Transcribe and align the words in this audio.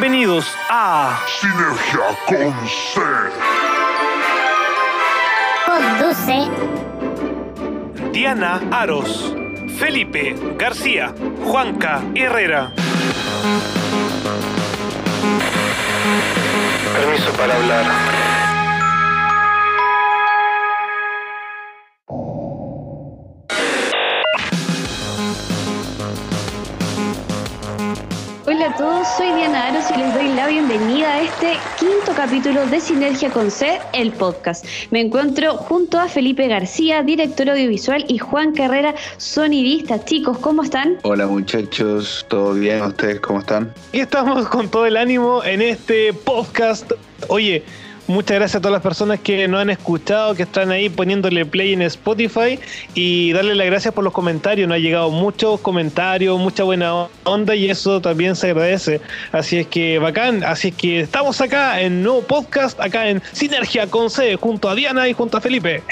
Bienvenidos 0.00 0.56
a 0.70 1.18
Sinergia 1.26 2.16
con 2.24 2.68
C. 2.68 3.00
Conduce 5.66 6.48
Diana 8.12 8.60
Aros, 8.70 9.34
Felipe 9.76 10.36
García, 10.56 11.12
Juanca 11.44 12.00
Herrera. 12.14 12.70
Permiso 16.94 17.32
para 17.32 17.56
hablar. 17.56 18.37
A 28.68 28.76
todos, 28.76 29.08
soy 29.16 29.32
Diana 29.32 29.68
Aros 29.68 29.84
y 29.94 29.98
les 29.98 30.12
doy 30.12 30.28
la 30.34 30.46
bienvenida 30.46 31.14
a 31.14 31.22
este 31.22 31.54
quinto 31.78 32.12
capítulo 32.14 32.66
de 32.66 32.80
Sinergia 32.80 33.30
con 33.30 33.50
C, 33.50 33.80
el 33.94 34.12
podcast. 34.12 34.66
Me 34.90 35.00
encuentro 35.00 35.56
junto 35.56 35.98
a 35.98 36.06
Felipe 36.06 36.46
García, 36.48 37.02
director 37.02 37.48
audiovisual, 37.48 38.04
y 38.08 38.18
Juan 38.18 38.52
Carrera, 38.52 38.94
sonidista. 39.16 40.04
Chicos, 40.04 40.36
¿cómo 40.38 40.64
están? 40.64 40.98
Hola 41.02 41.26
muchachos, 41.26 42.26
¿todo 42.28 42.52
bien? 42.52 42.82
¿Ustedes 42.82 43.20
cómo 43.20 43.38
están? 43.38 43.72
Y 43.92 44.00
estamos 44.00 44.46
con 44.48 44.68
todo 44.68 44.84
el 44.84 44.98
ánimo 44.98 45.42
en 45.44 45.62
este 45.62 46.12
podcast. 46.12 46.92
Oye, 47.28 47.64
muchas 48.08 48.36
gracias 48.38 48.56
a 48.56 48.60
todas 48.60 48.72
las 48.72 48.82
personas 48.82 49.20
que 49.20 49.46
nos 49.46 49.60
han 49.60 49.70
escuchado, 49.70 50.34
que 50.34 50.42
están 50.42 50.70
ahí 50.70 50.88
poniéndole 50.88 51.46
play 51.46 51.74
en 51.74 51.82
Spotify 51.82 52.58
y 52.94 53.32
darle 53.32 53.54
las 53.54 53.66
gracias 53.66 53.94
por 53.94 54.02
los 54.02 54.12
comentarios. 54.12 54.66
Nos 54.68 54.76
ha 54.76 54.78
llegado 54.80 55.10
muchos 55.10 55.60
comentarios, 55.60 56.38
mucha 56.38 56.64
buena 56.64 57.06
onda 57.24 57.54
y 57.54 57.70
eso 57.70 58.00
también 58.00 58.34
se 58.34 58.48
agradece. 58.50 59.00
Así 59.30 59.58
es 59.58 59.66
que 59.66 59.98
bacán. 59.98 60.42
Así 60.42 60.68
es 60.68 60.74
que 60.74 61.00
estamos 61.00 61.40
acá 61.40 61.80
en 61.80 62.02
nuevo 62.02 62.22
podcast, 62.22 62.80
acá 62.80 63.08
en 63.08 63.22
Sinergia 63.32 63.86
con 63.86 64.10
C, 64.10 64.36
junto 64.36 64.68
a 64.68 64.74
Diana 64.74 65.08
y 65.08 65.12
junto 65.12 65.36
a 65.36 65.40
Felipe. 65.40 65.82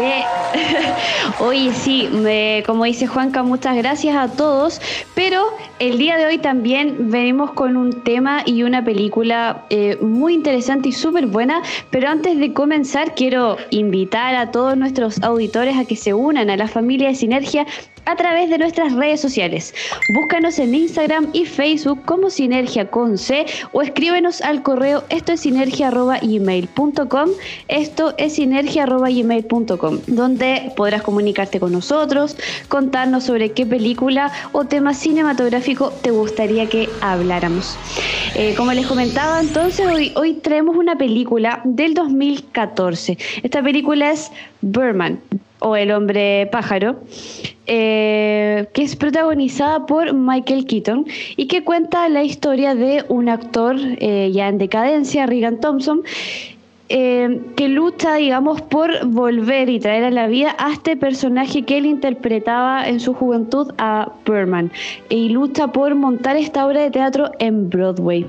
Eh, 0.00 0.24
Oye, 1.40 1.72
sí, 1.74 2.08
me- 2.12 2.62
como 2.66 2.84
dice 2.84 3.06
Juanca, 3.06 3.42
muchas 3.42 3.76
gracias 3.76 4.16
a 4.16 4.28
todos, 4.28 4.80
pero 5.14 5.44
el 5.78 5.98
día 5.98 6.16
de 6.16 6.26
hoy 6.26 6.38
también 6.38 7.10
venimos 7.10 7.52
con 7.52 7.76
un 7.76 8.02
tema 8.02 8.42
y 8.46 8.62
una 8.62 8.84
película 8.84 9.64
eh, 9.70 9.98
muy 10.00 10.34
interesante 10.34 10.88
y 10.88 10.92
súper 10.92 11.09
buena, 11.10 11.62
pero 11.90 12.08
antes 12.08 12.38
de 12.38 12.52
comenzar 12.52 13.14
quiero 13.14 13.56
invitar 13.70 14.34
a 14.34 14.50
todos 14.50 14.76
nuestros 14.76 15.22
auditores 15.22 15.76
a 15.76 15.84
que 15.84 15.96
se 15.96 16.14
unan 16.14 16.50
a 16.50 16.56
la 16.56 16.68
familia 16.68 17.08
de 17.08 17.14
Sinergia 17.14 17.66
a 18.04 18.16
través 18.16 18.50
de 18.50 18.58
nuestras 18.58 18.92
redes 18.92 19.20
sociales. 19.20 19.74
Búscanos 20.14 20.58
en 20.58 20.74
Instagram 20.74 21.28
y 21.32 21.44
Facebook 21.44 22.04
como 22.04 22.30
Sinergia 22.30 22.90
con 22.90 23.18
C 23.18 23.46
o 23.72 23.82
escríbenos 23.82 24.40
al 24.40 24.62
correo 24.62 25.04
esto 25.08 25.32
es 25.32 25.40
sinergia.gmail.com 25.40 27.30
esto 27.68 28.14
es 28.18 28.34
sinergia.gmail.com 28.34 29.98
donde 30.06 30.72
podrás 30.76 31.02
comunicarte 31.02 31.60
con 31.60 31.72
nosotros, 31.72 32.36
contarnos 32.68 33.24
sobre 33.24 33.52
qué 33.52 33.66
película 33.66 34.32
o 34.52 34.64
tema 34.64 34.94
cinematográfico 34.94 35.90
te 36.02 36.10
gustaría 36.10 36.68
que 36.68 36.88
habláramos. 37.00 37.76
Eh, 38.34 38.54
como 38.56 38.72
les 38.72 38.86
comentaba 38.86 39.40
entonces, 39.40 39.86
hoy, 39.86 40.12
hoy 40.16 40.34
traemos 40.34 40.76
una 40.76 40.96
película 40.96 41.60
del 41.64 41.94
2014. 41.94 43.18
Esta 43.42 43.62
película 43.62 44.10
es 44.10 44.30
Birdman 44.60 45.20
o 45.60 45.76
El 45.76 45.92
hombre 45.92 46.48
pájaro, 46.50 46.96
eh, 47.66 48.66
que 48.72 48.82
es 48.82 48.96
protagonizada 48.96 49.86
por 49.86 50.12
Michael 50.12 50.66
Keaton 50.66 51.06
y 51.36 51.46
que 51.46 51.62
cuenta 51.62 52.08
la 52.08 52.24
historia 52.24 52.74
de 52.74 53.04
un 53.08 53.28
actor 53.28 53.76
eh, 53.78 54.30
ya 54.32 54.48
en 54.48 54.58
decadencia, 54.58 55.26
Regan 55.26 55.60
Thompson, 55.60 56.02
eh, 56.88 57.40
que 57.54 57.68
lucha, 57.68 58.16
digamos, 58.16 58.62
por 58.62 59.06
volver 59.06 59.68
y 59.68 59.78
traer 59.78 60.02
a 60.02 60.10
la 60.10 60.26
vida 60.26 60.56
a 60.58 60.72
este 60.72 60.96
personaje 60.96 61.62
que 61.62 61.78
él 61.78 61.86
interpretaba 61.86 62.88
en 62.88 62.98
su 62.98 63.14
juventud 63.14 63.72
a 63.78 64.10
Birdman 64.26 64.72
y 65.08 65.28
lucha 65.28 65.68
por 65.68 65.94
montar 65.94 66.36
esta 66.36 66.66
obra 66.66 66.82
de 66.82 66.90
teatro 66.90 67.30
en 67.38 67.70
Broadway. 67.70 68.26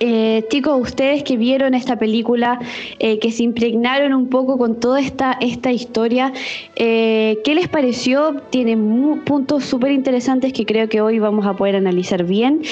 Eh, 0.00 0.44
chicos, 0.50 0.80
ustedes 0.80 1.22
que 1.22 1.36
vieron 1.36 1.74
esta 1.74 1.96
película, 1.96 2.58
eh, 2.98 3.18
que 3.18 3.30
se 3.30 3.42
impregnaron 3.42 4.12
un 4.12 4.28
poco 4.28 4.58
con 4.58 4.80
toda 4.80 5.00
esta, 5.00 5.36
esta 5.40 5.72
historia, 5.72 6.32
eh, 6.76 7.38
¿qué 7.44 7.54
les 7.54 7.68
pareció? 7.68 8.40
Tiene 8.50 8.76
puntos 9.24 9.64
súper 9.64 9.92
interesantes 9.92 10.52
que 10.52 10.66
creo 10.66 10.88
que 10.88 11.00
hoy 11.00 11.18
vamos 11.18 11.46
a 11.46 11.54
poder 11.54 11.76
analizar 11.76 12.24
bien. 12.24 12.62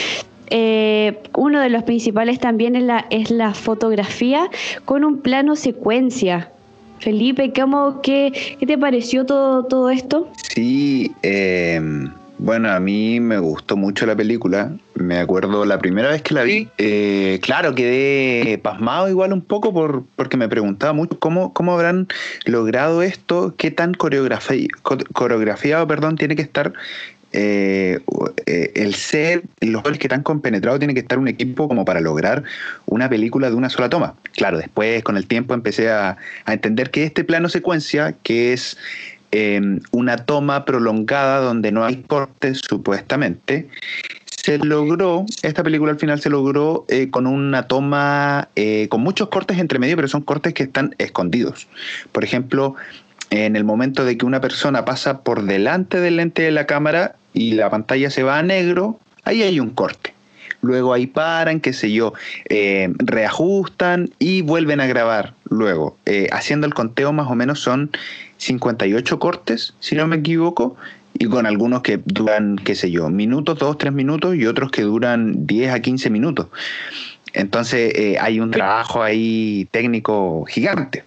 Eh, 0.55 1.19
uno 1.35 1.61
de 1.61 1.71
los 1.71 1.83
principales 1.85 2.39
también 2.39 2.77
es 2.77 3.31
la, 3.31 3.55
fotografía 3.55 4.51
con 4.85 5.05
un 5.05 5.23
plano 5.23 5.57
secuencia. 5.57 6.51
Felipe, 6.99 7.53
¿cómo, 7.53 8.03
qué, 8.03 8.57
¿qué 8.61 8.67
te 8.67 8.77
pareció 8.77 9.25
todo, 9.25 9.65
todo 9.65 9.89
esto? 9.89 10.29
Sí, 10.55 11.11
eh, 11.23 11.81
bueno, 12.45 12.71
a 12.73 12.81
mí 12.81 13.21
me 13.21 13.39
gustó 13.39 13.77
mucho 13.77 14.05
la 14.05 14.17
película. 14.17 14.73
Me 14.95 15.19
acuerdo 15.19 15.65
la 15.65 15.79
primera 15.79 16.11
vez 16.11 16.23
que 16.23 16.35
la 16.35 16.43
vi. 16.43 16.69
eh, 16.79 17.39
claro, 17.43 17.75
quedé 17.75 18.59
pasmado 18.59 19.09
igual 19.09 19.33
un 19.33 19.43
poco 19.43 19.73
por, 19.73 20.05
porque 20.17 20.37
me 20.37 20.49
preguntaba 20.49 20.93
mucho 20.93 21.19
cómo, 21.19 21.53
cómo 21.53 21.73
habrán 21.75 22.09
logrado 22.45 23.03
esto, 23.03 23.55
qué 23.57 23.71
tan 23.71 23.93
coreografi- 23.95 24.69
co- 24.83 24.99
coreografiado 25.13 25.87
perdón, 25.87 26.17
tiene 26.17 26.35
que 26.35 26.43
estar 26.43 26.73
eh, 27.33 28.01
eh, 28.47 28.73
el 28.75 28.95
set, 28.95 29.45
los 29.61 29.83
goles 29.83 29.99
que 29.99 30.09
tan 30.09 30.23
compenetrado 30.23 30.79
tiene 30.79 30.93
que 30.95 31.01
estar 31.01 31.19
un 31.19 31.29
equipo 31.29 31.67
como 31.69 31.85
para 31.85 32.01
lograr 32.01 32.43
una 32.87 33.09
película 33.09 33.49
de 33.49 33.57
una 33.57 33.71
sola 33.71 33.89
toma. 33.89 34.15
Claro, 34.35 34.59
después 34.59 35.03
con 35.03 35.17
el 35.17 35.27
tiempo 35.27 35.55
empecé 35.55 35.91
a, 35.91 36.17
a 36.45 36.53
entender 36.53 36.91
que 36.91 37.05
este 37.05 37.25
plano 37.25 37.49
secuencia, 37.49 38.15
que 38.23 38.53
es 38.53 38.77
eh, 39.33 39.61
una 39.91 40.19
toma 40.19 40.65
prolongada 40.65 41.41
donde 41.41 41.73
no 41.73 41.85
hay 41.85 42.03
cortes 42.03 42.61
supuestamente, 42.69 43.69
se 44.43 44.59
logró, 44.59 45.25
esta 45.43 45.63
película 45.63 45.93
al 45.93 46.01
final 46.01 46.21
se 46.21 46.29
logró 46.29 46.85
eh, 46.89 47.11
con 47.11 47.29
una 47.29 47.69
toma, 47.69 48.49
eh, 48.57 48.89
con 48.89 49.01
muchos 49.01 49.29
cortes 49.29 49.57
entre 49.59 49.79
medio, 49.79 49.95
pero 49.95 50.09
son 50.09 50.23
cortes 50.23 50.53
que 50.53 50.65
están 50.65 50.97
escondidos. 50.99 51.69
Por 52.11 52.25
ejemplo, 52.25 52.75
en 53.31 53.55
el 53.55 53.63
momento 53.63 54.05
de 54.05 54.19
que 54.19 54.27
una 54.27 54.41
persona 54.41 54.85
pasa 54.85 55.21
por 55.21 55.45
delante 55.45 56.01
del 56.01 56.17
lente 56.17 56.43
de 56.43 56.51
la 56.51 56.67
cámara 56.67 57.15
y 57.33 57.53
la 57.53 57.71
pantalla 57.71 58.11
se 58.11 58.25
va 58.25 58.39
a 58.39 58.43
negro, 58.43 58.99
ahí 59.23 59.45
hay 59.45 59.61
un 59.61 59.71
corte. 59.71 60.13
Luego 60.61 60.93
ahí 60.93 61.07
paran, 61.07 61.61
qué 61.61 61.73
sé 61.73 61.93
yo, 61.93 62.13
eh, 62.49 62.93
reajustan 62.99 64.11
y 64.19 64.43
vuelven 64.43 64.81
a 64.81 64.87
grabar. 64.87 65.35
Luego, 65.51 65.97
haciendo 66.33 66.67
el 66.67 66.75
conteo 66.75 67.13
más 67.13 67.31
o 67.31 67.37
menos 67.37 67.61
son 67.61 67.91
58 68.47 69.19
cortes, 69.19 69.75
si 69.81 69.95
no 69.95 70.07
me 70.07 70.17
equivoco, 70.17 70.77
y 71.19 71.27
con 71.27 71.47
algunos 71.47 71.83
que 71.83 72.01
duran, 72.05 72.57
qué 72.57 72.75
sé 72.75 72.91
yo, 72.91 73.09
minutos, 73.09 73.59
dos, 73.59 73.79
tres 73.79 73.93
minutos 73.93 74.35
y 74.35 74.47
otros 74.47 74.71
que 74.71 74.83
duran 74.83 75.47
10 75.47 75.73
a 75.73 75.81
15 75.81 76.11
minutos. 76.11 76.47
Entonces 77.35 77.93
eh, 77.95 78.17
hay 78.21 78.41
un 78.41 78.51
trabajo 78.51 79.03
ahí 79.03 79.69
técnico 79.71 80.45
gigante. 80.47 81.05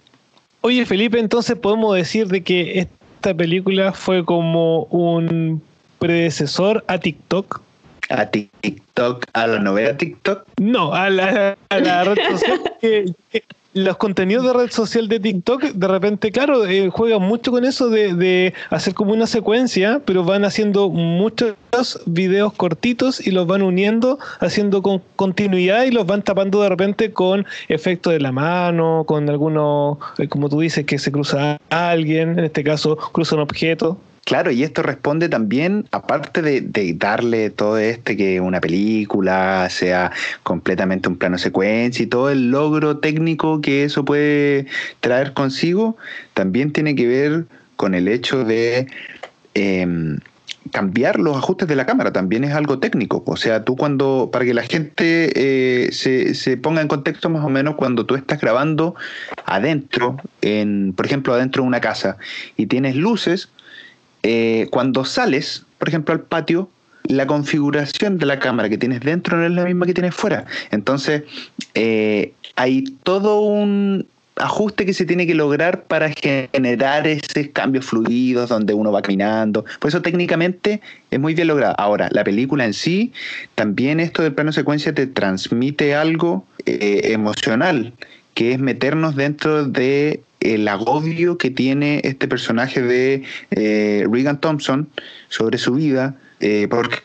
Oye, 0.62 0.86
Felipe, 0.86 1.18
entonces 1.18 1.56
podemos 1.56 1.94
decir 1.94 2.26
de 2.28 2.42
que 2.42 2.78
esta 2.80 3.34
película 3.34 3.92
fue 3.92 4.24
como 4.24 4.84
un 4.84 5.60
predecesor 5.98 6.84
a 6.88 6.98
TikTok. 6.98 7.60
A 8.08 8.26
TikTok, 8.26 9.26
a 9.32 9.46
la 9.46 9.58
novela 9.58 9.96
TikTok. 9.96 10.44
No, 10.60 10.94
a 10.94 11.10
la, 11.10 11.56
a 11.68 11.78
la 11.80 12.04
red 12.04 12.16
social. 12.30 12.60
que- 12.80 13.12
que 13.30 13.42
los 13.76 13.98
contenidos 13.98 14.46
de 14.46 14.54
red 14.54 14.70
social 14.70 15.06
de 15.06 15.20
TikTok, 15.20 15.64
de 15.64 15.88
repente, 15.88 16.32
claro, 16.32 16.64
eh, 16.64 16.88
juegan 16.88 17.20
mucho 17.20 17.50
con 17.50 17.62
eso 17.66 17.90
de, 17.90 18.54
hacer 18.70 18.94
como 18.94 19.12
una 19.12 19.26
secuencia, 19.26 20.00
pero 20.06 20.24
van 20.24 20.46
haciendo 20.46 20.88
muchos 20.88 21.54
videos 22.06 22.54
cortitos 22.54 23.24
y 23.26 23.32
los 23.32 23.46
van 23.46 23.60
uniendo, 23.60 24.18
haciendo 24.40 24.80
con 24.80 25.02
continuidad 25.14 25.84
y 25.84 25.90
los 25.90 26.06
van 26.06 26.22
tapando 26.22 26.62
de 26.62 26.70
repente 26.70 27.12
con 27.12 27.44
efectos 27.68 28.14
de 28.14 28.20
la 28.20 28.32
mano, 28.32 29.04
con 29.06 29.28
algunos, 29.28 29.98
eh, 30.16 30.26
como 30.26 30.48
tú 30.48 30.60
dices, 30.60 30.86
que 30.86 30.98
se 30.98 31.12
cruza 31.12 31.58
alguien, 31.68 32.38
en 32.38 32.46
este 32.46 32.64
caso 32.64 32.96
cruza 32.96 33.34
un 33.34 33.42
objeto. 33.42 33.98
Claro, 34.26 34.50
y 34.50 34.64
esto 34.64 34.82
responde 34.82 35.28
también, 35.28 35.86
aparte 35.92 36.42
de, 36.42 36.94
darle 36.94 37.48
todo 37.50 37.78
este 37.78 38.16
que 38.16 38.40
una 38.40 38.60
película 38.60 39.68
sea 39.70 40.10
completamente 40.42 41.08
un 41.08 41.16
plano 41.16 41.38
secuencia 41.38 42.02
y 42.02 42.08
todo 42.08 42.30
el 42.30 42.50
logro 42.50 42.98
técnico 42.98 43.60
que 43.60 43.84
eso 43.84 44.04
puede 44.04 44.66
traer 44.98 45.32
consigo, 45.32 45.96
también 46.34 46.72
tiene 46.72 46.96
que 46.96 47.06
ver 47.06 47.44
con 47.76 47.94
el 47.94 48.08
hecho 48.08 48.42
de 48.42 48.88
em, 49.54 50.18
cambiar 50.72 51.20
los 51.20 51.36
ajustes 51.36 51.68
de 51.68 51.76
la 51.76 51.86
cámara, 51.86 52.12
también 52.12 52.42
es 52.42 52.52
algo 52.52 52.80
técnico. 52.80 53.22
O 53.28 53.36
sea, 53.36 53.64
tú 53.64 53.76
cuando, 53.76 54.30
para 54.32 54.44
que 54.44 54.54
la 54.54 54.64
gente 54.64 55.30
eh, 55.36 55.92
se, 55.92 56.34
se 56.34 56.56
ponga 56.56 56.82
en 56.82 56.88
contexto 56.88 57.30
más 57.30 57.44
o 57.44 57.48
menos, 57.48 57.76
cuando 57.76 58.06
tú 58.06 58.16
estás 58.16 58.40
grabando 58.40 58.96
adentro, 59.44 60.16
en, 60.42 60.94
por 60.94 61.06
ejemplo, 61.06 61.32
adentro 61.32 61.62
de 61.62 61.68
una 61.68 61.80
casa 61.80 62.16
y 62.56 62.66
tienes 62.66 62.96
luces, 62.96 63.50
eh, 64.28 64.66
cuando 64.72 65.04
sales, 65.04 65.64
por 65.78 65.88
ejemplo, 65.88 66.12
al 66.12 66.20
patio, 66.20 66.68
la 67.04 67.28
configuración 67.28 68.18
de 68.18 68.26
la 68.26 68.40
cámara 68.40 68.68
que 68.68 68.76
tienes 68.76 68.98
dentro 69.00 69.36
no 69.36 69.46
es 69.46 69.52
la 69.52 69.64
misma 69.64 69.86
que 69.86 69.94
tienes 69.94 70.16
fuera. 70.16 70.46
Entonces, 70.72 71.22
eh, 71.74 72.32
hay 72.56 72.82
todo 73.04 73.40
un 73.42 74.04
ajuste 74.34 74.84
que 74.84 74.94
se 74.94 75.04
tiene 75.04 75.28
que 75.28 75.36
lograr 75.36 75.84
para 75.84 76.10
generar 76.10 77.06
ese 77.06 77.52
cambio 77.52 77.80
fluidos 77.82 78.48
donde 78.48 78.74
uno 78.74 78.90
va 78.90 79.00
caminando. 79.00 79.64
Por 79.78 79.90
eso 79.90 80.02
técnicamente 80.02 80.80
es 81.12 81.20
muy 81.20 81.34
bien 81.34 81.46
logrado. 81.46 81.76
Ahora, 81.78 82.08
la 82.10 82.24
película 82.24 82.64
en 82.64 82.74
sí, 82.74 83.12
también 83.54 84.00
esto 84.00 84.24
del 84.24 84.34
plano 84.34 84.50
secuencia 84.52 84.92
te 84.92 85.06
transmite 85.06 85.94
algo 85.94 86.44
eh, 86.66 87.12
emocional, 87.12 87.92
que 88.34 88.54
es 88.54 88.58
meternos 88.58 89.14
dentro 89.14 89.66
de 89.66 90.20
el 90.54 90.68
agobio 90.68 91.38
que 91.38 91.50
tiene 91.50 92.00
este 92.04 92.28
personaje 92.28 92.82
de 92.82 93.22
eh, 93.50 94.06
Regan 94.10 94.40
Thompson 94.40 94.88
sobre 95.28 95.58
su 95.58 95.74
vida, 95.74 96.14
eh, 96.40 96.68
porque 96.68 97.02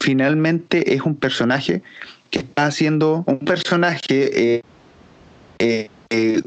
finalmente 0.00 0.94
es 0.94 1.02
un 1.02 1.16
personaje 1.16 1.82
que 2.30 2.40
está 2.40 2.66
haciendo 2.66 3.24
un 3.26 3.38
personaje 3.38 4.62
eh, 5.58 5.90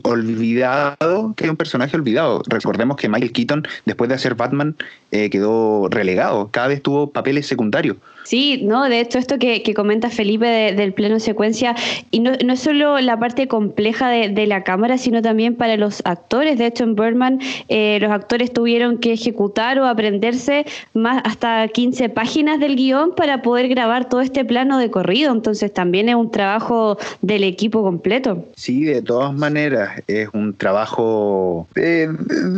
olvidado, 0.04 1.34
que 1.36 1.46
es 1.46 1.50
un 1.50 1.58
personaje 1.58 1.96
olvidado. 1.96 2.44
Recordemos 2.48 2.98
que 2.98 3.10
Michael 3.10 3.31
Keaton, 3.31 3.68
después 3.86 4.10
de 4.10 4.16
hacer 4.16 4.36
Batman, 4.36 4.76
quedó 5.12 5.88
relegado, 5.90 6.50
cada 6.52 6.68
vez 6.68 6.81
tuvo 6.81 7.12
papeles 7.12 7.48
secundarios. 7.48 7.98
Sí, 8.30 8.62
no, 8.64 8.88
de 8.88 9.00
hecho 9.00 9.18
esto 9.18 9.40
que, 9.40 9.64
comenta 9.74 10.12
Felipe 10.12 10.46
del 10.76 10.94
pleno 10.94 11.20
secuencia, 11.20 11.76
y 12.12 12.20
no, 12.20 12.34
no 12.46 12.54
es 12.54 12.60
solo 12.60 13.00
la 13.00 13.20
parte 13.20 13.48
compleja 13.48 14.08
de, 14.08 14.46
la 14.46 14.64
cámara, 14.64 15.00
sino 15.00 15.24
también 15.24 15.56
para 15.56 15.78
los 15.78 16.04
actores. 16.06 16.60
De 16.60 16.68
hecho, 16.68 16.84
en 16.84 16.94
Birdman 16.94 17.40
eh, 17.70 17.98
los 18.00 18.12
actores 18.12 18.54
tuvieron 18.54 19.00
que 19.00 19.14
ejecutar 19.14 19.80
o 19.80 19.88
aprenderse 19.88 20.68
más 20.94 21.24
hasta 21.26 21.68
15 21.70 22.10
páginas 22.10 22.60
del 22.60 22.76
guion 22.76 23.16
para 23.16 23.42
poder 23.42 23.68
grabar 23.68 24.08
todo 24.08 24.22
este 24.22 24.46
plano 24.46 24.78
de 24.78 24.92
corrido. 24.92 25.34
Entonces 25.34 25.74
también 25.74 26.08
es 26.08 26.14
un 26.14 26.30
trabajo 26.30 27.00
del 27.24 27.44
equipo 27.44 27.81
completo. 27.81 28.46
Sí, 28.56 28.84
de 28.84 29.02
todas 29.02 29.34
maneras, 29.34 30.04
es 30.06 30.30
un 30.34 30.54
trabajo 30.54 31.68
de, 31.74 32.08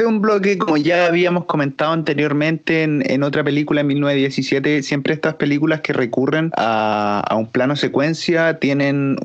un 0.06 0.20
bloque, 0.20 0.58
como 0.58 0.76
ya 0.76 1.06
habíamos 1.06 1.46
comentado 1.46 1.94
anteriormente 1.94 2.84
en, 2.84 3.10
en 3.10 3.24
otra 3.24 3.42
película 3.42 3.80
en 3.80 3.88
1917, 3.88 4.84
siempre 4.84 5.14
estas 5.14 5.36
películas 5.36 5.61
que 5.82 5.94
recurren 5.94 6.52
a, 6.58 7.36
un 7.38 7.48
plano 7.48 7.76
secuencia 7.76 8.60
tienen 8.60 9.18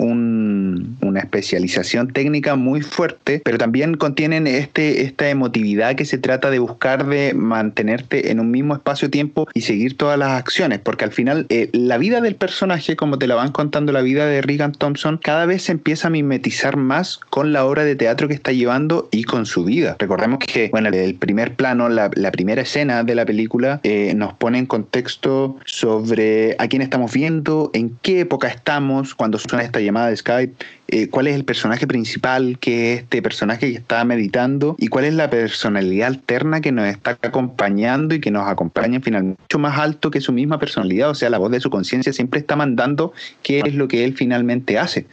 una 1.00 1.20
especialización 1.20 2.08
técnica 2.12 2.56
muy 2.56 2.82
fuerte, 2.82 3.40
pero 3.44 3.58
también 3.58 3.96
contienen 3.96 4.46
este, 4.46 5.02
esta 5.02 5.28
emotividad 5.28 5.94
que 5.96 6.04
se 6.04 6.18
trata 6.18 6.50
de 6.50 6.58
buscar 6.58 7.06
de 7.06 7.34
mantenerte 7.34 8.30
en 8.30 8.40
un 8.40 8.50
mismo 8.50 8.74
espacio-tiempo 8.74 9.48
y 9.54 9.62
seguir 9.62 9.96
todas 9.96 10.18
las 10.18 10.32
acciones, 10.32 10.78
porque 10.78 11.04
al 11.04 11.12
final 11.12 11.46
eh, 11.48 11.68
la 11.72 11.98
vida 11.98 12.20
del 12.20 12.34
personaje, 12.34 12.96
como 12.96 13.18
te 13.18 13.26
la 13.26 13.34
van 13.34 13.52
contando 13.52 13.92
la 13.92 14.02
vida 14.02 14.26
de 14.26 14.42
Regan 14.42 14.72
Thompson, 14.72 15.18
cada 15.22 15.46
vez 15.46 15.62
se 15.62 15.72
empieza 15.72 16.08
a 16.08 16.10
mimetizar 16.10 16.76
más 16.76 17.18
con 17.18 17.52
la 17.52 17.64
obra 17.64 17.84
de 17.84 17.96
teatro 17.96 18.28
que 18.28 18.34
está 18.34 18.52
llevando 18.52 19.08
y 19.10 19.24
con 19.24 19.46
su 19.46 19.64
vida. 19.64 19.96
Recordemos 19.98 20.38
que, 20.40 20.68
bueno, 20.70 20.88
el 20.88 21.14
primer 21.14 21.54
plano, 21.54 21.88
la, 21.88 22.10
primera 22.30 22.62
escena 22.62 23.04
de 23.04 23.14
la 23.14 23.24
película 23.24 23.80
eh, 23.82 24.12
nos 24.14 24.34
pone 24.34 24.58
en 24.58 24.66
contexto 24.66 25.56
sobre 25.64 26.56
a 26.58 26.68
quién 26.68 26.82
estamos 26.82 27.12
viendo, 27.12 27.70
en 27.72 27.96
qué 28.02 28.20
época 28.20 28.48
estamos, 28.48 29.14
cuando 29.14 29.38
suena 29.38 29.64
esta 29.64 29.80
llamada 29.80 30.08
de 30.08 30.16
Skype, 30.16 30.54
eh, 30.88 31.08
cuál 31.08 31.26
es 31.26 31.34
el 31.34 31.44
personaje 31.44 31.86
principal, 31.86 32.58
que 32.60 32.92
es 32.92 33.00
este 33.00 33.20
personaje 33.20 33.72
que 33.72 33.78
está 33.78 34.04
meditando, 34.04 34.76
y 34.78 34.86
cuál 34.86 35.04
es 35.04 35.14
la 35.14 35.28
personalidad 35.28 36.08
alterna 36.08 36.60
que 36.60 36.70
nos 36.70 36.86
está 36.86 37.18
acompañando 37.22 38.14
y 38.14 38.20
que 38.20 38.30
nos 38.30 38.46
acompaña 38.48 39.00
finalmente 39.00 39.42
mucho 39.42 39.58
más 39.58 39.78
alto 39.78 40.10
que 40.10 40.20
su 40.20 40.32
misma 40.32 40.58
personalidad, 40.58 41.10
o 41.10 41.14
sea, 41.14 41.30
la 41.30 41.38
voz 41.38 41.50
de 41.50 41.60
su 41.60 41.70
conciencia 41.70 42.12
siempre 42.12 42.40
está 42.40 42.54
mandando 42.54 43.12
qué 43.42 43.62
es 43.64 43.74
lo 43.74 43.88
que 43.88 44.04
él 44.04 44.14
finalmente 44.14 44.78
hace. 44.78 45.06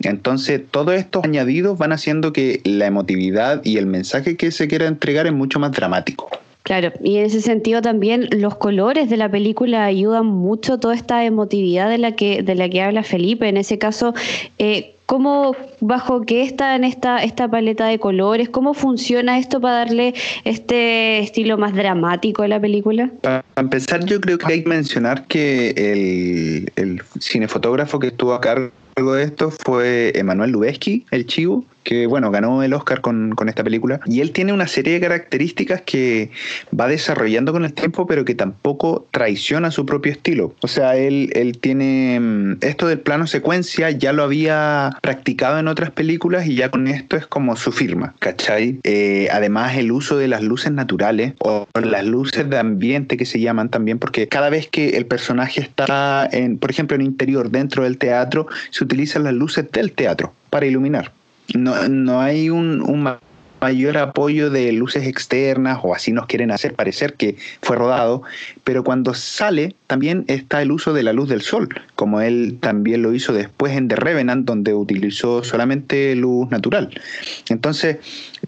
Entonces, 0.00 0.60
todos 0.68 0.94
estos 0.94 1.22
añadidos 1.24 1.78
van 1.78 1.92
haciendo 1.92 2.32
que 2.32 2.60
la 2.64 2.86
emotividad 2.86 3.64
y 3.64 3.76
el 3.76 3.86
mensaje 3.86 4.36
que 4.36 4.50
se 4.50 4.66
quiera 4.66 4.86
entregar 4.86 5.26
es 5.26 5.32
mucho 5.32 5.60
más 5.60 5.70
dramático. 5.70 6.28
Claro, 6.62 6.92
y 7.02 7.16
en 7.16 7.26
ese 7.26 7.40
sentido 7.40 7.82
también 7.82 8.28
los 8.30 8.54
colores 8.54 9.10
de 9.10 9.16
la 9.16 9.28
película 9.28 9.84
ayudan 9.84 10.26
mucho 10.26 10.78
toda 10.78 10.94
esta 10.94 11.24
emotividad 11.24 11.88
de 11.88 11.98
la 11.98 12.12
que, 12.12 12.42
de 12.42 12.54
la 12.54 12.68
que 12.68 12.82
habla 12.82 13.02
Felipe. 13.02 13.48
En 13.48 13.56
ese 13.56 13.78
caso, 13.78 14.14
eh, 14.58 14.94
¿cómo, 15.06 15.56
bajo 15.80 16.22
qué 16.22 16.42
está 16.42 16.76
en 16.76 16.84
esta, 16.84 17.18
esta 17.18 17.48
paleta 17.48 17.86
de 17.86 17.98
colores? 17.98 18.48
¿Cómo 18.48 18.74
funciona 18.74 19.38
esto 19.38 19.60
para 19.60 19.78
darle 19.78 20.14
este 20.44 21.18
estilo 21.18 21.58
más 21.58 21.74
dramático 21.74 22.44
a 22.44 22.48
la 22.48 22.60
película? 22.60 23.10
Para 23.22 23.44
empezar, 23.56 24.04
yo 24.04 24.20
creo 24.20 24.38
que 24.38 24.52
hay 24.52 24.62
que 24.62 24.68
mencionar 24.68 25.26
que 25.26 25.70
el, 25.70 26.72
el 26.76 27.02
cinefotógrafo 27.18 27.98
que 27.98 28.06
estuvo 28.06 28.34
a 28.34 28.40
cargo 28.40 28.70
de 29.14 29.24
esto 29.24 29.50
fue 29.50 30.12
Emanuel 30.14 30.52
Lubezki, 30.52 31.04
el 31.10 31.26
Chivo, 31.26 31.64
que 31.82 32.06
bueno, 32.06 32.30
ganó 32.30 32.62
el 32.62 32.74
Oscar 32.74 33.00
con, 33.00 33.34
esta 33.46 33.64
película. 33.64 34.00
Y 34.06 34.20
él 34.20 34.30
tiene 34.30 34.52
una 34.52 34.66
serie 34.66 34.94
de 34.94 35.00
características 35.00 35.82
que 35.82 36.30
va 36.78 36.86
desarrollando 36.86 37.52
con 37.52 37.64
el 37.64 37.72
tiempo, 37.72 38.06
pero 38.06 38.24
que 38.24 38.34
tampoco 38.34 39.06
traiciona 39.10 39.70
su 39.70 39.84
propio 39.84 40.12
estilo. 40.12 40.54
O 40.60 40.68
sea, 40.68 40.96
él, 40.96 41.30
él 41.34 41.58
tiene 41.58 42.20
mm, 42.20 42.58
esto 42.60 42.86
del 42.86 43.00
plano 43.00 43.26
secuencia, 43.26 43.90
ya 43.90 44.12
lo 44.12 44.22
había 44.22 44.96
practicado 45.02 45.58
en 45.58 45.68
otras 45.68 45.90
películas 45.90 46.46
y 46.46 46.54
ya 46.54 46.70
con 46.70 46.86
esto 46.86 47.16
es 47.16 47.26
como 47.26 47.56
su 47.56 47.72
firma, 47.72 48.14
¿cachai? 48.20 48.78
Eh, 48.84 49.28
además, 49.32 49.76
el 49.76 49.90
uso 49.90 50.16
de 50.16 50.28
las 50.28 50.42
luces 50.42 50.72
naturales 50.72 51.34
o 51.40 51.66
las 51.74 52.04
luces 52.04 52.48
de 52.48 52.58
ambiente 52.58 53.16
que 53.16 53.26
se 53.26 53.40
llaman 53.40 53.68
también, 53.68 53.98
porque 53.98 54.28
cada 54.28 54.50
vez 54.50 54.68
que 54.68 54.96
el 54.96 55.06
personaje 55.06 55.60
está, 55.60 56.28
en, 56.30 56.58
por 56.58 56.70
ejemplo, 56.70 56.94
en 56.94 57.02
interior 57.02 57.50
dentro 57.50 57.84
del 57.84 57.98
teatro, 57.98 58.46
se 58.70 58.84
utilizan 58.84 59.24
las 59.24 59.34
luces 59.34 59.70
del 59.72 59.92
teatro 59.92 60.32
para 60.50 60.66
iluminar 60.66 61.12
no, 61.54 61.88
no 61.88 62.20
hay 62.20 62.50
un, 62.50 62.82
un 62.82 63.18
mayor 63.60 63.96
apoyo 63.96 64.50
de 64.50 64.72
luces 64.72 65.06
externas 65.06 65.78
o 65.82 65.94
así 65.94 66.12
nos 66.12 66.26
quieren 66.26 66.50
hacer 66.50 66.74
parecer 66.74 67.14
que 67.14 67.36
fue 67.62 67.76
rodado, 67.76 68.22
pero 68.64 68.82
cuando 68.82 69.14
sale 69.14 69.76
también 69.92 70.24
está 70.26 70.62
el 70.62 70.72
uso 70.72 70.94
de 70.94 71.02
la 71.02 71.12
luz 71.12 71.28
del 71.28 71.42
sol, 71.42 71.68
como 71.96 72.22
él 72.22 72.56
también 72.60 73.02
lo 73.02 73.12
hizo 73.12 73.34
después 73.34 73.76
en 73.76 73.88
The 73.88 73.96
Revenant, 73.96 74.46
donde 74.46 74.72
utilizó 74.72 75.44
solamente 75.44 76.16
luz 76.16 76.50
natural. 76.50 76.88
Entonces, 77.50 77.98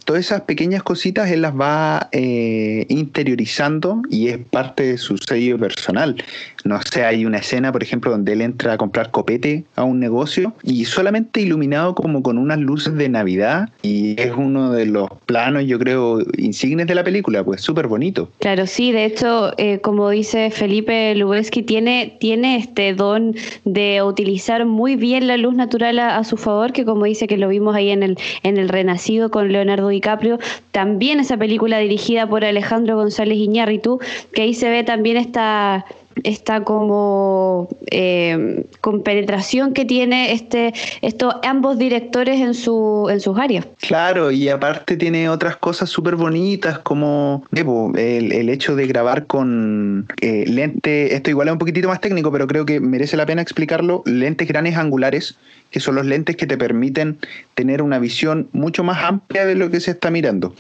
todas 0.07 0.25
esas 0.25 0.41
pequeñas 0.41 0.83
cositas 0.83 1.31
él 1.31 1.43
las 1.43 1.55
va 1.55 2.09
eh, 2.13 2.87
interiorizando 2.89 4.01
y 4.09 4.29
es 4.29 4.39
parte 4.39 4.85
de 4.85 4.97
su 4.97 5.19
sello 5.19 5.59
personal. 5.59 6.17
No 6.65 6.81
sé, 6.81 7.05
hay 7.05 7.27
una 7.27 7.37
escena, 7.37 7.71
por 7.73 7.83
ejemplo, 7.83 8.11
donde 8.11 8.33
él 8.33 8.41
entra 8.41 8.73
a 8.73 8.79
comprar 8.79 9.11
copete 9.11 9.65
a 9.77 9.85
un 9.85 10.01
negocio 10.01 10.55
y 10.63 10.87
solamente 10.87 11.43
iluminado 11.43 11.95
como 11.95 12.23
con 12.23 12.39
unas 12.39 12.59
luces 12.59 12.95
de 12.95 13.11
Navidad 13.11 13.69
y 13.83 14.19
es 14.19 14.33
uno 14.35 14.73
de 14.73 14.87
los 14.87 15.11
planos, 15.27 15.67
yo 15.67 15.79
creo, 15.79 16.21
insignes 16.39 16.87
de 16.87 16.95
la 16.95 17.05
película, 17.05 17.45
pues 17.45 17.61
súper 17.61 17.87
bonito. 17.87 18.31
Claro, 18.39 18.67
sí, 18.67 18.93
de 18.93 19.05
hecho, 19.05 19.53
eh, 19.59 19.81
como 19.81 20.09
dice 20.09 20.51
Felipe 20.51 21.15
Lubeski, 21.35 21.63
tiene, 21.63 22.17
tiene 22.21 22.57
este 22.57 22.95
don 22.95 23.35
de 23.65 24.03
utilizar 24.03 24.67
muy 24.67 24.95
bien 24.95 25.27
la 25.27 25.37
luz 25.37 25.55
natural 25.55 25.99
a, 25.99 26.23
su 26.23 26.37
favor, 26.37 26.73
que 26.73 26.85
como 26.85 27.07
dice 27.07 27.27
que 27.27 27.37
lo 27.37 27.49
vimos 27.49 27.75
ahí 27.75 27.91
en 27.91 28.05
el, 28.05 28.19
en 28.45 28.57
el 28.57 28.69
Renacido 28.69 29.31
con 29.31 29.51
Leonardo 29.51 29.89
DiCaprio, 29.89 30.39
también 30.71 31.19
esa 31.19 31.37
película 31.37 31.79
dirigida 31.79 32.29
por 32.29 32.45
Alejandro 32.45 32.97
González 32.97 33.39
Iñárritu, 33.39 33.99
que 34.33 34.43
ahí 34.43 34.55
se 34.55 34.71
ve 34.71 34.85
también 34.85 35.17
esta 35.17 35.85
esta 36.23 36.63
como 36.63 37.69
eh, 37.91 38.65
penetración 39.05 39.73
que 39.73 39.85
tiene 39.85 40.33
este 40.33 40.73
estos 41.03 41.35
ambos 41.43 41.79
directores 41.79 42.41
en 42.41 42.55
su 42.55 43.09
en 43.11 43.21
sus 43.21 43.39
áreas. 43.39 43.67
Claro 43.81 44.31
y 44.31 44.49
aparte 44.49 44.97
tiene 44.97 45.29
otras 45.29 45.57
cosas 45.57 45.91
súper 45.91 46.17
bonitas 46.17 46.79
como 46.79 47.45
el, 47.53 48.33
el, 48.33 48.49
hecho 48.49 48.77
de 48.77 48.87
grabar 48.87 49.27
con 49.27 50.07
eh, 50.21 50.45
lente 50.47 51.15
esto 51.15 51.31
igual 51.31 51.49
es 51.49 51.53
un 51.53 51.59
poquitito 51.59 51.89
más 51.89 52.01
técnico 52.01 52.31
pero 52.31 52.47
creo 52.47 52.65
que 52.65 52.81
merece 52.81 53.17
la 53.17 53.27
pena 53.27 53.43
explicarlo 53.43 54.03
lentes 54.07 54.47
grandes 54.47 54.77
angulares 54.77 55.37
que 55.75 55.81
son 55.81 55.97
los 55.97 56.07
lentes 56.07 56.37
que 56.37 56.47
te 56.47 56.57
permiten 56.57 57.19
tener 57.55 57.83
una 57.83 57.99
visión 57.99 58.49
mucho 58.53 58.85
más 58.85 59.03
amplia 59.03 59.45
de 59.45 59.57
lo 59.57 59.73
que 59.73 59.81
se 59.81 59.91
está 59.91 60.09
mirando. 60.09 60.55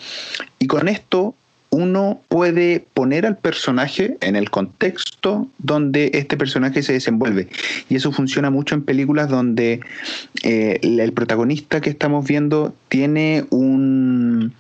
Y 0.59 0.67
con 0.67 0.89
esto 0.89 1.37
uno 1.75 2.21
puede 2.29 2.87
poner 2.95 3.27
al 3.27 3.37
personaje 3.37 4.17
en 4.21 4.37
el 4.37 4.49
contexto 4.49 5.49
donde 5.59 6.13
este 6.15 6.37
personaje 6.37 6.85
se 6.85 6.93
desenvuelve. 6.93 7.49
Y 7.89 7.97
eso 7.97 8.13
funciona 8.13 8.49
mucho 8.49 8.77
en 8.77 8.83
películas 8.83 9.29
donde 9.29 9.81
eh, 10.45 10.79
el 10.83 11.13
protagonista 11.13 11.81
que 11.81 11.91
estamos 11.91 12.25
viendo 12.27 12.73
tiene 12.89 13.47
un, 13.51 14.53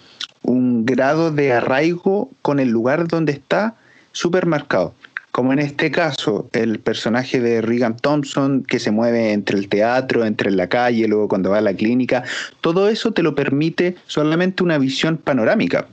un 0.42 0.84
grado 0.84 1.30
de 1.30 1.52
arraigo 1.52 2.30
con 2.42 2.58
el 2.58 2.70
lugar 2.70 3.06
donde 3.06 3.32
está 3.32 3.76
súper 4.10 4.46
marcado. 4.46 4.92
Como 5.30 5.52
en 5.52 5.60
este 5.60 5.92
caso, 5.92 6.48
el 6.52 6.80
personaje 6.80 7.40
de 7.40 7.60
Regan 7.60 7.96
Thompson, 7.96 8.64
que 8.64 8.80
se 8.80 8.90
mueve 8.90 9.32
entre 9.32 9.58
el 9.58 9.68
teatro, 9.68 10.24
entre 10.24 10.50
la 10.50 10.68
calle, 10.68 11.06
luego 11.06 11.28
cuando 11.28 11.50
va 11.50 11.58
a 11.58 11.60
la 11.60 11.74
clínica, 11.74 12.24
todo 12.60 12.88
eso 12.88 13.12
te 13.12 13.22
lo 13.22 13.36
permite 13.36 13.94
solamente 14.06 14.64
una 14.64 14.78
visión 14.78 15.16
panorámica 15.16 15.86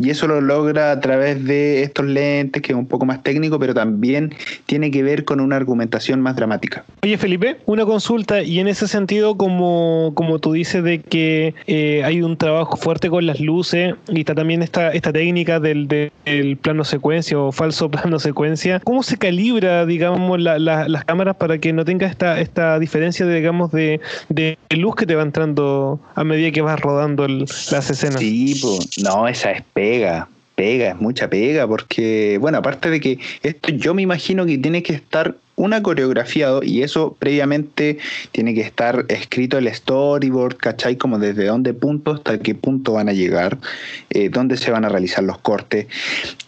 Y 0.00 0.10
eso 0.10 0.26
lo 0.26 0.40
logra 0.40 0.92
a 0.92 1.00
través 1.00 1.44
de 1.44 1.82
estos 1.82 2.06
lentes, 2.06 2.62
que 2.62 2.72
es 2.72 2.78
un 2.78 2.86
poco 2.86 3.04
más 3.04 3.22
técnico, 3.22 3.58
pero 3.58 3.74
también 3.74 4.32
tiene 4.66 4.90
que 4.90 5.02
ver 5.02 5.24
con 5.24 5.40
una 5.40 5.56
argumentación 5.56 6.20
más 6.20 6.36
dramática. 6.36 6.84
Oye, 7.02 7.18
Felipe, 7.18 7.56
una 7.66 7.84
consulta, 7.84 8.42
y 8.42 8.60
en 8.60 8.68
ese 8.68 8.86
sentido, 8.88 9.36
como, 9.36 10.12
como 10.14 10.38
tú 10.38 10.52
dices 10.52 10.82
de 10.84 11.00
que 11.00 11.54
eh, 11.66 12.02
hay 12.04 12.22
un 12.22 12.36
trabajo 12.36 12.76
fuerte 12.76 13.10
con 13.10 13.26
las 13.26 13.40
luces 13.40 13.94
y 14.08 14.20
está 14.20 14.34
también 14.34 14.62
esta, 14.62 14.92
esta 14.92 15.12
técnica 15.12 15.58
del, 15.60 15.88
del 15.88 16.56
plano 16.60 16.84
secuencia 16.84 17.38
o 17.38 17.52
falso 17.52 17.90
plano 17.90 18.18
secuencia, 18.18 18.80
¿cómo 18.84 19.02
se 19.02 19.16
calibra, 19.18 19.84
digamos, 19.86 20.40
la- 20.40 20.58
la- 20.58 20.88
las 20.88 21.04
cámaras 21.04 21.36
para 21.36 21.58
que 21.58 21.72
no 21.72 21.84
tenga 21.84 22.06
esta, 22.06 22.40
esta 22.40 22.78
diferencia, 22.78 23.26
de, 23.26 23.34
digamos, 23.36 23.72
de, 23.72 24.00
de 24.28 24.56
luz 24.70 24.94
que 24.94 25.06
te 25.06 25.14
va 25.14 25.22
entrando 25.22 26.00
a 26.14 26.22
medida 26.24 26.50
que 26.52 26.60
vas 26.62 26.78
rodando 26.80 27.24
el- 27.24 27.40
las 27.70 27.90
escenas? 27.90 28.20
Sí, 28.20 28.58
pues, 28.62 28.90
no, 29.02 29.26
esa 29.26 29.50
es 29.52 29.62
pega, 29.88 30.28
pega, 30.54 30.90
es 30.90 31.00
mucha 31.00 31.30
pega, 31.30 31.66
porque, 31.66 32.36
bueno, 32.38 32.58
aparte 32.58 32.90
de 32.90 33.00
que 33.00 33.18
esto 33.42 33.70
yo 33.70 33.94
me 33.94 34.02
imagino 34.02 34.44
que 34.44 34.58
tiene 34.58 34.82
que 34.82 34.92
estar 34.92 35.34
una 35.56 35.82
coreografiado 35.82 36.62
y 36.62 36.82
eso 36.82 37.16
previamente 37.18 37.98
tiene 38.30 38.54
que 38.54 38.60
estar 38.60 39.06
escrito 39.08 39.56
el 39.56 39.72
storyboard, 39.74 40.56
¿cachai? 40.58 40.96
Como 40.96 41.18
desde 41.18 41.46
dónde 41.46 41.72
punto 41.72 42.12
hasta 42.12 42.38
qué 42.38 42.54
punto 42.54 42.92
van 42.92 43.08
a 43.08 43.12
llegar, 43.14 43.58
eh, 44.10 44.28
dónde 44.28 44.58
se 44.58 44.70
van 44.70 44.84
a 44.84 44.90
realizar 44.90 45.24
los 45.24 45.38
cortes 45.38 45.86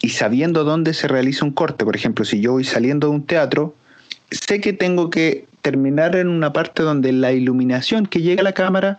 y 0.02 0.10
sabiendo 0.10 0.64
dónde 0.64 0.92
se 0.92 1.08
realiza 1.08 1.46
un 1.46 1.52
corte, 1.52 1.84
por 1.84 1.96
ejemplo, 1.96 2.24
si 2.26 2.40
yo 2.40 2.52
voy 2.52 2.64
saliendo 2.64 3.08
de 3.08 3.14
un 3.14 3.26
teatro, 3.26 3.74
sé 4.30 4.60
que 4.60 4.74
tengo 4.74 5.08
que 5.08 5.46
terminar 5.62 6.14
en 6.14 6.28
una 6.28 6.52
parte 6.52 6.82
donde 6.82 7.12
la 7.12 7.32
iluminación 7.32 8.06
que 8.06 8.20
llega 8.20 8.42
a 8.42 8.44
la 8.44 8.52
cámara 8.52 8.98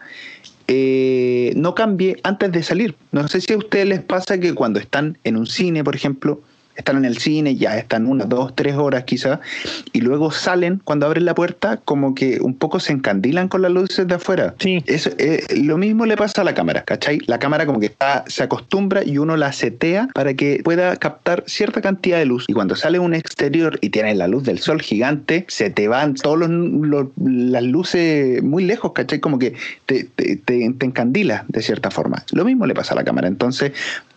eh, 0.74 1.52
no 1.58 1.76
cambie 1.76 2.16
antes 2.24 2.50
de 2.54 2.64
salir. 2.64 2.96
No 3.12 3.28
sé 3.28 3.42
si 3.42 3.52
a 3.52 3.58
ustedes 3.58 3.88
les 3.88 4.02
pasa 4.02 4.40
que 4.40 4.54
cuando 4.54 4.80
están 4.80 5.18
en 5.26 5.36
un 5.36 5.46
cine, 5.46 5.84
por 5.84 5.98
ejemplo, 5.98 6.42
están 6.76 6.98
en 6.98 7.06
el 7.06 7.18
cine, 7.18 7.56
ya 7.56 7.78
están 7.78 8.08
unas, 8.08 8.30
dos, 8.30 8.56
tres 8.56 8.76
horas 8.76 9.04
quizás, 9.04 9.40
y 9.94 10.02
luego 10.02 10.32
salen 10.32 10.82
cuando 10.84 11.06
abren 11.06 11.26
la 11.26 11.36
puerta, 11.36 11.78
como 11.78 12.16
que 12.16 12.40
un 12.42 12.56
poco 12.56 12.80
se 12.80 12.94
encandilan 12.94 13.48
con 13.48 13.62
las 13.62 13.72
luces 13.72 14.08
de 14.08 14.16
afuera. 14.16 14.56
Sí. 14.60 14.84
Eso, 14.88 15.10
eh, 15.18 15.44
lo 15.64 15.78
mismo 15.78 16.06
le 16.06 16.18
pasa 16.18 16.42
a 16.42 16.44
la 16.44 16.54
cámara, 16.54 16.84
¿cachai? 16.84 17.20
La 17.28 17.40
cámara 17.40 17.66
como 17.66 17.80
que 17.80 17.88
está, 17.88 18.24
se 18.28 18.44
acostumbra 18.44 19.04
y 19.04 19.18
uno 19.18 19.38
la 19.38 19.52
setea 19.52 20.08
para 20.14 20.34
que 20.34 20.62
pueda 20.64 20.96
captar 20.96 21.44
cierta 21.48 21.82
cantidad 21.82 22.18
de 22.18 22.26
luz. 22.26 22.46
Y 22.48 22.54
cuando 22.54 22.76
sale 22.76 23.00
un 23.00 23.14
exterior 23.14 23.78
y 23.82 23.90
tiene 23.90 24.16
la 24.16 24.28
luz 24.28 24.44
del 24.44 24.60
sol 24.60 24.82
gigante, 24.82 25.46
se 25.48 25.70
te 25.70 25.88
van 25.88 26.16
todas 26.16 26.50
las 26.50 27.64
luces 27.64 28.42
muy 28.44 28.64
lejos, 28.64 28.94
¿cachai? 28.94 29.20
Como 29.20 29.40
que 29.40 29.54
te, 29.86 30.06
te, 30.16 30.38
te, 30.38 30.72
te 30.72 30.86
encandila 30.86 31.46
de 31.48 31.62
cierta 31.62 31.92
forma. 31.92 32.24
Lo 32.32 32.46
mismo 32.46 32.66
le 32.66 32.74
pasa 32.74 32.94
a 32.94 32.96
la 32.96 33.04
cámara. 33.04 33.28
Entonces, 33.28 33.72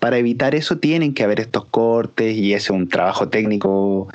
para 0.05 0.19
evitar 0.19 0.55
eso 0.55 0.77
tienen 0.77 1.15
que 1.15 1.23
haber 1.23 1.41
estos 1.41 1.65
cortes 1.65 2.37
y 2.37 2.53
ese 2.53 2.65
es 2.67 2.71
un 2.73 2.91
trabajo 2.91 3.31
técnico 3.31 4.07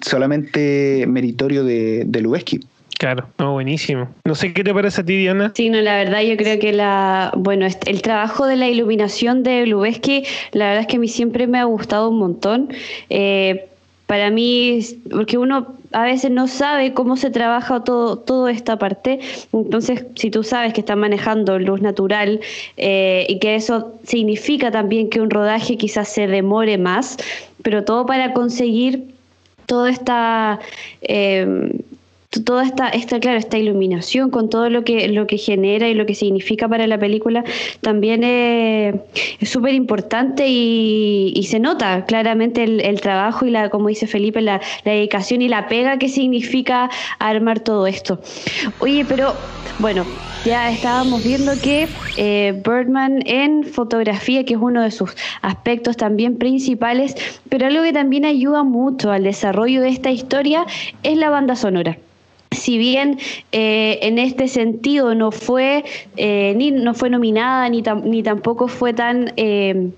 solamente 0.00 1.04
meritorio 1.06 1.64
de, 1.64 2.04
de 2.06 2.20
Lubeski. 2.22 2.60
Claro, 2.98 3.28
no, 3.38 3.52
buenísimo. 3.52 4.08
No 4.24 4.34
sé 4.34 4.54
qué 4.54 4.64
te 4.64 4.72
parece 4.72 5.02
a 5.02 5.04
ti, 5.04 5.18
Diana. 5.18 5.52
Sí, 5.54 5.68
no, 5.68 5.82
la 5.82 5.96
verdad 5.96 6.22
yo 6.22 6.38
creo 6.38 6.58
que 6.58 6.72
la, 6.72 7.30
bueno, 7.36 7.66
este- 7.66 7.90
el 7.90 8.00
trabajo 8.00 8.46
de 8.46 8.56
la 8.56 8.68
iluminación 8.70 9.42
de 9.42 9.66
Lubeski, 9.66 10.24
la 10.52 10.64
verdad 10.68 10.80
es 10.80 10.86
que 10.86 10.96
a 10.96 11.00
mí 11.00 11.08
siempre 11.08 11.46
me 11.46 11.58
ha 11.58 11.64
gustado 11.64 12.08
un 12.08 12.18
montón. 12.18 12.70
Eh, 13.10 13.66
para 14.06 14.30
mí, 14.30 14.80
porque 15.10 15.38
uno 15.38 15.74
a 15.92 16.04
veces 16.04 16.30
no 16.30 16.46
sabe 16.46 16.92
cómo 16.92 17.16
se 17.16 17.30
trabaja 17.30 17.84
todo, 17.84 18.18
toda 18.18 18.50
esta 18.50 18.78
parte, 18.78 19.20
entonces 19.52 20.04
si 20.16 20.30
tú 20.30 20.42
sabes 20.42 20.74
que 20.74 20.80
están 20.80 20.98
manejando 20.98 21.58
luz 21.58 21.80
natural 21.80 22.40
eh, 22.76 23.26
y 23.28 23.38
que 23.38 23.54
eso 23.54 23.94
significa 24.04 24.70
también 24.70 25.08
que 25.08 25.20
un 25.20 25.30
rodaje 25.30 25.76
quizás 25.76 26.08
se 26.08 26.26
demore 26.26 26.76
más, 26.76 27.16
pero 27.62 27.84
todo 27.84 28.04
para 28.04 28.34
conseguir 28.34 29.04
toda 29.66 29.90
esta 29.90 30.60
eh, 31.02 31.70
toda 32.44 32.64
esta, 32.64 32.88
esta, 32.88 33.20
claro, 33.20 33.38
esta 33.38 33.58
iluminación 33.58 34.30
con 34.30 34.48
todo 34.48 34.70
lo 34.70 34.84
que, 34.84 35.08
lo 35.08 35.26
que 35.26 35.38
genera 35.38 35.88
y 35.88 35.94
lo 35.94 36.06
que 36.06 36.14
significa 36.14 36.68
para 36.68 36.86
la 36.86 36.98
película 36.98 37.44
también 37.80 38.22
es 38.24 38.94
súper 39.42 39.74
importante 39.74 40.46
y, 40.48 41.32
y 41.36 41.44
se 41.44 41.60
nota 41.60 42.04
claramente 42.06 42.64
el, 42.64 42.80
el 42.80 43.00
trabajo 43.00 43.46
y 43.46 43.50
la, 43.50 43.68
como 43.70 43.88
dice 43.88 44.06
Felipe, 44.06 44.40
la, 44.40 44.60
la 44.84 44.92
dedicación 44.92 45.42
y 45.42 45.48
la 45.48 45.68
pega 45.68 45.98
que 45.98 46.08
significa 46.08 46.90
armar 47.18 47.60
todo 47.60 47.86
esto. 47.86 48.20
Oye, 48.78 49.04
pero 49.04 49.34
bueno, 49.78 50.04
ya 50.44 50.70
estábamos 50.70 51.24
viendo 51.24 51.52
que 51.60 51.88
eh, 52.16 52.60
Birdman 52.64 53.22
en 53.26 53.64
fotografía, 53.64 54.44
que 54.44 54.54
es 54.54 54.60
uno 54.60 54.82
de 54.82 54.90
sus 54.90 55.14
aspectos 55.40 55.96
también 55.96 56.36
principales, 56.36 57.16
pero 57.48 57.66
algo 57.66 57.82
que 57.82 57.92
también 57.92 58.24
ayuda 58.24 58.62
mucho 58.62 59.10
al 59.10 59.24
desarrollo 59.24 59.80
de 59.80 59.88
esta 59.88 60.10
historia 60.10 60.66
es 61.02 61.16
la 61.16 61.30
banda 61.30 61.56
sonora. 61.56 61.96
Si 62.54 62.78
bien 62.78 63.18
eh, 63.52 63.98
en 64.02 64.18
este 64.18 64.48
sentido 64.48 65.14
no 65.14 65.30
fue 65.30 65.84
eh, 66.16 66.54
ni 66.56 66.70
no 66.70 66.94
fue 66.94 67.10
nominada 67.10 67.68
ni, 67.68 67.82
tam- 67.82 68.04
ni 68.04 68.22
tampoco 68.22 68.68
fue 68.68 68.92
tan 68.92 69.32
eh, 69.36 69.90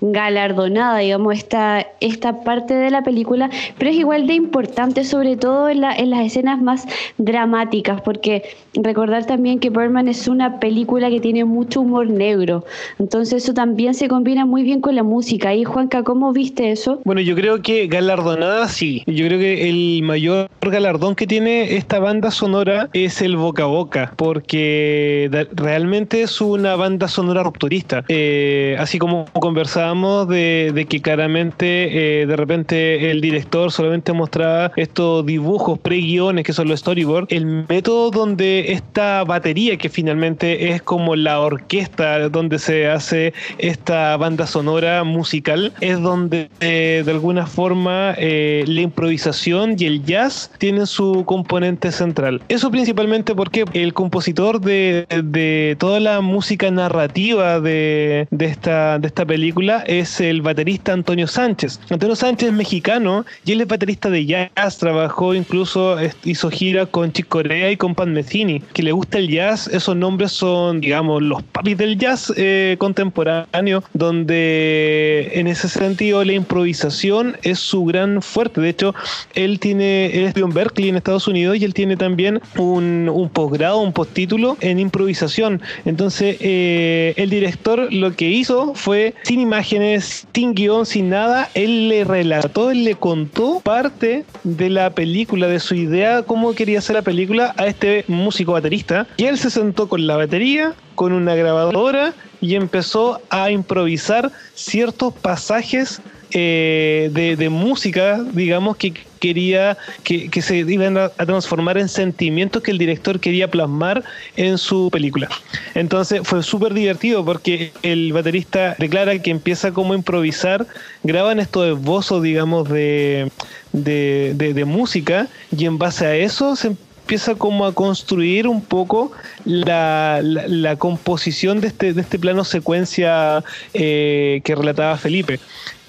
galardonada, 0.00 0.98
digamos, 0.98 1.34
esta, 1.34 1.86
esta 2.00 2.40
parte 2.44 2.74
de 2.74 2.90
la 2.90 3.02
película, 3.02 3.50
pero 3.78 3.90
es 3.90 3.96
igual 3.96 4.26
de 4.26 4.34
importante, 4.34 5.04
sobre 5.04 5.36
todo 5.36 5.68
en, 5.68 5.80
la- 5.80 5.94
en 5.96 6.10
las 6.10 6.26
escenas 6.26 6.60
más 6.60 6.86
dramáticas, 7.18 8.00
porque 8.02 8.42
recordar 8.74 9.26
también 9.26 9.58
que 9.60 9.70
Birdman 9.70 10.08
es 10.08 10.28
una 10.28 10.60
película 10.60 11.08
que 11.10 11.20
tiene 11.20 11.44
mucho 11.44 11.80
humor 11.80 12.08
negro, 12.08 12.64
entonces 12.98 13.42
eso 13.44 13.54
también 13.54 13.94
se 13.94 14.08
combina 14.08 14.44
muy 14.46 14.62
bien 14.62 14.80
con 14.80 14.94
la 14.94 15.02
música. 15.02 15.54
Y 15.54 15.64
Juanca, 15.64 16.02
¿cómo 16.02 16.32
viste 16.32 16.70
eso? 16.70 17.00
Bueno, 17.04 17.20
yo 17.20 17.34
creo 17.34 17.62
que 17.62 17.86
galardonada 17.86 18.68
sí. 18.68 19.02
Yo 19.06 19.26
creo 19.26 19.38
que 19.38 19.68
el 19.68 20.02
mayor 20.02 20.48
galardón 20.60 21.14
que 21.14 21.26
tiene 21.26 21.76
esta 21.76 21.98
banda 22.04 22.30
sonora 22.30 22.90
es 22.92 23.22
el 23.22 23.38
boca 23.38 23.62
a 23.62 23.66
boca, 23.66 24.12
porque 24.16 25.46
realmente 25.54 26.20
es 26.20 26.38
una 26.42 26.76
banda 26.76 27.08
sonora 27.08 27.42
rupturista. 27.42 28.04
Eh, 28.08 28.76
así 28.78 28.98
como 28.98 29.24
conversábamos 29.32 30.28
de, 30.28 30.70
de 30.74 30.84
que 30.84 31.00
claramente 31.00 32.20
eh, 32.20 32.26
de 32.26 32.36
repente 32.36 33.10
el 33.10 33.22
director 33.22 33.72
solamente 33.72 34.12
mostraba 34.12 34.70
estos 34.76 35.24
dibujos 35.24 35.78
pre-guiones 35.78 36.44
que 36.44 36.52
son 36.52 36.68
los 36.68 36.80
storyboards, 36.80 37.32
el 37.32 37.46
método 37.46 38.10
donde 38.10 38.72
esta 38.72 39.24
batería 39.24 39.78
que 39.78 39.88
finalmente 39.88 40.72
es 40.72 40.82
como 40.82 41.16
la 41.16 41.40
orquesta 41.40 42.28
donde 42.28 42.58
se 42.58 42.86
hace 42.86 43.32
esta 43.56 44.14
banda 44.18 44.46
sonora 44.46 45.04
musical 45.04 45.72
es 45.80 45.98
donde 46.02 46.50
eh, 46.60 47.02
de 47.02 47.10
alguna 47.10 47.46
forma 47.46 48.14
eh, 48.18 48.64
la 48.66 48.82
improvisación 48.82 49.76
y 49.78 49.86
el 49.86 50.04
jazz 50.04 50.50
tienen 50.58 50.86
su 50.86 51.24
componente 51.24 51.93
central. 51.94 52.42
Eso 52.48 52.70
principalmente 52.70 53.34
porque 53.34 53.64
el 53.72 53.94
compositor 53.94 54.60
de, 54.60 55.76
toda 55.78 56.00
la 56.00 56.20
música 56.20 56.70
narrativa 56.70 57.60
de, 57.60 58.26
de 58.30 58.46
esta, 58.46 59.00
película 59.26 59.82
es 59.86 60.20
el 60.20 60.42
baterista 60.42 60.92
Antonio 60.92 61.26
Sánchez. 61.26 61.80
Antonio 61.88 62.16
Sánchez 62.16 62.48
es 62.48 62.54
mexicano 62.54 63.24
y 63.44 63.52
él 63.52 63.60
es 63.60 63.68
baterista 63.68 64.10
de 64.10 64.26
jazz, 64.26 64.78
trabajó 64.78 65.34
incluso, 65.34 65.96
hizo 66.24 66.50
gira 66.50 66.86
con 66.86 67.12
Chick 67.12 67.28
Corea 67.28 67.70
y 67.70 67.76
con 67.76 67.94
Pan 67.94 68.12
Metheny. 68.12 68.60
Que 68.72 68.82
le 68.82 68.92
gusta 68.92 69.18
el 69.18 69.28
jazz, 69.28 69.68
esos 69.68 69.96
nombres 69.96 70.32
son, 70.32 70.80
digamos, 70.80 71.22
los 71.22 71.42
papis 71.42 71.76
del 71.76 71.98
jazz 71.98 72.32
eh, 72.36 72.76
contemporáneo, 72.78 73.82
donde 73.92 75.30
en 75.34 75.46
ese 75.46 75.68
sentido 75.68 76.24
la 76.24 76.32
improvisación 76.32 77.36
es 77.42 77.58
su 77.58 77.84
gran 77.84 78.22
fuerte. 78.22 78.60
De 78.60 78.68
hecho, 78.68 78.94
él 79.34 79.58
tiene, 79.60 80.06
él 80.06 80.24
estudió 80.24 80.46
en 80.46 80.54
Berkeley 80.54 80.88
en 80.88 80.96
Estados 80.96 81.28
Unidos 81.28 81.56
y 81.56 81.64
él 81.64 81.73
tiene 81.74 81.96
también 81.96 82.40
un, 82.56 83.30
posgrado, 83.32 83.80
un 83.80 83.92
postítulo 83.92 84.56
en 84.60 84.78
improvisación. 84.78 85.60
Entonces, 85.84 86.36
eh, 86.40 87.12
el 87.16 87.28
director 87.28 87.92
lo 87.92 88.14
que 88.14 88.30
hizo 88.30 88.74
fue, 88.74 89.14
sin 89.24 89.40
imágenes, 89.40 90.26
sin 90.32 90.54
guion, 90.54 90.86
sin 90.86 91.10
nada, 91.10 91.50
él 91.54 91.88
le 91.88 92.04
relató, 92.04 92.70
él 92.70 92.84
le 92.84 92.94
contó 92.94 93.60
parte 93.60 94.24
de 94.44 94.70
la 94.70 94.90
película, 94.90 95.48
de 95.48 95.60
su 95.60 95.74
idea, 95.74 96.22
cómo 96.22 96.54
quería 96.54 96.78
hacer 96.78 96.96
la 96.96 97.02
película 97.02 97.54
a 97.58 97.66
este 97.66 98.04
músico 98.08 98.52
baterista. 98.52 99.06
Y 99.16 99.24
él 99.24 99.36
se 99.36 99.50
sentó 99.50 99.88
con 99.88 100.06
la 100.06 100.16
batería, 100.16 100.74
con 100.94 101.12
una 101.12 101.34
grabadora 101.34 102.14
y 102.40 102.56
empezó 102.56 103.20
a 103.30 103.50
improvisar 103.50 104.30
ciertos 104.54 105.14
pasajes 105.14 106.02
eh, 106.36 107.10
de, 107.12 107.48
música, 107.48 108.20
digamos, 108.32 108.76
que 108.76 108.92
quería 109.20 109.78
que, 110.02 110.42
se 110.42 110.56
iban 110.56 110.98
a, 110.98 111.08
transformar 111.10 111.78
en 111.78 111.88
sentimientos 111.88 112.60
que 112.60 112.72
el 112.72 112.78
director 112.78 113.20
quería 113.20 113.48
plasmar 113.48 114.02
en 114.36 114.58
su 114.58 114.90
película. 114.90 115.28
Entonces 115.76 116.22
fue 116.24 116.42
súper 116.42 116.74
divertido 116.74 117.24
porque 117.24 117.72
el 117.82 118.12
baterista 118.12 118.74
declara 118.80 119.16
que 119.20 119.30
empieza 119.30 119.72
como 119.72 119.92
a 119.92 119.96
improvisar, 119.96 120.66
graban 121.04 121.38
estos 121.38 121.78
esbozos, 121.78 122.20
digamos, 122.20 122.68
de- 122.68 123.30
de 123.72 124.64
música 124.66 125.28
y 125.56 125.66
en 125.66 125.78
base 125.78 126.04
a 126.04 126.16
eso 126.16 126.56
se 126.56 126.76
empieza 127.04 127.34
como 127.34 127.66
a 127.66 127.74
construir 127.74 128.48
un 128.48 128.62
poco 128.62 129.12
la, 129.44 130.20
la- 130.22 130.76
composición 130.76 131.60
de 131.60 131.66
este, 131.68 131.92
de 131.92 132.00
este 132.00 132.18
plano 132.18 132.44
secuencia 132.44 133.44
eh, 133.74 134.40
que 134.42 134.54
relataba 134.54 134.96
Felipe. 134.96 135.38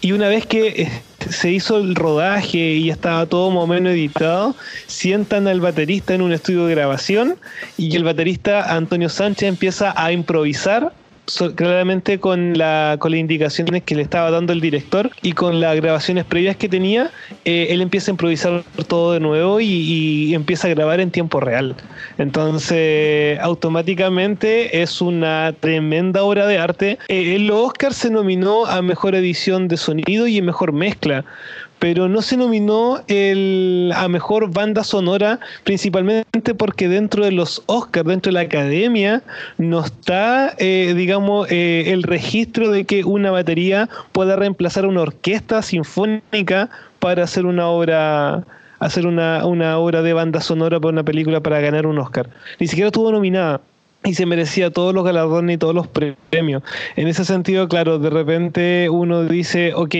Y 0.02 0.12
una 0.12 0.28
vez 0.28 0.46
que 0.46 0.68
eh, 0.68 0.92
se 1.30 1.52
hizo 1.52 1.78
el 1.78 1.96
rodaje 1.96 2.58
y 2.58 2.90
estaba 2.90 3.26
todo 3.28 3.50
más 3.50 3.64
o 3.64 3.68
menos 3.68 3.94
editado, 3.94 4.56
sientan 4.88 5.48
al 5.48 5.62
baterista 5.62 6.14
en 6.14 6.22
un 6.22 6.34
estudio 6.34 6.66
de 6.66 6.76
grabación 6.76 7.38
y 7.78 7.96
el 7.96 8.04
baterista 8.04 8.76
Antonio 8.76 9.08
Sánchez 9.08 9.48
empieza 9.48 9.94
a 9.96 10.12
improvisar 10.12 10.92
claramente 11.55 12.20
con, 12.20 12.58
la, 12.58 12.98
con 13.00 13.12
las 13.12 13.20
indicaciones 13.20 13.84
que 13.84 13.96
le 13.96 14.01
estaba 14.01 14.32
dando 14.32 14.53
el 14.53 14.62
director 14.62 15.10
y 15.22 15.34
con 15.34 15.60
las 15.60 15.75
grabaciones 15.75 16.25
previas 16.25 16.55
que 16.55 16.70
tenía, 16.70 17.12
eh, 17.46 17.67
él 17.70 17.82
empieza 17.82 18.12
a 18.12 18.13
improvisar 18.13 18.63
todo 18.88 19.13
de 19.13 19.20
nuevo 19.20 19.60
y, 19.60 19.65
y 19.65 20.36
empieza 20.36 20.67
a 20.67 20.72
grabar 20.72 21.00
en 21.00 21.12
tiempo 21.12 21.39
real. 21.39 21.75
Entonces, 22.17 23.39
automáticamente 23.39 24.82
es 24.82 25.01
una 25.01 25.53
tremenda 25.60 26.24
obra 26.24 26.48
de 26.48 26.58
arte. 26.58 26.98
Eh, 27.08 27.36
en 27.36 27.48
los 27.48 27.67
Oscars 27.67 27.96
se 27.98 28.10
nominó 28.10 28.65
a 28.65 28.82
mejor 28.82 29.15
edición 29.15 29.67
de 29.67 29.77
sonido 29.77 30.27
y 30.27 30.41
mejor 30.41 30.72
mezcla 30.72 31.25
pero 31.79 32.08
no 32.08 32.22
se 32.22 32.38
nominó 32.38 33.01
el, 33.08 33.91
a 33.96 34.08
mejor 34.08 34.51
banda 34.51 34.84
sonora, 34.84 35.39
principalmente 35.63 36.53
porque 36.55 36.88
dentro 36.88 37.24
de 37.24 37.32
los 37.32 37.63
Oscars, 37.65 38.08
dentro 38.08 38.32
de 38.32 38.34
la 38.34 38.41
academia, 38.41 39.24
no 39.58 39.84
está, 39.84 40.53
eh, 40.58 40.94
digamos, 40.96 41.48
eh, 41.51 41.86
el 41.88 42.03
registro 42.03 42.72
de 42.72 42.86
que 42.86 43.03
una 43.03 43.32
batería 43.32 43.89
pueda 44.12 44.36
reemplazar 44.36 44.86
una 44.86 45.01
orquesta 45.01 45.62
sinfónica 45.62 46.70
para 47.00 47.24
hacer 47.24 47.46
una 47.46 47.67
obra 47.67 48.46
hacer 48.79 49.08
una, 49.08 49.46
una 49.46 49.77
obra 49.77 50.01
de 50.01 50.13
banda 50.13 50.41
sonora 50.41 50.79
para 50.79 50.91
una 50.91 51.03
película 51.03 51.39
para 51.39 51.60
ganar 51.60 51.88
un 51.88 51.98
Oscar. 51.98 52.29
Ni 52.60 52.67
siquiera 52.67 52.88
estuvo 52.88 53.12
nominada 53.12 53.62
y 54.06 54.14
se 54.14 54.26
merecía 54.26 54.70
todos 54.70 54.94
los 54.94 55.04
galardones 55.04 55.56
y 55.56 55.58
todos 55.58 55.74
los 55.74 55.88
premios. 55.88 56.64
En 56.96 57.08
ese 57.08 57.26
sentido, 57.26 57.68
claro, 57.68 58.00
de 58.00 58.10
repente 58.10 58.90
uno 58.90 59.24
dice, 59.26 59.74
ok, 59.74 59.96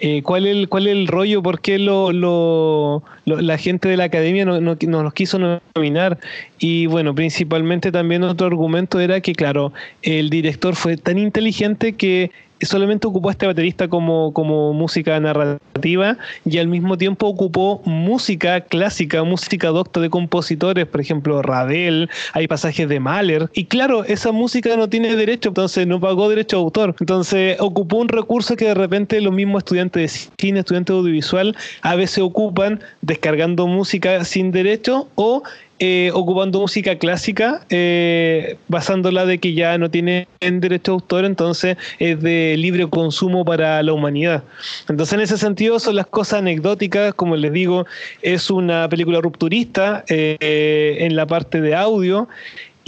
eh, 0.00 0.22
¿cuál, 0.22 0.46
es 0.46 0.56
el, 0.56 0.68
¿cuál 0.68 0.86
es 0.86 0.92
el 0.92 1.06
rollo? 1.08 1.42
¿Por 1.42 1.60
qué 1.60 1.78
lo, 1.78 3.02
la 3.24 3.58
gente 3.58 3.88
de 3.88 3.96
la 3.96 4.04
academia 4.04 4.44
no, 4.44 4.60
no, 4.60 4.76
no 4.80 5.02
nos 5.02 5.14
quiso 5.14 5.60
nominar? 5.74 6.18
Y 6.58 6.86
bueno, 6.86 7.14
principalmente 7.14 7.90
también 7.90 8.22
otro 8.22 8.46
argumento 8.46 9.00
era 9.00 9.20
que, 9.20 9.32
claro, 9.32 9.72
el 10.02 10.30
director 10.30 10.76
fue 10.76 10.96
tan 10.96 11.18
inteligente 11.18 11.94
que 11.94 12.30
solamente 12.66 13.06
ocupó 13.06 13.28
a 13.28 13.32
este 13.32 13.46
baterista 13.46 13.88
como, 13.88 14.32
como 14.32 14.72
música 14.72 15.18
narrativa 15.20 16.16
y 16.44 16.58
al 16.58 16.68
mismo 16.68 16.98
tiempo 16.98 17.26
ocupó 17.26 17.80
música 17.84 18.60
clásica, 18.62 19.22
música 19.24 19.68
docta 19.68 20.00
de 20.00 20.10
compositores, 20.10 20.86
por 20.86 21.00
ejemplo, 21.00 21.42
Ravel, 21.42 22.10
hay 22.32 22.48
pasajes 22.48 22.88
de 22.88 23.00
Mahler. 23.00 23.48
Y 23.54 23.66
claro, 23.66 24.04
esa 24.04 24.32
música 24.32 24.76
no 24.76 24.88
tiene 24.88 25.14
derecho, 25.16 25.50
entonces 25.50 25.86
no 25.86 26.00
pagó 26.00 26.28
derecho 26.28 26.56
de 26.56 26.62
autor. 26.62 26.96
Entonces 27.00 27.56
ocupó 27.60 27.98
un 27.98 28.08
recurso 28.08 28.56
que 28.56 28.66
de 28.66 28.74
repente 28.74 29.20
los 29.20 29.32
mismos 29.32 29.60
estudiantes 29.60 30.02
de 30.12 30.32
cine, 30.38 30.60
estudiantes 30.60 30.94
de 30.94 30.98
audiovisual, 30.98 31.56
a 31.82 31.96
veces 31.96 32.18
ocupan 32.18 32.80
descargando 33.02 33.66
música 33.66 34.24
sin 34.24 34.50
derecho 34.50 35.08
o 35.14 35.42
eh, 35.80 36.10
ocupando 36.12 36.60
música 36.60 36.98
clásica, 36.98 37.64
eh, 37.70 38.56
basándola 38.68 39.26
de 39.26 39.38
que 39.38 39.54
ya 39.54 39.78
no 39.78 39.90
tiene 39.90 40.26
derecho 40.40 40.92
de 40.92 40.94
autor, 40.94 41.24
entonces 41.24 41.76
es 41.98 42.20
de 42.20 42.56
libre 42.56 42.88
consumo 42.88 43.44
para 43.44 43.82
la 43.82 43.92
humanidad. 43.92 44.42
Entonces, 44.88 45.12
en 45.12 45.20
ese 45.20 45.38
sentido, 45.38 45.78
son 45.78 45.96
las 45.96 46.06
cosas 46.06 46.40
anecdóticas, 46.40 47.14
como 47.14 47.36
les 47.36 47.52
digo, 47.52 47.86
es 48.22 48.50
una 48.50 48.88
película 48.88 49.20
rupturista 49.20 50.04
eh, 50.08 50.96
en 51.00 51.16
la 51.16 51.26
parte 51.26 51.60
de 51.60 51.74
audio. 51.74 52.28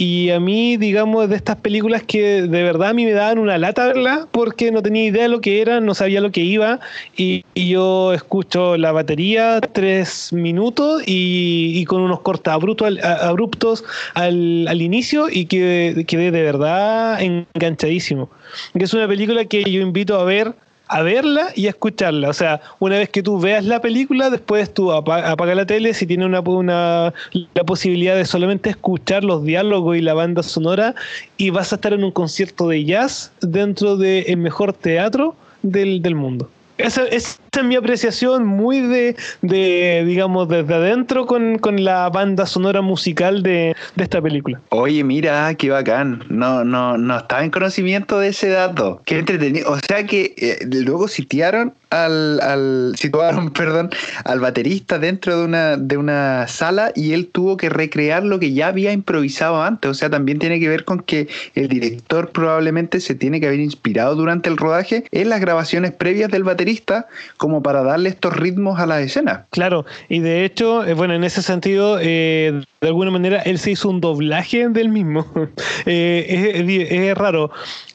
Y 0.03 0.31
a 0.31 0.39
mí, 0.39 0.77
digamos, 0.77 1.29
de 1.29 1.35
estas 1.35 1.57
películas 1.57 2.01
que 2.01 2.41
de 2.41 2.63
verdad 2.63 2.89
a 2.89 2.93
mí 2.93 3.05
me 3.05 3.11
daban 3.11 3.37
una 3.37 3.59
lata 3.59 3.85
verla 3.85 4.27
porque 4.31 4.71
no 4.71 4.81
tenía 4.81 5.05
idea 5.05 5.21
de 5.21 5.29
lo 5.29 5.41
que 5.41 5.61
era, 5.61 5.79
no 5.79 5.93
sabía 5.93 6.21
lo 6.21 6.31
que 6.31 6.41
iba. 6.41 6.79
Y, 7.15 7.45
yo 7.53 8.11
escucho 8.11 8.77
la 8.77 8.91
batería 8.91 9.61
tres 9.61 10.33
minutos 10.33 11.03
y, 11.05 11.85
con 11.85 12.01
unos 12.01 12.21
cortes 12.21 12.51
abruptos 12.51 12.97
abruptos 13.03 13.83
al, 14.15 14.67
al 14.67 14.81
inicio 14.81 15.27
y 15.29 15.45
quedé, 15.45 16.03
quedé 16.05 16.31
de 16.31 16.41
verdad 16.41 17.21
enganchadísimo. 17.21 18.27
Es 18.73 18.95
una 18.95 19.07
película 19.07 19.45
que 19.45 19.63
yo 19.71 19.81
invito 19.81 20.19
a 20.19 20.23
ver 20.23 20.55
a 20.91 21.01
verla 21.03 21.47
y 21.55 21.67
a 21.67 21.69
escucharla. 21.69 22.27
O 22.29 22.33
sea, 22.33 22.59
una 22.79 22.97
vez 22.97 23.09
que 23.09 23.23
tú 23.23 23.39
veas 23.39 23.63
la 23.65 23.79
película, 23.81 24.29
después 24.29 24.73
tú 24.73 24.91
apa- 24.91 25.31
apaga 25.31 25.55
la 25.55 25.65
tele 25.65 25.93
si 25.93 26.05
tiene 26.05 26.25
una, 26.25 26.41
una- 26.41 27.13
la 27.53 27.63
posibilidad 27.63 28.15
de 28.15 28.25
solamente 28.25 28.69
escuchar 28.69 29.23
los 29.23 29.43
diálogos 29.43 29.95
y 29.97 30.01
la 30.01 30.13
banda 30.13 30.43
sonora 30.43 30.93
y 31.37 31.49
vas 31.49 31.71
a 31.71 31.75
estar 31.75 31.93
en 31.93 32.03
un 32.03 32.11
concierto 32.11 32.67
de 32.67 32.83
jazz 32.83 33.31
dentro 33.41 33.95
del 33.95 34.35
mejor 34.37 34.73
teatro 34.73 35.35
del, 35.63 36.01
del 36.01 36.15
mundo. 36.15 36.49
Esa, 36.77 37.05
esa 37.07 37.37
es 37.59 37.65
mi 37.65 37.75
apreciación 37.75 38.45
muy 38.45 38.79
de, 38.79 39.17
de 39.41 40.03
digamos, 40.07 40.47
desde 40.47 40.73
adentro 40.73 41.25
con, 41.25 41.57
con 41.57 41.83
la 41.83 42.09
banda 42.09 42.45
sonora 42.45 42.81
musical 42.81 43.43
de, 43.43 43.75
de 43.95 44.03
esta 44.03 44.21
película. 44.21 44.61
Oye, 44.69 45.03
mira, 45.03 45.53
qué 45.55 45.69
bacán. 45.69 46.23
No, 46.29 46.63
no, 46.63 46.97
no 46.97 47.17
estaba 47.17 47.43
en 47.43 47.51
conocimiento 47.51 48.19
de 48.19 48.29
ese 48.29 48.47
dato. 48.47 49.01
Qué 49.05 49.19
entretenido. 49.19 49.69
O 49.69 49.77
sea 49.85 50.05
que 50.05 50.33
eh, 50.37 50.65
luego 50.65 51.09
sitiaron 51.09 51.73
al, 51.89 52.39
al 52.39 52.93
situaron, 52.97 53.49
perdón, 53.53 53.89
al 54.23 54.39
baterista 54.39 54.97
dentro 54.97 55.37
de 55.37 55.45
una, 55.45 55.75
de 55.75 55.97
una 55.97 56.47
sala 56.47 56.93
y 56.95 57.11
él 57.11 57.27
tuvo 57.27 57.57
que 57.57 57.67
recrear 57.67 58.23
lo 58.23 58.39
que 58.39 58.53
ya 58.53 58.67
había 58.67 58.93
improvisado 58.93 59.61
antes. 59.61 59.91
O 59.91 59.93
sea, 59.93 60.09
también 60.09 60.39
tiene 60.39 60.59
que 60.59 60.69
ver 60.69 60.85
con 60.85 61.01
que 61.01 61.27
el 61.55 61.67
director 61.67 62.29
probablemente 62.31 63.01
se 63.01 63.13
tiene 63.13 63.41
que 63.41 63.47
haber 63.47 63.59
inspirado 63.59 64.15
durante 64.15 64.49
el 64.49 64.55
rodaje 64.55 65.03
en 65.11 65.27
las 65.27 65.41
grabaciones 65.41 65.91
previas 65.91 66.31
del 66.31 66.45
baterista 66.45 67.07
como 67.41 67.63
para 67.63 67.81
darle 67.81 68.09
estos 68.09 68.37
ritmos 68.37 68.79
a 68.79 68.85
la 68.85 69.01
escena. 69.01 69.47
Claro, 69.49 69.83
y 70.09 70.19
de 70.19 70.45
hecho, 70.45 70.85
eh, 70.85 70.93
bueno, 70.93 71.15
en 71.15 71.23
ese 71.23 71.41
sentido, 71.41 71.97
eh, 71.99 72.61
de 72.81 72.87
alguna 72.87 73.09
manera, 73.09 73.41
él 73.41 73.57
se 73.57 73.71
hizo 73.71 73.89
un 73.89 73.99
doblaje 73.99 74.69
del 74.69 74.89
mismo. 74.89 75.25
Eh, 75.87 76.87
es 76.91 77.17
raro. 77.17 77.49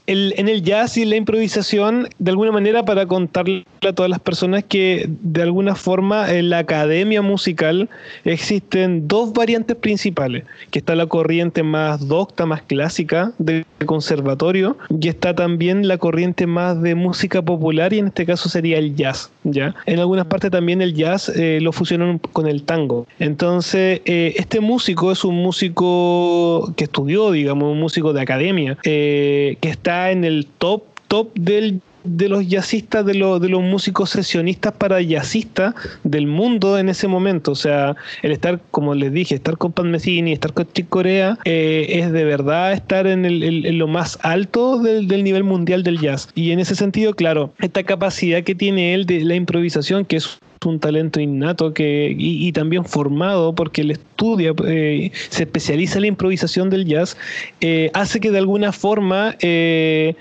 El- 0.07 0.35
en 0.37 0.49
el 0.49 0.63
jazz 0.63 0.97
y 0.97 1.05
la 1.05 1.17
improvisación, 1.17 2.09
de 2.19 2.31
alguna 2.31 2.53
manera, 2.53 2.85
para 2.85 3.07
contarle 3.07 3.65
a 3.87 3.93
todas 3.93 4.09
las 4.11 4.21
personas 4.21 4.65
que 4.65 5.09
de 5.09 5.43
alguna 5.43 5.75
forma 5.75 6.33
en 6.33 6.51
la 6.51 6.59
academia 6.59 7.23
musical 7.23 7.89
existen 8.25 9.09
dos 9.09 9.33
variantes 9.33 9.77
principales, 9.77 10.45
que 10.71 10.79
está 10.79 10.95
la 10.95 11.07
corriente 11.07 11.63
más 11.63 12.07
docta, 12.07 12.47
más 12.47 12.63
clásica 12.63 13.33
del 13.39 13.65
conservatorio, 13.85 14.77
y 15.01 15.09
está 15.09 15.35
también 15.35 15.89
la 15.89 15.99
corriente 15.99 16.47
más 16.47 16.81
de 16.83 16.95
música 16.95 17.43
popular, 17.43 17.93
y 17.93 17.99
en 17.99 18.07
este 18.09 18.27
caso 18.27 18.49
sería 18.49 18.79
el 18.79 18.95
jazz, 18.95 19.31
¿ya? 19.45 19.75
En 19.87 19.99
algunas 19.99 20.27
partes 20.27 20.51
también 20.51 20.83
el 20.83 20.95
jazz 20.95 21.29
eh, 21.29 21.59
lo 21.61 21.73
fusionan 21.73 22.19
con 22.19 22.47
el 22.47 22.63
tango. 22.63 23.07
Entonces, 23.19 24.01
eh, 24.05 24.35
este 24.37 24.61
músico 24.61 25.11
es 25.11 25.25
un 25.25 25.35
músico 25.37 26.73
que 26.77 26.85
estudió, 26.85 27.31
digamos, 27.33 27.73
un 27.73 27.81
músico 27.81 28.13
de 28.13 28.21
academia, 28.21 28.79
eh, 28.85 29.57
que 29.61 29.69
está 29.69 29.96
en 30.11 30.25
el 30.25 30.47
top, 30.59 30.83
top 31.09 31.33
del 31.35 31.81
de 32.09 32.29
los 32.29 32.47
jazzistas, 32.47 33.05
de, 33.05 33.15
los 33.15 33.41
de 33.41 33.49
los 33.49 33.63
músicos 33.63 34.11
sesionistas 34.11 34.73
para 34.75 35.01
jazzistas 35.03 35.75
del 36.05 36.29
mundo 36.29 36.79
en 36.79 36.89
ese 36.89 37.09
momento. 37.09 37.51
O 37.51 37.57
sea, 37.57 37.97
el 38.23 38.31
estar, 38.31 38.61
como 38.71 38.95
les 38.95 39.13
dije, 39.13 39.35
estar 39.35 39.59
con 39.59 39.73
Pan 39.73 39.91
Messini, 39.91 40.33
estar 40.33 40.53
con 40.53 40.69
Chick 40.73 40.89
Corea, 40.89 41.37
eh, 41.45 41.87
es 41.99 42.13
de 42.13 42.25
verdad 42.25 42.73
estar 42.75 43.09
en, 43.09 43.25
el- 43.25 43.43
en 43.67 43.79
lo 43.79 43.89
más 43.89 44.21
alto 44.23 44.79
del, 44.81 45.09
del 45.09 45.25
nivel 45.25 45.43
mundial 45.43 45.83
del 45.83 45.99
jazz. 45.99 46.29
Y 46.37 46.53
en 46.53 46.61
ese 46.61 46.77
sentido, 46.77 47.13
claro, 47.13 47.53
esta 47.59 47.83
capacidad 47.83 48.45
que 48.45 48.55
tiene 48.55 48.95
él 48.95 49.05
de 49.07 49.25
la 49.25 49.35
improvisación, 49.35 50.05
que 50.05 50.19
es 50.19 50.39
un 50.69 50.81
talento 50.81 51.21
innato 51.21 51.73
que 51.75 52.15
y, 52.19 52.51
también 52.53 52.85
formado 52.85 53.55
porque 53.55 53.83
él 53.83 53.91
estudia 53.93 54.53
eh, 54.67 55.11
se 55.29 55.45
especializa 55.45 55.97
en 55.99 56.03
la 56.03 56.07
improvisación 56.09 56.71
del 56.71 56.85
jazz 56.85 57.17
eh, 57.61 57.91
hace 57.95 58.21
que 58.21 58.31
de 58.31 58.39
alguna 58.39 58.73
forma 58.73 59.37
eh, 59.41 60.15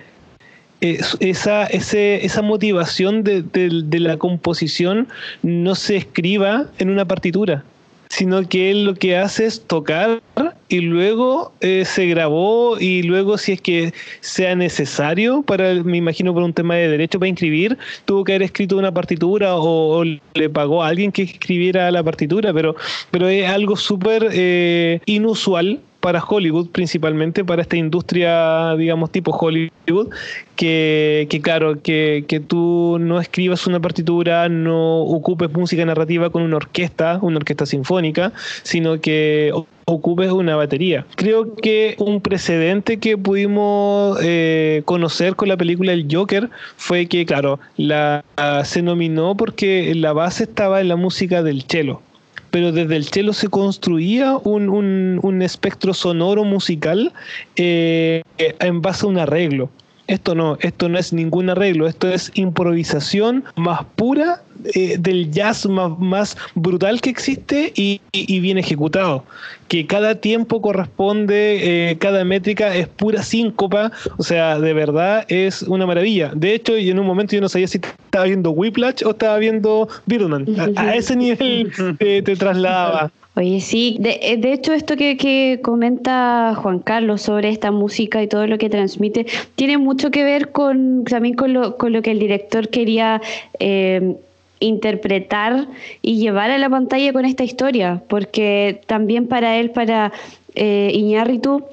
es- 0.81 1.17
esa, 1.19 1.65
esa 1.67 2.41
motivación 2.41 3.23
de, 3.23 3.41
de- 3.41 3.81
de 3.85 3.99
la 3.99 4.17
composición 4.17 5.07
no 5.43 5.73
se 5.75 5.97
escriba 5.97 6.67
en 6.79 6.89
una 6.89 7.05
partitura, 7.05 7.63
sino 8.09 8.47
que 8.47 8.71
él 8.71 8.85
lo 8.85 8.93
que 8.95 9.17
hace 9.17 9.45
es 9.45 9.61
tocar 9.65 10.21
y 10.67 10.81
luego 10.81 11.51
eh, 11.61 11.83
se 11.85 12.07
grabó 12.07 12.77
y 12.79 13.03
luego 13.03 13.37
si 13.37 13.53
es 13.53 13.61
que 13.61 13.93
sea 14.21 14.55
necesario 14.55 15.43
para, 15.43 15.73
me 15.83 15.97
imagino 15.97 16.33
por 16.33 16.43
un 16.43 16.53
tema 16.53 16.75
de 16.75 16.89
derecho 16.89 17.19
para 17.19 17.29
inscribir, 17.29 17.77
tuvo 18.05 18.23
que 18.23 18.33
haber 18.33 18.43
escrito 18.43 18.77
una 18.77 18.91
partitura 18.91 19.55
o, 19.55 20.03
le 20.03 20.49
pagó 20.49 20.83
a 20.83 20.87
alguien 20.87 21.11
que 21.11 21.23
escribiera 21.23 21.91
la 21.91 22.03
partitura, 22.03 22.53
pero, 22.53 22.75
pero 23.11 23.27
es 23.27 23.47
algo 23.47 23.75
súper 23.75 24.27
eh, 24.31 24.99
inusual 25.05 25.79
para 26.05 26.23
Hollywood, 26.23 26.69
principalmente 26.69 27.43
para 27.43 27.63
esta 27.63 27.77
industria, 27.77 28.75
digamos, 28.75 29.09
tipo 29.09 29.31
Hollywood, 29.31 30.13
que, 30.55 31.27
claro, 31.41 31.81
que, 31.81 32.25
que 32.27 32.39
tú 32.39 32.97
no 32.99 33.19
escribas 33.19 33.65
una 33.65 33.79
partitura, 33.79 34.47
no 34.47 34.99
ocupes 34.99 35.51
música 35.51 35.83
narrativa 35.83 36.29
con 36.29 36.43
una 36.43 36.57
orquesta, 36.57 37.17
una 37.23 37.37
orquesta 37.37 37.65
sinfónica, 37.65 38.33
sino 38.61 39.01
que 39.01 39.51
ocupes 39.85 40.29
una 40.29 40.55
batería. 40.55 41.07
Creo 41.15 41.55
que 41.55 41.95
un 41.97 42.21
precedente 42.21 42.99
que 42.99 43.17
pudimos 43.17 44.19
eh, 44.21 44.83
conocer 44.85 45.35
con 45.35 45.49
la 45.49 45.57
película 45.57 45.91
El 45.91 46.05
Joker 46.07 46.51
fue 46.77 47.07
que, 47.07 47.25
claro, 47.25 47.59
la, 47.77 48.23
se 48.63 48.83
nominó 48.83 49.35
porque 49.35 49.95
la 49.95 50.13
base 50.13 50.43
estaba 50.43 50.81
en 50.81 50.87
la 50.87 50.97
música 50.97 51.41
del 51.41 51.63
cello 51.63 52.03
pero 52.55 52.71
desde 52.71 52.95
el 52.95 53.03
cello 53.03 53.33
se 53.33 53.49
construía 53.49 54.37
un, 54.37 54.69
un, 54.69 55.19
un 55.21 55.41
espectro 55.41 55.93
sonoro 55.93 56.45
musical 56.45 57.11
eh, 57.57 58.21
en 58.37 58.81
base 58.81 59.05
a 59.05 59.09
un 59.09 59.17
arreglo. 59.17 59.69
Esto 60.07 60.35
no, 60.35 60.57
esto 60.61 60.87
no 60.87 60.99
es 60.99 61.13
ningún 61.13 61.49
arreglo, 61.49 61.87
esto 61.87 62.07
es 62.09 62.31
improvisación 62.35 63.43
más 63.55 63.83
pura 63.95 64.43
eh, 64.73 64.97
del 64.99 65.31
jazz 65.31 65.65
más, 65.65 65.97
más, 65.97 66.37
brutal 66.53 67.01
que 67.01 67.09
existe 67.09 67.73
y, 67.75 68.01
y, 68.11 68.39
bien 68.39 68.57
ejecutado. 68.57 69.23
Que 69.67 69.87
cada 69.87 70.15
tiempo 70.15 70.61
corresponde, 70.61 71.89
eh, 71.91 71.97
cada 71.97 72.23
métrica 72.23 72.75
es 72.75 72.87
pura 72.87 73.23
síncopa, 73.23 73.91
o 74.17 74.23
sea, 74.23 74.59
de 74.59 74.73
verdad 74.73 75.25
es 75.27 75.63
una 75.63 75.85
maravilla. 75.87 76.31
De 76.35 76.53
hecho, 76.53 76.77
y 76.77 76.89
en 76.89 76.99
un 76.99 77.07
momento 77.07 77.35
yo 77.35 77.41
no 77.41 77.49
sabía 77.49 77.67
si 77.67 77.79
estaba 77.79 78.25
viendo 78.25 78.51
Whiplash 78.51 79.03
o 79.05 79.11
estaba 79.11 79.37
viendo 79.39 79.89
Birdman. 80.05 80.45
A, 80.77 80.81
a 80.81 80.95
ese 80.95 81.15
nivel 81.15 81.71
te, 81.97 82.21
te 82.21 82.35
trasladaba. 82.35 83.11
Oye, 83.37 83.59
sí, 83.59 83.97
de, 83.99 84.17
eh, 84.21 84.37
de 84.37 84.53
hecho 84.53 84.71
esto 84.71 84.95
que, 84.95 85.17
que, 85.17 85.59
comenta 85.61 86.53
Juan 86.55 86.79
Carlos 86.79 87.21
sobre 87.21 87.49
esta 87.49 87.69
música 87.69 88.23
y 88.23 88.27
todo 88.27 88.47
lo 88.47 88.57
que 88.57 88.69
transmite, 88.69 89.25
tiene 89.55 89.77
mucho 89.77 90.09
que 90.09 90.23
ver 90.23 90.53
con 90.53 91.03
también 91.03 91.35
con 91.35 91.51
lo, 91.51 91.77
con 91.77 91.91
lo 91.91 92.01
que 92.01 92.11
el 92.11 92.19
director 92.19 92.69
quería 92.69 93.21
eh, 93.59 94.15
interpretar 94.61 95.67
y 96.01 96.17
llevar 96.17 96.49
a 96.49 96.57
la 96.57 96.69
pantalla 96.69 97.11
con 97.11 97.25
esta 97.25 97.43
historia, 97.43 98.01
porque 98.07 98.81
también 98.87 99.27
para 99.27 99.57
él, 99.57 99.71
para 99.71 100.13
eh, 100.55 100.91
Iñárritu, 100.93 101.65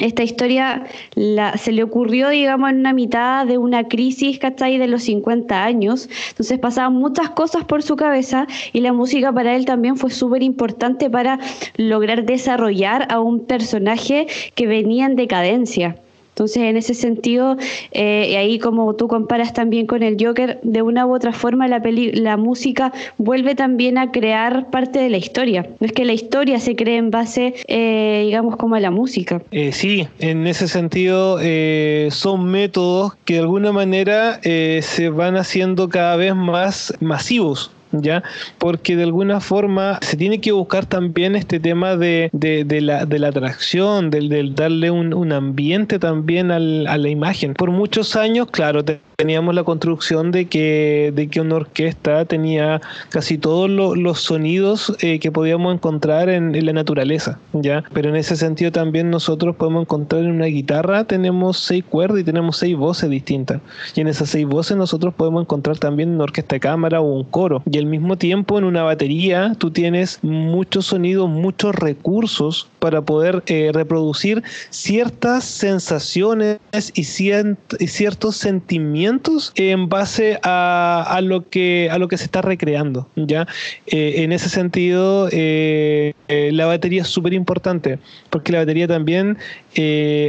esta 0.00 0.22
historia 0.22 0.84
la, 1.14 1.56
se 1.56 1.72
le 1.72 1.82
ocurrió, 1.82 2.30
digamos, 2.30 2.70
en 2.70 2.80
una 2.80 2.92
mitad 2.92 3.46
de 3.46 3.58
una 3.58 3.88
crisis, 3.88 4.38
¿cachai? 4.38 4.78
De 4.78 4.86
los 4.86 5.02
50 5.04 5.64
años. 5.64 6.08
Entonces 6.30 6.58
pasaban 6.58 6.94
muchas 6.94 7.30
cosas 7.30 7.64
por 7.64 7.82
su 7.82 7.96
cabeza 7.96 8.46
y 8.72 8.80
la 8.80 8.92
música 8.92 9.32
para 9.32 9.54
él 9.54 9.64
también 9.64 9.96
fue 9.96 10.10
súper 10.10 10.42
importante 10.42 11.10
para 11.10 11.38
lograr 11.76 12.24
desarrollar 12.24 13.06
a 13.10 13.20
un 13.20 13.46
personaje 13.46 14.26
que 14.54 14.66
venía 14.66 15.06
en 15.06 15.16
decadencia. 15.16 15.96
Entonces, 16.32 16.62
en 16.62 16.78
ese 16.78 16.94
sentido, 16.94 17.58
eh, 17.90 18.28
y 18.30 18.34
ahí 18.36 18.58
como 18.58 18.94
tú 18.94 19.06
comparas 19.06 19.52
también 19.52 19.86
con 19.86 20.02
el 20.02 20.16
Joker, 20.18 20.60
de 20.62 20.80
una 20.80 21.04
u 21.04 21.14
otra 21.14 21.34
forma 21.34 21.68
la, 21.68 21.82
peli 21.82 22.10
la 22.12 22.38
música 22.38 22.90
vuelve 23.18 23.54
también 23.54 23.98
a 23.98 24.10
crear 24.12 24.70
parte 24.70 24.98
de 24.98 25.10
la 25.10 25.18
historia. 25.18 25.68
No 25.78 25.86
es 25.86 25.92
que 25.92 26.06
la 26.06 26.14
historia 26.14 26.58
se 26.58 26.74
cree 26.74 26.96
en 26.96 27.10
base, 27.10 27.54
eh, 27.68 28.22
digamos, 28.24 28.56
como 28.56 28.76
a 28.76 28.80
la 28.80 28.90
música. 28.90 29.42
Eh, 29.50 29.72
sí, 29.72 30.08
en 30.20 30.46
ese 30.46 30.68
sentido 30.68 31.38
eh, 31.42 32.08
son 32.10 32.46
métodos 32.46 33.12
que 33.26 33.34
de 33.34 33.40
alguna 33.40 33.70
manera 33.70 34.40
se 34.42 35.10
van 35.10 35.36
haciendo 35.36 35.90
cada 35.90 36.16
vez 36.16 36.34
más 36.34 36.94
masivos. 37.00 37.70
¿Ya? 37.92 38.22
Porque 38.58 38.96
de 38.96 39.04
alguna 39.04 39.40
forma 39.40 39.98
se 40.02 40.16
tiene 40.16 40.40
que 40.40 40.52
buscar 40.52 40.86
también 40.86 41.36
este 41.36 41.60
tema 41.60 41.96
de, 41.96 42.30
de, 42.32 42.64
de 42.64 42.80
la, 42.80 43.06
de 43.06 43.18
la 43.18 43.28
atracción, 43.28 44.10
del, 44.10 44.28
del 44.28 44.54
darle 44.54 44.90
un, 44.90 45.14
un, 45.14 45.32
ambiente 45.32 45.98
también 45.98 46.50
al, 46.50 46.86
a 46.86 46.98
la 46.98 47.08
imagen. 47.08 47.54
Por 47.54 47.70
muchos 47.70 48.16
años, 48.16 48.48
claro, 48.50 48.84
teníamos 49.16 49.54
la 49.54 49.64
construcción 49.64 50.32
de 50.32 50.46
que, 50.46 51.12
de 51.14 51.28
que 51.28 51.40
una 51.40 51.56
orquesta 51.56 52.24
tenía 52.24 52.80
casi 53.10 53.38
todos 53.38 53.70
lo, 53.70 53.94
los 53.94 54.20
sonidos 54.20 54.96
eh, 55.00 55.20
que 55.20 55.30
podíamos 55.30 55.74
encontrar 55.74 56.28
en, 56.28 56.54
en, 56.54 56.66
la 56.66 56.72
naturaleza, 56.72 57.38
¿ya? 57.52 57.84
Pero 57.92 58.08
en 58.08 58.16
ese 58.16 58.36
sentido 58.36 58.72
también 58.72 59.10
nosotros 59.10 59.54
podemos 59.56 59.82
encontrar 59.82 60.22
en 60.22 60.32
una 60.32 60.46
guitarra, 60.46 61.04
tenemos 61.04 61.58
seis 61.58 61.84
cuerdas 61.88 62.20
y 62.20 62.24
tenemos 62.24 62.56
seis 62.56 62.76
voces 62.76 63.10
distintas. 63.10 63.60
Y 63.94 64.00
en 64.00 64.08
esas 64.08 64.30
seis 64.30 64.46
voces 64.46 64.76
nosotros 64.76 65.14
podemos 65.14 65.42
encontrar 65.42 65.78
también 65.78 66.10
una 66.10 66.24
orquesta 66.24 66.56
de 66.56 66.60
cámara 66.60 67.00
o 67.00 67.04
un 67.04 67.24
coro. 67.24 67.62
Y 67.70 67.78
al 67.82 67.86
mismo 67.86 68.16
tiempo 68.16 68.58
en 68.58 68.64
una 68.64 68.84
batería 68.84 69.54
tú 69.58 69.70
tienes 69.70 70.20
muchos 70.22 70.86
sonidos, 70.86 71.28
muchos 71.28 71.74
recursos 71.74 72.68
para 72.78 73.00
poder 73.02 73.44
eh, 73.46 73.70
reproducir 73.72 74.42
ciertas 74.70 75.44
sensaciones 75.44 76.58
y, 76.94 77.04
cient 77.04 77.56
y 77.78 77.86
ciertos 77.86 78.36
sentimientos 78.36 79.52
en 79.54 79.88
base 79.88 80.38
a, 80.42 81.04
a, 81.08 81.20
lo 81.20 81.48
que, 81.48 81.88
a 81.92 81.98
lo 81.98 82.08
que 82.08 82.18
se 82.18 82.24
está 82.24 82.42
recreando. 82.42 83.08
¿ya? 83.14 83.46
Eh, 83.86 84.22
en 84.22 84.32
ese 84.32 84.48
sentido, 84.48 85.28
eh, 85.30 86.14
la 86.28 86.66
batería 86.66 87.02
es 87.02 87.08
súper 87.08 87.34
importante, 87.34 87.98
porque 88.30 88.52
la 88.52 88.60
batería 88.60 88.88
también, 88.88 89.38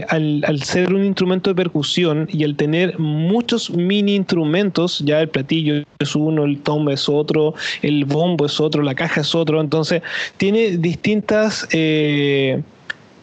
al, 0.09 0.43
al 0.47 0.63
ser 0.63 0.93
un 0.93 1.05
instrumento 1.05 1.49
de 1.49 1.55
percusión 1.55 2.27
y 2.31 2.43
al 2.43 2.55
tener 2.55 2.99
muchos 2.99 3.71
mini 3.71 4.15
instrumentos, 4.15 4.99
ya 5.05 5.21
el 5.21 5.29
platillo 5.29 5.83
es 5.99 6.15
uno, 6.15 6.45
el 6.45 6.59
tom 6.59 6.89
es 6.89 7.09
otro, 7.09 7.42
el 7.81 8.05
bombo 8.05 8.45
es 8.45 8.59
otro, 8.59 8.83
la 8.83 8.95
caja 8.95 9.21
es 9.21 9.35
otro, 9.35 9.61
entonces 9.61 10.01
tiene 10.37 10.77
distintas... 10.77 11.67
Eh, 11.71 12.61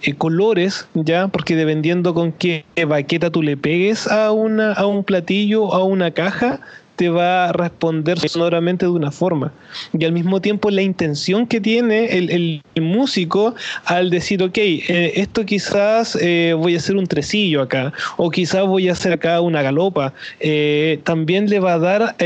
eh, 0.03 0.15
colores, 0.15 0.87
ya, 0.95 1.29
porque 1.29 1.55
dependiendo 1.55 2.15
con 2.15 2.33
qué 2.33 2.65
baqueta 2.89 3.29
tú 3.29 3.43
le 3.43 3.59
pegues 3.59 4.07
a, 4.07 4.33
una, 4.33 4.73
a 4.73 4.87
un 4.87 5.05
platillo, 5.05 5.75
a 5.75 5.85
una 5.85 6.11
caja, 6.11 6.61
te 6.97 7.11
va 7.11 7.51
a 7.51 7.53
responder 7.53 8.19
sonoramente 8.19 8.87
de 8.87 8.93
una 8.93 9.11
forma. 9.11 9.53
Y 9.93 10.03
al 10.07 10.13
mismo 10.13 10.41
tiempo 10.41 10.71
la 10.71 10.81
intención 10.81 11.47
que 11.47 11.61
tiene 11.61 12.17
el, 12.17 12.63
músico 12.81 13.55
al 13.85 14.09
decir, 14.09 14.43
ok, 14.43 14.57
eh, 14.57 15.13
esto 15.17 15.45
quizás 15.45 16.17
voy 16.57 16.75
a 16.75 16.79
hacer 16.79 16.97
un 16.97 17.07
tresillo 17.07 17.61
acá, 17.61 17.93
o 18.17 18.31
quizás 18.31 18.65
voy 18.67 18.89
a 18.89 18.93
hacer 18.93 19.13
acá 19.13 19.43
una 19.43 19.61
galopa, 19.61 20.15
también 21.05 21.51
le 21.51 21.61
va 21.61 21.75
a 21.75 21.79
dar 21.79 22.17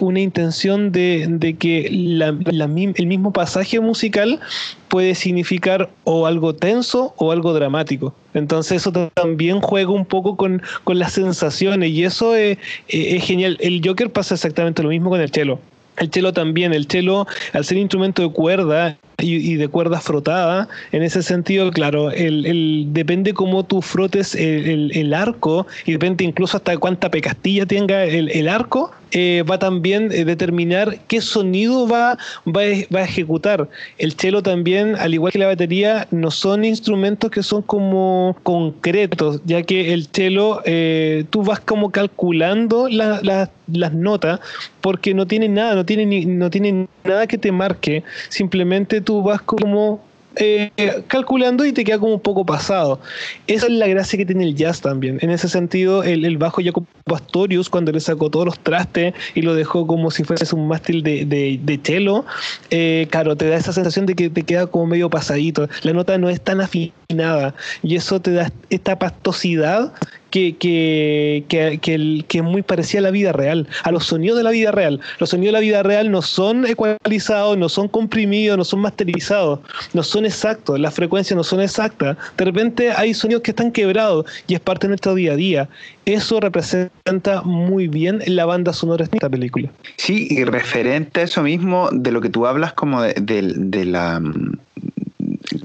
una 0.00 0.20
intención 0.20 0.92
de, 0.92 1.26
de 1.28 1.54
que 1.54 1.86
el 1.86 3.06
mismo 3.06 3.32
pasaje 3.32 3.80
musical 3.80 4.40
puede 4.88 5.14
significar 5.14 5.90
o 6.04 6.26
algo 6.26 6.54
tenso 6.54 7.14
o 7.16 7.32
algo 7.32 7.52
dramático. 7.52 8.14
Entonces 8.34 8.82
eso 8.82 8.92
también 9.14 9.60
juega 9.60 9.90
un 9.90 10.06
poco 10.06 10.36
con, 10.36 10.62
con 10.84 10.98
las 10.98 11.12
sensaciones 11.12 11.90
y 11.90 12.04
eso 12.04 12.34
es, 12.34 12.58
es, 12.88 13.24
genial. 13.24 13.56
El 13.60 13.80
Joker 13.84 14.10
pasa 14.10 14.34
exactamente 14.34 14.82
lo 14.82 14.88
mismo 14.88 15.10
con 15.10 15.20
el 15.20 15.30
cello. 15.30 15.58
El 15.96 16.10
cello 16.10 16.32
también, 16.32 16.72
el 16.72 16.86
cello 16.86 17.26
al 17.52 17.64
ser 17.64 17.78
instrumento 17.78 18.22
de 18.22 18.30
cuerda 18.30 18.98
y, 19.18 19.54
de 19.56 19.68
cuerda 19.68 20.00
frotada. 20.00 20.68
En 20.92 21.02
ese 21.02 21.22
sentido, 21.22 21.70
claro, 21.70 22.10
el, 22.10 22.46
el 22.46 22.86
depende 22.90 23.32
cómo 23.34 23.64
tú 23.64 23.82
frotes 23.82 24.34
el, 24.34 24.90
el, 24.94 25.14
arco 25.14 25.66
y 25.84 25.92
depende 25.92 26.24
incluso 26.24 26.56
hasta 26.56 26.76
cuánta 26.76 27.10
pecastilla 27.10 27.66
tenga 27.66 28.04
el, 28.04 28.48
arco, 28.48 28.90
eh, 29.12 29.44
va 29.48 29.58
también 29.58 30.10
a 30.10 30.24
determinar 30.24 30.98
qué 31.06 31.20
sonido 31.20 31.86
va, 31.86 32.18
va, 32.46 32.62
va, 32.94 33.00
a 33.00 33.04
ejecutar. 33.04 33.68
El 33.98 34.12
cello 34.12 34.42
también, 34.42 34.96
al 34.96 35.14
igual 35.14 35.32
que 35.32 35.38
la 35.38 35.46
batería, 35.46 36.08
no 36.10 36.30
son 36.30 36.64
instrumentos 36.64 37.30
que 37.30 37.42
son 37.42 37.62
como 37.62 38.36
concretos, 38.42 39.40
ya 39.44 39.62
que 39.62 39.92
el 39.92 40.08
cello 40.12 40.60
eh, 40.64 41.24
tú 41.30 41.42
vas 41.42 41.60
como 41.60 41.90
calculando 41.90 42.88
la, 42.88 43.20
la, 43.22 43.50
las 43.72 43.92
notas 43.92 44.40
porque 44.80 45.14
no 45.14 45.26
tiene 45.26 45.48
nada, 45.48 45.74
no 45.74 45.84
tiene, 45.84 46.04
ni, 46.04 46.26
no 46.26 46.50
tiene 46.50 46.86
nada 47.04 47.26
que 47.26 47.38
te 47.38 47.52
marque, 47.52 48.02
simplemente 48.28 49.00
tú 49.04 49.22
vas 49.22 49.42
como 49.42 50.00
eh, 50.36 50.72
calculando 51.06 51.64
y 51.64 51.72
te 51.72 51.84
queda 51.84 51.98
como 51.98 52.14
un 52.14 52.20
poco 52.20 52.44
pasado. 52.44 52.98
Esa 53.46 53.66
es 53.66 53.72
la 53.72 53.86
gracia 53.86 54.16
que 54.16 54.26
tiene 54.26 54.44
el 54.44 54.54
jazz 54.54 54.80
también. 54.80 55.18
En 55.22 55.30
ese 55.30 55.48
sentido, 55.48 56.02
el, 56.02 56.24
el 56.24 56.38
bajo 56.38 56.60
Jacob 56.62 56.84
Pastorius, 57.04 57.68
cuando 57.70 57.92
le 57.92 58.00
sacó 58.00 58.30
todos 58.30 58.46
los 58.46 58.58
trastes 58.58 59.14
y 59.34 59.42
lo 59.42 59.54
dejó 59.54 59.86
como 59.86 60.10
si 60.10 60.24
fuese 60.24 60.52
un 60.54 60.66
mástil 60.66 61.02
de, 61.02 61.24
de, 61.24 61.80
cello, 61.82 62.24
eh, 62.70 63.06
claro, 63.10 63.36
te 63.36 63.48
da 63.48 63.56
esa 63.56 63.72
sensación 63.72 64.06
de 64.06 64.14
que 64.14 64.30
te 64.30 64.42
queda 64.42 64.66
como 64.66 64.86
medio 64.86 65.08
pasadito. 65.08 65.68
La 65.82 65.92
nota 65.92 66.18
no 66.18 66.28
es 66.28 66.40
tan 66.40 66.60
afinada 66.60 67.54
y 67.82 67.96
eso 67.96 68.20
te 68.20 68.32
da 68.32 68.50
esta 68.70 68.98
pastosidad 68.98 69.92
que, 70.34 70.56
que, 70.56 71.44
que, 71.46 71.78
que, 71.80 72.24
que 72.26 72.38
es 72.38 72.44
muy 72.44 72.62
parecida 72.62 72.98
a 72.98 73.02
la 73.02 73.12
vida 73.12 73.30
real, 73.30 73.68
a 73.84 73.92
los 73.92 74.06
sonidos 74.06 74.36
de 74.36 74.42
la 74.42 74.50
vida 74.50 74.72
real. 74.72 75.00
Los 75.20 75.30
sonidos 75.30 75.50
de 75.50 75.52
la 75.52 75.60
vida 75.60 75.84
real 75.84 76.10
no 76.10 76.22
son 76.22 76.66
ecualizados, 76.66 77.56
no 77.56 77.68
son 77.68 77.86
comprimidos, 77.86 78.58
no 78.58 78.64
son 78.64 78.80
masterizados, 78.80 79.60
no 79.92 80.02
son 80.02 80.26
exactos, 80.26 80.80
las 80.80 80.92
frecuencias 80.92 81.36
no 81.36 81.44
son 81.44 81.60
exactas. 81.60 82.16
De 82.36 82.44
repente 82.44 82.90
hay 82.90 83.14
sonidos 83.14 83.44
que 83.44 83.52
están 83.52 83.70
quebrados 83.70 84.26
y 84.48 84.54
es 84.54 84.60
parte 84.60 84.88
de 84.88 84.88
nuestro 84.88 85.14
día 85.14 85.34
a 85.34 85.36
día. 85.36 85.68
Eso 86.04 86.40
representa 86.40 87.42
muy 87.42 87.86
bien 87.86 88.20
la 88.26 88.44
banda 88.44 88.72
sonora 88.72 89.06
de 89.06 89.16
esta 89.16 89.30
película. 89.30 89.70
Sí, 89.98 90.26
y 90.30 90.42
referente 90.42 91.20
a 91.20 91.22
eso 91.22 91.44
mismo, 91.44 91.90
de 91.92 92.10
lo 92.10 92.20
que 92.20 92.28
tú 92.28 92.44
hablas 92.44 92.72
como 92.72 93.02
de, 93.02 93.14
de 93.14 93.84
la 93.84 94.20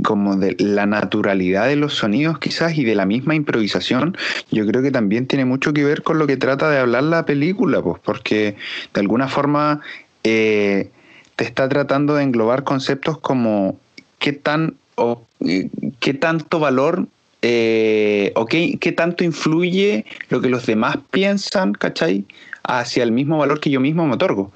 como 0.04 0.36
de 0.36 0.56
la 0.60 0.86
naturalidad 0.86 1.68
de 1.68 1.76
los 1.76 1.94
sonidos 1.96 2.40
quizás 2.40 2.78
y 2.78 2.84
de 2.84 2.96
la 2.96 3.06
misma 3.06 3.36
improvisación, 3.36 4.18
yo 4.52 4.66
creo 4.66 4.82
que 4.82 4.92
también 4.92 5.28
tiene 5.28 5.46
mucho 5.46 5.74
que 5.74 5.84
ver 5.84 6.04
con 6.04 6.20
lo 6.20 6.28
que 6.28 6.38
trata 6.38 6.70
de 6.70 6.80
hablar 6.80 7.04
la 7.04 7.26
película, 7.26 7.82
pues 7.82 8.00
porque 8.04 8.56
de 8.94 9.00
alguna 9.02 9.28
forma 9.28 9.82
eh, 10.24 10.90
te 11.36 11.44
está 11.44 11.70
tratando 11.70 12.16
de 12.16 12.24
englobar 12.24 12.64
conceptos 12.64 13.18
como 13.20 13.78
qué 14.20 14.34
tan 14.34 14.76
o 14.96 15.24
eh, 15.46 15.70
qué 16.00 16.14
tanto 16.14 16.60
valor 16.60 17.08
eh, 17.42 18.34
o 18.36 18.46
qué, 18.46 18.78
qué 18.80 18.92
tanto 18.92 19.24
influye 19.24 20.06
lo 20.30 20.42
que 20.42 20.50
los 20.50 20.66
demás 20.66 20.98
piensan, 21.12 21.74
¿cachai? 21.74 22.26
hacia 22.64 23.04
el 23.04 23.12
mismo 23.12 23.38
valor 23.38 23.60
que 23.60 23.70
yo 23.70 23.80
mismo 23.80 24.06
me 24.06 24.14
otorgo. 24.14 24.52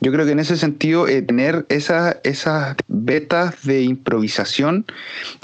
Yo 0.00 0.12
creo 0.12 0.24
que 0.24 0.32
en 0.32 0.38
ese 0.38 0.56
sentido, 0.56 1.08
eh, 1.08 1.20
tener 1.20 1.66
esas, 1.68 2.16
esas 2.24 2.76
de 3.62 3.82
improvisación 3.82 4.86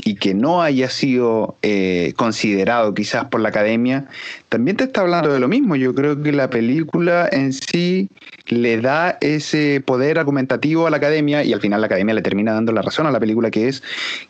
y 0.03 0.14
que 0.14 0.33
no 0.33 0.62
haya 0.62 0.88
sido 0.88 1.57
eh, 1.61 2.14
considerado 2.16 2.95
quizás 2.95 3.27
por 3.27 3.40
la 3.40 3.51
academia, 3.51 4.07
también 4.48 4.76
te 4.76 4.85
está 4.85 5.00
hablando 5.00 5.32
de 5.32 5.40
lo 5.40 5.48
mismo. 5.48 5.76
Yo 5.76 5.94
creo 5.94 6.22
que 6.22 6.32
la 6.32 6.48
película 6.48 7.28
en 7.30 7.52
sí 7.52 8.09
le 8.46 8.80
da 8.80 9.18
ese 9.20 9.82
poder 9.85 10.18
argumentativo 10.18 10.87
a 10.87 10.90
la 10.90 10.98
academia 10.98 11.42
y 11.42 11.52
al 11.52 11.61
final 11.61 11.80
la 11.80 11.88
academia 11.88 12.14
le 12.14 12.22
termina 12.22 12.52
dando 12.52 12.72
la 12.72 12.82
razón 12.82 13.06
a 13.06 13.11
la 13.11 13.18
película, 13.18 13.50
que 13.50 13.68
es 13.68 13.82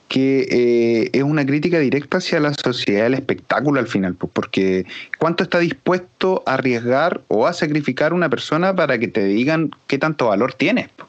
que 0.08 0.46
eh, 0.50 1.10
es 1.12 1.22
una 1.22 1.44
crítica 1.44 1.78
directa 1.78 2.18
hacia 2.18 2.40
la 2.40 2.54
sociedad 2.54 3.04
del 3.04 3.14
espectáculo 3.14 3.78
al 3.78 3.88
final, 3.88 4.14
pues, 4.14 4.32
porque 4.32 4.86
cuánto 5.18 5.44
está 5.44 5.58
dispuesto 5.58 6.42
a 6.46 6.54
arriesgar 6.54 7.20
o 7.28 7.46
a 7.46 7.52
sacrificar 7.52 8.12
una 8.12 8.30
persona 8.30 8.74
para 8.74 8.98
que 8.98 9.08
te 9.08 9.24
digan 9.24 9.70
qué 9.86 9.98
tanto 9.98 10.28
valor 10.28 10.54
tienes. 10.54 10.88
Pues. 10.96 11.08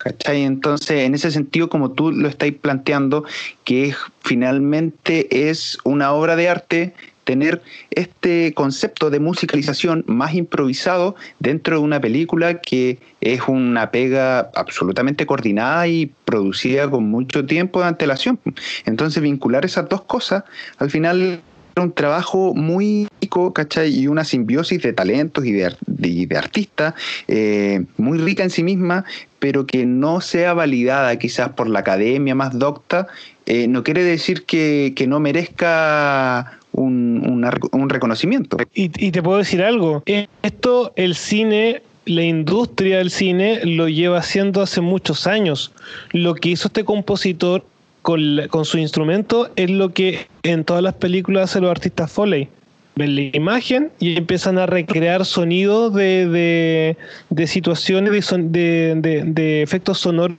¿Cachai? 0.00 0.44
Entonces, 0.44 1.02
en 1.02 1.14
ese 1.14 1.30
sentido, 1.30 1.68
como 1.68 1.90
tú 1.90 2.10
lo 2.10 2.26
estáis 2.26 2.54
planteando, 2.54 3.26
que 3.64 3.94
finalmente 4.22 5.50
es 5.50 5.76
una 5.84 6.12
obra 6.12 6.36
de 6.36 6.48
arte 6.48 6.94
tener 7.24 7.62
este 7.90 8.54
concepto 8.54 9.10
de 9.10 9.20
musicalización 9.20 10.04
más 10.06 10.34
improvisado 10.34 11.16
dentro 11.38 11.76
de 11.76 11.82
una 11.82 12.00
película 12.00 12.60
que 12.60 12.98
es 13.20 13.42
una 13.46 13.90
pega 13.90 14.50
absolutamente 14.54 15.26
coordinada 15.26 15.86
y 15.86 16.12
producida 16.24 16.90
con 16.90 17.04
mucho 17.10 17.46
tiempo 17.46 17.80
de 17.80 17.86
antelación. 17.86 18.38
Entonces 18.86 19.22
vincular 19.22 19.64
esas 19.64 19.88
dos 19.88 20.02
cosas 20.02 20.44
al 20.78 20.90
final 20.90 21.42
un 21.76 21.92
trabajo 21.92 22.54
muy 22.54 23.08
rico, 23.20 23.52
¿cachai? 23.52 23.94
Y 23.94 24.06
una 24.06 24.24
simbiosis 24.24 24.82
de 24.82 24.92
talentos 24.92 25.44
y 25.44 25.52
de, 25.52 25.74
de, 25.86 26.36
artistas 26.36 26.94
eh, 27.28 27.84
muy 27.96 28.18
rica 28.18 28.42
en 28.42 28.50
sí 28.50 28.62
misma, 28.62 29.04
pero 29.38 29.66
que 29.66 29.86
no 29.86 30.20
sea 30.20 30.52
validada 30.54 31.16
quizás 31.18 31.50
por 31.50 31.68
la 31.68 31.80
academia 31.80 32.34
más 32.34 32.58
docta, 32.58 33.06
eh, 33.46 33.66
no 33.68 33.82
quiere 33.82 34.04
decir 34.04 34.44
que, 34.44 34.92
que 34.94 35.06
no 35.06 35.20
merezca 35.20 36.59
un, 36.72 37.44
un, 37.72 37.88
reconocimiento. 37.88 38.56
Y, 38.74 38.90
y, 39.04 39.10
te 39.10 39.22
puedo 39.22 39.38
decir 39.38 39.62
algo, 39.62 40.02
esto 40.42 40.92
el 40.96 41.14
cine, 41.14 41.82
la 42.06 42.22
industria 42.22 42.98
del 42.98 43.10
cine 43.10 43.60
lo 43.64 43.88
lleva 43.88 44.18
haciendo 44.18 44.62
hace 44.62 44.80
muchos 44.80 45.26
años. 45.26 45.72
Lo 46.12 46.34
que 46.34 46.50
hizo 46.50 46.68
este 46.68 46.84
compositor 46.84 47.64
con, 48.02 48.20
con 48.48 48.64
su 48.64 48.78
instrumento 48.78 49.50
es 49.56 49.70
lo 49.70 49.92
que 49.92 50.26
en 50.42 50.64
todas 50.64 50.82
las 50.82 50.94
películas 50.94 51.50
hacen 51.50 51.62
los 51.62 51.70
artistas 51.70 52.10
Foley 52.10 52.48
ven 52.96 53.14
la 53.14 53.22
imagen 53.36 53.90
y 53.98 54.16
empiezan 54.16 54.58
a 54.58 54.66
recrear 54.66 55.24
sonidos 55.24 55.94
de, 55.94 56.28
de, 56.28 56.96
de 57.30 57.46
situaciones, 57.46 58.12
de, 58.30 58.94
de, 58.96 59.24
de, 59.24 59.62
efectos 59.62 59.98
sonoros 59.98 60.38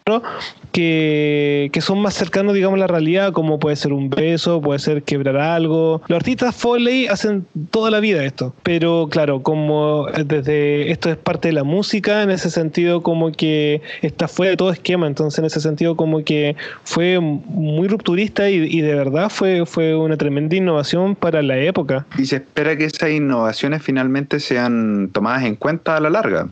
que, 0.72 1.72
son 1.82 2.00
más 2.00 2.14
cercanos, 2.14 2.54
digamos, 2.54 2.78
a 2.78 2.82
la 2.82 2.88
realidad, 2.88 3.34
como 3.34 3.60
puede 3.60 3.76
ser 3.76 3.94
un 3.94 4.10
beso, 4.10 4.62
puede 4.62 4.80
ser 4.80 5.04
quebrar 5.04 5.38
algo. 5.38 6.02
Los 6.08 6.18
artistas 6.18 6.56
Foley 6.56 7.08
hacen 7.08 7.46
toda 7.72 7.92
la 7.92 8.00
vida 8.00 8.24
esto, 8.24 8.54
pero 8.64 9.08
claro, 9.10 9.42
como 9.42 10.08
desde 10.26 10.92
esto 10.92 11.10
es 11.10 11.18
parte 11.18 11.50
de 11.50 11.54
la 11.54 11.64
música, 11.64 12.24
en 12.24 12.32
ese 12.32 12.50
sentido 12.50 13.02
como 13.02 13.32
que 13.32 13.82
está 14.02 14.28
fuera 14.28 14.52
de 14.52 14.58
todo 14.58 14.72
esquema, 14.72 15.08
entonces 15.08 15.40
en 15.40 15.46
ese 15.46 15.60
sentido 15.60 15.96
como 15.96 16.24
que 16.24 16.56
fue 16.84 17.20
muy 17.20 17.88
rupturista 17.88 18.50
y, 18.50 18.56
y 18.56 18.82
de 18.82 18.96
verdad 18.96 19.30
fue, 19.30 19.66
fue 19.66 19.96
una 19.96 20.18
tremenda 20.18 20.56
innovación 20.56 21.16
para 21.16 21.42
la 21.42 21.58
época. 21.58 22.06
Y 22.18 22.26
se 22.26 22.38
espera 22.38 22.78
que 22.78 22.86
esas 22.86 23.12
innovaciones 23.12 23.82
finalmente 23.82 24.40
sean 24.40 25.10
tomadas 25.12 25.44
en 25.44 25.56
cuenta 25.56 25.98
a 25.98 26.00
la 26.00 26.10
larga. 26.10 26.48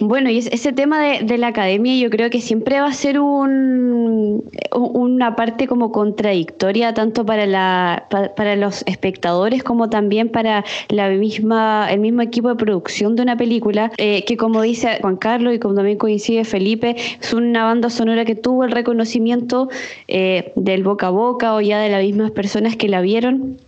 Bueno, 0.00 0.30
y 0.30 0.38
ese 0.38 0.72
tema 0.72 1.00
de, 1.00 1.24
de, 1.24 1.36
la 1.36 1.48
academia 1.48 1.94
yo 1.96 2.08
creo 2.08 2.30
que 2.30 2.40
siempre 2.40 2.80
va 2.80 2.86
a 2.86 2.92
ser 2.92 3.20
un, 3.20 4.44
una 4.72 5.36
parte 5.36 5.66
como 5.66 5.92
contradictoria 5.92 6.94
tanto 6.94 7.26
para, 7.26 7.46
la, 7.46 8.06
para 8.08 8.56
los 8.56 8.82
espectadores 8.86 9.62
como 9.62 9.90
también 9.90 10.30
para 10.30 10.64
la 10.88 11.08
misma, 11.10 11.88
el 11.90 12.00
mismo 12.00 12.22
equipo 12.22 12.48
de 12.48 12.54
producción 12.56 13.16
de 13.16 13.22
una 13.22 13.36
película, 13.36 13.92
eh, 13.98 14.24
que 14.24 14.36
como 14.36 14.62
dice 14.62 14.98
Juan 15.00 15.16
Carlos 15.16 15.54
y 15.54 15.58
como 15.58 15.74
también 15.74 15.98
coincide 15.98 16.44
Felipe, 16.44 16.96
es 17.20 17.34
una 17.34 17.64
banda 17.64 17.90
sonora 17.90 18.24
que 18.24 18.34
tuvo 18.34 18.64
el 18.64 18.70
reconocimiento 18.70 19.68
eh, 20.06 20.52
del 20.56 20.82
boca 20.82 21.08
a 21.08 21.10
boca 21.10 21.54
o 21.54 21.60
ya 21.60 21.78
de 21.80 21.90
las 21.90 22.02
mismas 22.02 22.30
personas 22.30 22.76
que 22.76 22.88
la 22.88 23.00
vieron 23.00 23.58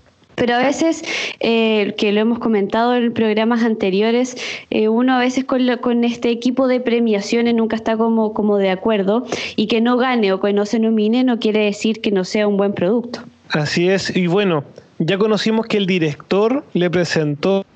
pero 0.41 0.55
a 0.55 0.59
veces, 0.63 1.05
eh, 1.41 1.93
que 1.99 2.13
lo 2.13 2.21
hemos 2.21 2.39
comentado 2.39 2.95
en 2.95 3.13
programas 3.13 3.63
anteriores, 3.63 4.39
eh, 4.71 4.89
uno 4.89 5.13
a 5.13 5.19
veces 5.19 5.45
con, 5.45 5.61
con, 5.83 6.03
este 6.03 6.31
equipo 6.31 6.67
de 6.67 6.81
premiaciones 6.81 7.55
nunca 7.55 7.77
está 7.77 7.99
como, 7.99 8.33
como 8.33 8.57
de 8.57 8.71
acuerdo 8.71 9.27
y 9.57 9.67
que 9.67 9.83
no 9.83 9.99
gane 9.99 10.33
o 10.33 10.41
que 10.41 10.55
no 10.55 10.65
se 10.65 10.79
nomine 10.79 11.25
no 11.25 11.39
quiere 11.39 11.67
decir 11.67 12.01
que 12.01 12.11
no 12.11 12.25
sea 12.25 12.49
un 12.49 12.57
buen 12.57 12.73
producto. 12.73 13.21
Así 13.51 13.91
es, 13.91 14.17
y 14.17 14.29
bueno, 14.29 14.65
ya 14.99 15.19
conocimos 15.19 15.67
que 15.67 15.77
el 15.77 15.85
director 15.85 16.65
le 16.73 16.89
presentó 16.89 17.67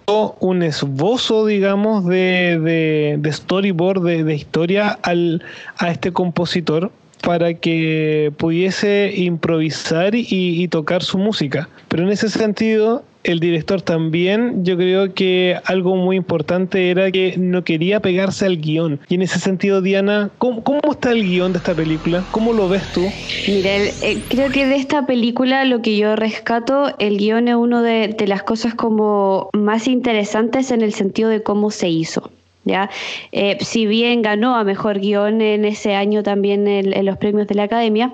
un 0.41 0.63
esbozo, 0.63 1.45
digamos, 1.45 2.07
de, 2.07 3.19
de, 3.21 3.33
storyboard, 3.33 4.03
de, 4.05 4.25
de 4.25 4.35
historia 4.35 4.99
al, 5.03 5.43
a 5.77 5.91
este 5.91 6.15
compositor 6.15 6.91
para 7.25 7.55
que 7.55 8.33
pudiese 8.37 9.13
improvisar 9.17 10.15
y, 10.15 10.69
tocar 10.69 11.03
su 11.03 11.19
música. 11.19 11.69
Pero 11.95 12.09
en 12.09 12.13
ese 12.13 12.29
sentido, 12.29 13.05
el 13.23 13.39
director 13.39 13.81
también, 13.81 14.65
yo 14.65 14.77
creo 14.77 15.15
que 15.15 15.57
algo 15.65 15.95
muy 15.95 16.17
importante 16.17 16.91
era 16.91 17.13
que 17.13 17.37
no 17.39 17.63
quería 17.63 18.01
pegarse 18.01 18.47
al 18.47 18.57
guion. 18.57 18.99
Y 19.09 19.15
en 19.15 19.23
ese 19.23 19.39
sentido, 19.39 19.81
Diana, 19.81 20.29
¿cómo, 20.39 20.65
cómo 20.65 20.81
está 20.91 21.13
el 21.13 21.23
guion 21.23 21.53
de 21.53 21.59
esta 21.59 21.73
película? 21.73 22.25
¿Cómo 22.33 22.53
lo 22.53 22.69
ves 22.69 22.83
tú? 22.93 23.07
Mira, 23.47 23.77
eh, 23.77 24.19
creo 24.29 24.51
que 24.51 24.67
de 24.67 24.75
esta 24.75 25.07
película 25.07 25.65
lo 25.67 25.83
que 25.83 25.97
yo 25.97 26.17
rescato, 26.17 26.97
el 26.99 27.17
guion 27.17 27.47
es 27.47 27.55
una 27.55 27.81
de, 27.81 28.09
de 28.09 28.27
las 28.27 28.43
cosas 28.43 28.75
como 28.75 29.49
más 29.53 29.87
interesantes 29.87 30.73
en 30.73 30.83
el 30.83 30.93
sentido 30.93 31.29
de 31.29 31.45
cómo 31.45 31.71
se 31.71 31.91
hizo. 31.91 32.29
¿ya? 32.65 32.91
Eh, 33.33 33.59
si 33.61 33.87
bien 33.87 34.23
ganó 34.23 34.57
a 34.57 34.65
mejor 34.65 34.99
guion 34.99 35.41
en 35.41 35.65
ese 35.65 35.95
año 35.95 36.23
también 36.23 36.67
en, 36.67 36.93
en, 36.93 37.07
los 37.07 37.19
premios 37.19 37.47
de 37.47 37.55
la 37.55 37.65
Academia, 37.65 38.13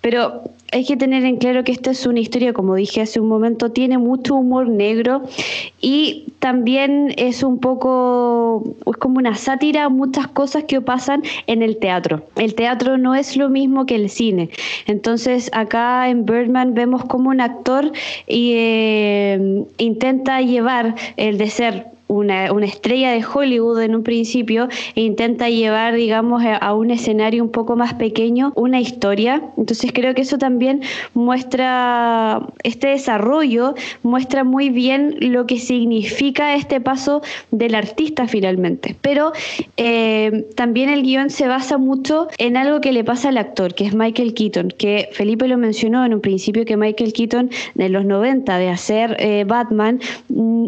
pero 0.00 0.42
hay 0.72 0.84
que 0.86 0.96
tener 0.96 1.24
en 1.24 1.36
claro 1.36 1.64
que 1.64 1.72
esta 1.72 1.90
es 1.90 2.06
una 2.06 2.20
historia, 2.20 2.54
como 2.54 2.74
dije 2.74 3.02
hace 3.02 3.20
un 3.20 3.28
momento, 3.28 3.70
tiene 3.70 3.98
mucho 3.98 4.34
humor 4.34 4.68
negro 4.68 5.22
y 5.80 6.24
también 6.38 7.14
es 7.18 7.42
un 7.42 7.58
poco, 7.58 8.74
es 8.86 8.96
como 8.96 9.18
una 9.18 9.34
sátira 9.34 9.84
a 9.84 9.88
muchas 9.90 10.28
cosas 10.28 10.64
que 10.64 10.80
pasan 10.80 11.22
en 11.46 11.62
el 11.62 11.76
teatro. 11.76 12.24
El 12.36 12.54
teatro 12.54 12.96
no 12.96 13.14
es 13.14 13.36
lo 13.36 13.50
mismo 13.50 13.84
que 13.84 13.96
el 13.96 14.08
cine. 14.08 14.48
Entonces 14.86 15.50
acá 15.52 16.08
en 16.08 16.24
Birdman 16.24 16.72
vemos 16.72 17.04
como 17.04 17.28
un 17.28 17.42
actor 17.42 17.92
eh, 18.26 19.64
intenta 19.76 20.40
llevar 20.40 20.94
el 21.16 21.36
de 21.36 21.50
ser 21.50 21.91
una, 22.08 22.52
una, 22.52 22.66
estrella 22.66 23.12
de 23.12 23.24
Hollywood 23.24 23.80
en 23.80 23.94
un 23.94 24.02
principio 24.02 24.68
e 24.94 25.02
intenta 25.02 25.48
llevar, 25.48 25.94
digamos, 25.94 26.42
a, 26.44 26.74
un 26.74 26.90
escenario 26.90 27.42
un 27.42 27.50
poco 27.50 27.76
más 27.76 27.94
pequeño 27.94 28.52
una 28.54 28.80
historia. 28.80 29.42
Entonces 29.56 29.92
creo 29.92 30.14
que 30.14 30.22
eso 30.22 30.38
también 30.38 30.82
muestra, 31.14 32.42
este 32.62 32.88
desarrollo 32.88 33.74
muestra 34.02 34.44
muy 34.44 34.70
bien 34.70 35.16
lo 35.20 35.46
que 35.46 35.58
significa 35.58 36.54
este 36.54 36.80
paso 36.80 37.22
del 37.50 37.74
artista 37.74 38.28
finalmente. 38.28 38.96
Pero 39.00 39.32
eh, 39.76 40.46
también 40.54 40.90
el 40.90 41.02
guion 41.02 41.30
se 41.30 41.46
basa 41.48 41.78
mucho 41.78 42.28
en 42.38 42.56
algo 42.56 42.80
que 42.80 42.92
le 42.92 43.04
pasa 43.04 43.30
al 43.30 43.38
actor, 43.38 43.74
que 43.74 43.84
es 43.84 43.94
Michael 43.94 44.34
Keaton, 44.34 44.72
que 44.76 45.08
Felipe 45.12 45.48
lo 45.48 45.56
mencionó 45.56 46.04
en 46.04 46.14
un 46.14 46.20
principio 46.20 46.64
que 46.64 46.76
Michael 46.76 47.12
Keaton 47.12 47.50
en 47.76 47.92
los 47.92 48.04
90 48.04 48.58
de 48.58 48.68
hacer 48.68 49.16
eh, 49.18 49.44
Batman 49.46 50.00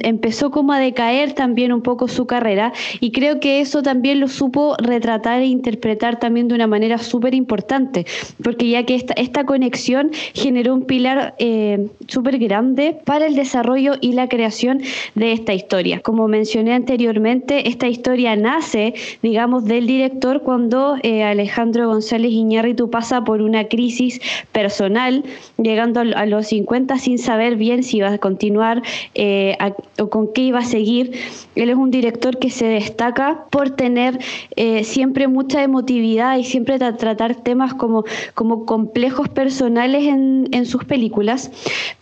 empezó 0.01 0.51
como 0.51 0.73
a 0.73 0.79
decaer 0.79 1.24
también 1.33 1.73
un 1.73 1.83
poco 1.83 2.09
su 2.09 2.27
carrera 2.27 2.73
y 3.01 3.13
creo 3.13 3.41
que 3.41 3.61
eso 3.61 3.83
también 3.83 4.21
lo 4.21 4.29
supo 4.29 4.77
retratar 4.79 5.41
e 5.41 5.47
interpretar 5.47 6.19
también 6.19 6.49
de 6.49 6.55
una 6.55 6.67
manera 6.67 6.99
súper 6.99 7.35
importante, 7.35 8.07
porque 8.43 8.69
ya 8.69 8.85
que 8.85 8.95
esta, 8.95 9.15
esta 9.15 9.45
conexión 9.45 10.11
generó 10.35 10.75
un 10.75 10.85
pilar 10.85 11.35
eh, 11.39 11.89
súper 12.09 12.39
grande 12.39 12.99
para 13.05 13.27
el 13.27 13.35
desarrollo 13.35 13.95
y 14.01 14.13
la 14.13 14.29
creación 14.29 14.83
de 15.15 15.33
esta 15.33 15.55
historia. 15.55 16.01
Como 16.01 16.29
mencioné 16.29 16.75
anteriormente, 16.75 17.69
esta 17.69 17.89
historia 17.89 18.37
nace, 18.37 18.95
digamos, 19.23 19.65
del 19.65 19.87
director 19.87 20.43
cuando 20.43 20.97
eh, 21.03 21.23
Alejandro 21.23 21.89
González 21.89 22.33
Iñárritu 22.33 22.91
pasa 22.91 23.25
por 23.25 23.41
una 23.43 23.65
crisis 23.65 24.21
personal, 24.53 25.25
llegando 25.59 26.01
a 26.01 26.27
los 26.27 26.49
50 26.49 26.99
sin 26.99 27.19
saber 27.19 27.57
bien 27.57 27.83
si 27.83 27.99
iba 27.99 28.13
a 28.13 28.19
continuar 28.19 28.83
eh, 29.15 29.57
o 29.99 30.11
con 30.11 30.33
qué 30.33 30.43
iba 30.43 30.61
a 30.61 30.65
seguir. 30.65 31.13
Él 31.55 31.71
es 31.71 31.77
un 31.77 31.91
director 31.91 32.39
que 32.39 32.51
se 32.51 32.67
destaca 32.67 33.47
por 33.51 33.71
tener 33.71 34.19
eh, 34.57 34.85
siempre 34.85 35.29
mucha 35.29 35.63
emotividad 35.63 36.37
y 36.37 36.45
siempre 36.45 36.79
tratar 36.79 37.37
temas 37.37 37.75
como, 37.75 38.05
como 38.35 38.67
complejos 38.67 39.29
personales 39.29 40.05
en, 40.05 40.49
en 40.53 40.67
sus 40.67 40.85
películas. 40.85 41.51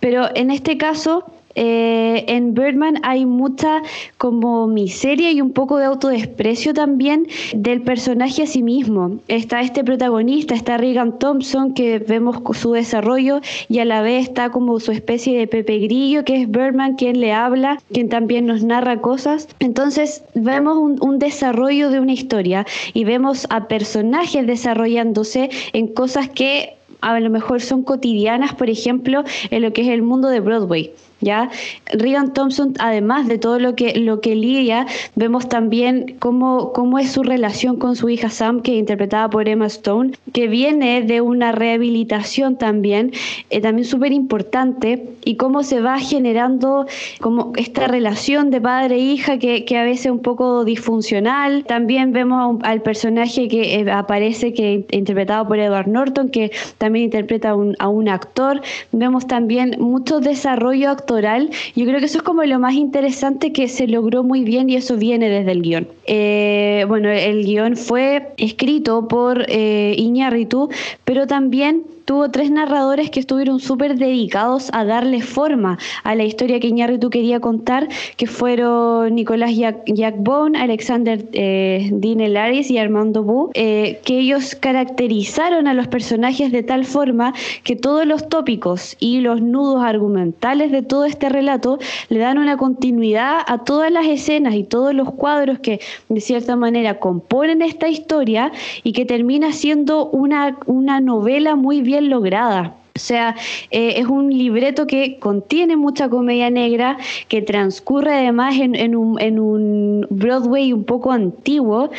Pero 0.00 0.28
en 0.34 0.50
este 0.50 0.78
caso 0.78 1.24
eh, 1.54 2.24
en 2.28 2.54
Birdman 2.54 2.98
hay 3.02 3.26
mucha 3.26 3.82
como 4.18 4.66
miseria 4.66 5.30
y 5.30 5.40
un 5.40 5.52
poco 5.52 5.78
de 5.78 5.84
autodesprecio 5.84 6.74
también 6.74 7.26
del 7.54 7.82
personaje 7.82 8.42
a 8.42 8.46
sí 8.46 8.62
mismo. 8.62 9.18
Está 9.28 9.60
este 9.60 9.84
protagonista, 9.84 10.54
está 10.54 10.76
Regan 10.78 11.18
Thompson, 11.18 11.74
que 11.74 11.98
vemos 11.98 12.38
su 12.54 12.72
desarrollo 12.72 13.40
y 13.68 13.78
a 13.78 13.84
la 13.84 14.02
vez 14.02 14.28
está 14.28 14.50
como 14.50 14.78
su 14.80 14.92
especie 14.92 15.38
de 15.38 15.46
Pepe 15.46 15.78
Grillo, 15.78 16.24
que 16.24 16.42
es 16.42 16.50
Birdman 16.50 16.96
quien 16.96 17.20
le 17.20 17.32
habla, 17.32 17.78
quien 17.92 18.08
también 18.08 18.46
nos 18.46 18.62
narra 18.62 19.00
cosas. 19.00 19.48
Entonces 19.58 20.24
vemos 20.34 20.78
un, 20.78 20.98
un 21.00 21.18
desarrollo 21.18 21.90
de 21.90 22.00
una 22.00 22.12
historia 22.12 22.66
y 22.94 23.04
vemos 23.04 23.46
a 23.50 23.68
personajes 23.68 24.46
desarrollándose 24.46 25.50
en 25.72 25.88
cosas 25.88 26.28
que 26.28 26.76
a 27.02 27.18
lo 27.18 27.30
mejor 27.30 27.60
son 27.60 27.82
cotidianas, 27.82 28.54
por 28.54 28.70
ejemplo, 28.70 29.24
en 29.50 29.62
lo 29.62 29.72
que 29.72 29.82
es 29.82 29.88
el 29.88 30.02
mundo 30.02 30.28
de 30.28 30.40
Broadway. 30.40 30.92
¿Ya? 31.22 31.50
Regan 31.86 32.34
Thompson, 32.34 32.74
además 32.78 33.28
de 33.28 33.38
todo 33.38 33.58
lo 33.58 33.74
que, 33.74 33.98
lo 33.98 34.20
que 34.20 34.34
lidia, 34.34 34.86
vemos 35.16 35.48
también 35.48 36.16
cómo, 36.18 36.72
cómo 36.72 36.98
es 36.98 37.10
su 37.10 37.22
relación 37.22 37.78
con 37.78 37.96
su 37.96 38.10
hija 38.10 38.28
Sam, 38.28 38.60
que 38.60 38.72
es 38.72 38.78
interpretada 38.78 39.30
por 39.30 39.48
Emma 39.48 39.66
Stone, 39.66 40.12
que 40.32 40.48
viene 40.48 41.02
de 41.02 41.20
una 41.22 41.52
rehabilitación 41.52 42.58
también, 42.58 43.12
eh, 43.48 43.60
también 43.60 43.86
súper 43.86 44.12
importante, 44.12 45.08
y 45.24 45.36
cómo 45.36 45.62
se 45.62 45.80
va 45.80 45.98
generando 45.98 46.86
como 47.20 47.52
esta 47.56 47.86
relación 47.86 48.50
de 48.50 48.60
padre 48.60 48.96
e 48.96 48.98
hija 48.98 49.38
que, 49.38 49.64
que 49.64 49.78
a 49.78 49.84
veces 49.84 50.02
es 50.02 50.10
un 50.10 50.20
poco 50.20 50.64
disfuncional. 50.64 51.64
También 51.64 52.12
vemos 52.12 52.58
al 52.62 52.82
personaje 52.82 53.46
que 53.46 53.76
eh, 53.76 53.90
aparece, 53.90 54.52
que 54.52 54.84
interpretado 54.90 55.46
por 55.46 55.58
Edward 55.58 55.86
Norton, 55.86 56.28
que 56.28 56.50
también 56.78 57.04
interpreta 57.04 57.54
un, 57.54 57.76
a 57.78 57.88
un 57.88 58.08
actor. 58.08 58.60
Vemos 58.90 59.26
también 59.26 59.76
mucho 59.78 60.18
desarrollo 60.20 60.90
yo 61.20 61.84
creo 61.84 61.98
que 61.98 62.06
eso 62.06 62.18
es 62.18 62.22
como 62.22 62.42
lo 62.44 62.58
más 62.58 62.74
interesante 62.74 63.52
que 63.52 63.68
se 63.68 63.86
logró 63.86 64.22
muy 64.22 64.44
bien 64.44 64.70
y 64.70 64.76
eso 64.76 64.96
viene 64.96 65.28
desde 65.28 65.52
el 65.52 65.62
guion. 65.62 65.88
Eh, 66.06 66.84
bueno, 66.88 67.10
el 67.10 67.44
guion 67.44 67.76
fue 67.76 68.32
escrito 68.38 69.08
por 69.08 69.44
eh, 69.48 69.94
Iñárritu, 69.98 70.70
pero 71.04 71.26
también 71.26 71.82
tuvo 72.04 72.30
tres 72.30 72.50
narradores 72.50 73.10
que 73.10 73.20
estuvieron 73.20 73.60
súper 73.60 73.96
dedicados 73.96 74.70
a 74.72 74.84
darle 74.84 75.20
forma 75.22 75.78
a 76.04 76.14
la 76.14 76.24
historia 76.24 76.60
que 76.60 76.68
Iñárritu 76.68 77.10
quería 77.10 77.40
contar, 77.40 77.88
que 78.16 78.26
fueron 78.26 79.14
Nicolás 79.14 79.52
Jack, 79.56 80.16
Bone, 80.18 80.58
Alexander 80.58 81.24
eh, 81.32 81.90
Laris 82.28 82.70
y 82.70 82.78
Armando 82.78 83.22
Bu, 83.22 83.50
eh, 83.54 84.00
que 84.04 84.18
ellos 84.18 84.54
caracterizaron 84.54 85.66
a 85.66 85.74
los 85.74 85.88
personajes 85.88 86.52
de 86.52 86.62
tal 86.62 86.84
forma 86.84 87.34
que 87.64 87.76
todos 87.76 88.06
los 88.06 88.28
tópicos 88.28 88.96
y 89.00 89.20
los 89.20 89.40
nudos 89.40 89.82
argumentales 89.82 90.70
de 90.72 90.82
todo 90.82 91.04
este 91.04 91.28
relato 91.28 91.78
le 92.08 92.18
dan 92.18 92.38
una 92.38 92.56
continuidad 92.56 93.38
a 93.46 93.58
todas 93.64 93.90
las 93.90 94.06
escenas 94.06 94.54
y 94.54 94.64
todos 94.64 94.94
los 94.94 95.12
cuadros 95.12 95.58
que 95.58 95.80
de 96.08 96.20
cierta 96.20 96.56
manera 96.56 96.98
componen 96.98 97.62
esta 97.62 97.88
historia 97.88 98.52
y 98.82 98.92
que 98.92 99.04
termina 99.04 99.52
siendo 99.52 100.06
una, 100.10 100.58
una 100.66 101.00
novela 101.00 101.56
muy 101.56 101.82
bien 101.82 101.91
lograda. 102.00 102.74
O 102.94 102.98
sea, 102.98 103.34
eh, 103.70 103.94
es 103.96 104.06
un 104.06 104.30
libreto 104.30 104.86
que 104.86 105.18
contiene 105.18 105.76
mucha 105.76 106.10
comedia 106.10 106.50
negra, 106.50 106.98
que 107.28 107.40
transcurre 107.40 108.12
además 108.12 108.56
en, 108.58 108.94
un, 108.94 109.18
en 109.18 109.40
un 109.40 110.06
Broadway 110.10 110.72
un 110.74 110.84
poco 110.84 111.10
antiguo 111.10 111.90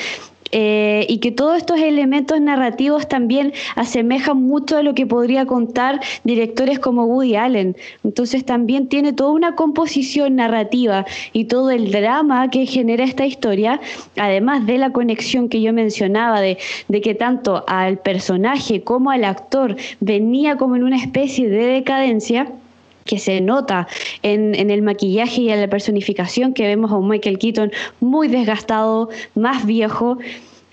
eh, 0.56 1.08
y 1.10 1.18
que 1.18 1.32
todos 1.32 1.58
estos 1.58 1.80
elementos 1.80 2.39
narrativos 2.39 3.08
también 3.08 3.54
asemejan 3.76 4.38
mucho 4.38 4.78
a 4.78 4.84
lo 4.84 4.94
que 4.94 5.08
podría 5.08 5.48
contar 5.48 6.00
directores 6.24 6.78
como 6.78 7.06
Woody 7.06 7.36
Allen. 7.36 7.76
Entonces 8.04 8.46
también 8.46 8.88
tiene 8.88 9.13
toda 9.13 9.32
una 9.32 9.56
composición 9.56 10.36
narrativa 10.36 11.08
y 11.34 11.46
todo 11.46 11.72
el 11.72 11.92
drama 11.92 12.52
que 12.52 12.68
genera 12.68 13.04
esta 13.04 13.26
historia, 13.26 13.82
además 14.16 14.68
de 14.68 14.78
la 14.78 14.92
conexión 14.92 15.50
que 15.50 15.60
yo 15.60 15.74
mencionaba, 15.74 16.39
de, 16.39 16.60
de 16.88 17.02
que 17.02 17.16
tanto 17.16 17.63
al 17.68 17.98
personaje 17.98 18.84
como 18.84 19.10
al 19.10 19.24
actor 19.24 19.76
venía 20.02 20.58
como 20.58 20.76
en 20.76 20.84
una 20.84 20.98
especie 20.98 21.50
de 21.50 21.66
decadencia 21.66 22.54
que 23.06 23.20
se 23.20 23.42
nota 23.42 23.88
en, 24.22 24.56
en, 24.56 24.72
el 24.72 24.82
maquillaje 24.82 25.42
y 25.42 25.50
en 25.50 25.62
la 25.62 25.68
personificación 25.68 26.54
que 26.54 26.68
vemos 26.68 26.92
a 26.92 26.96
un 26.96 27.10
Michael 27.10 27.38
Keaton 27.38 27.72
muy 28.00 28.28
desgastado, 28.28 29.10
más 29.36 29.66
viejo. 29.66 30.18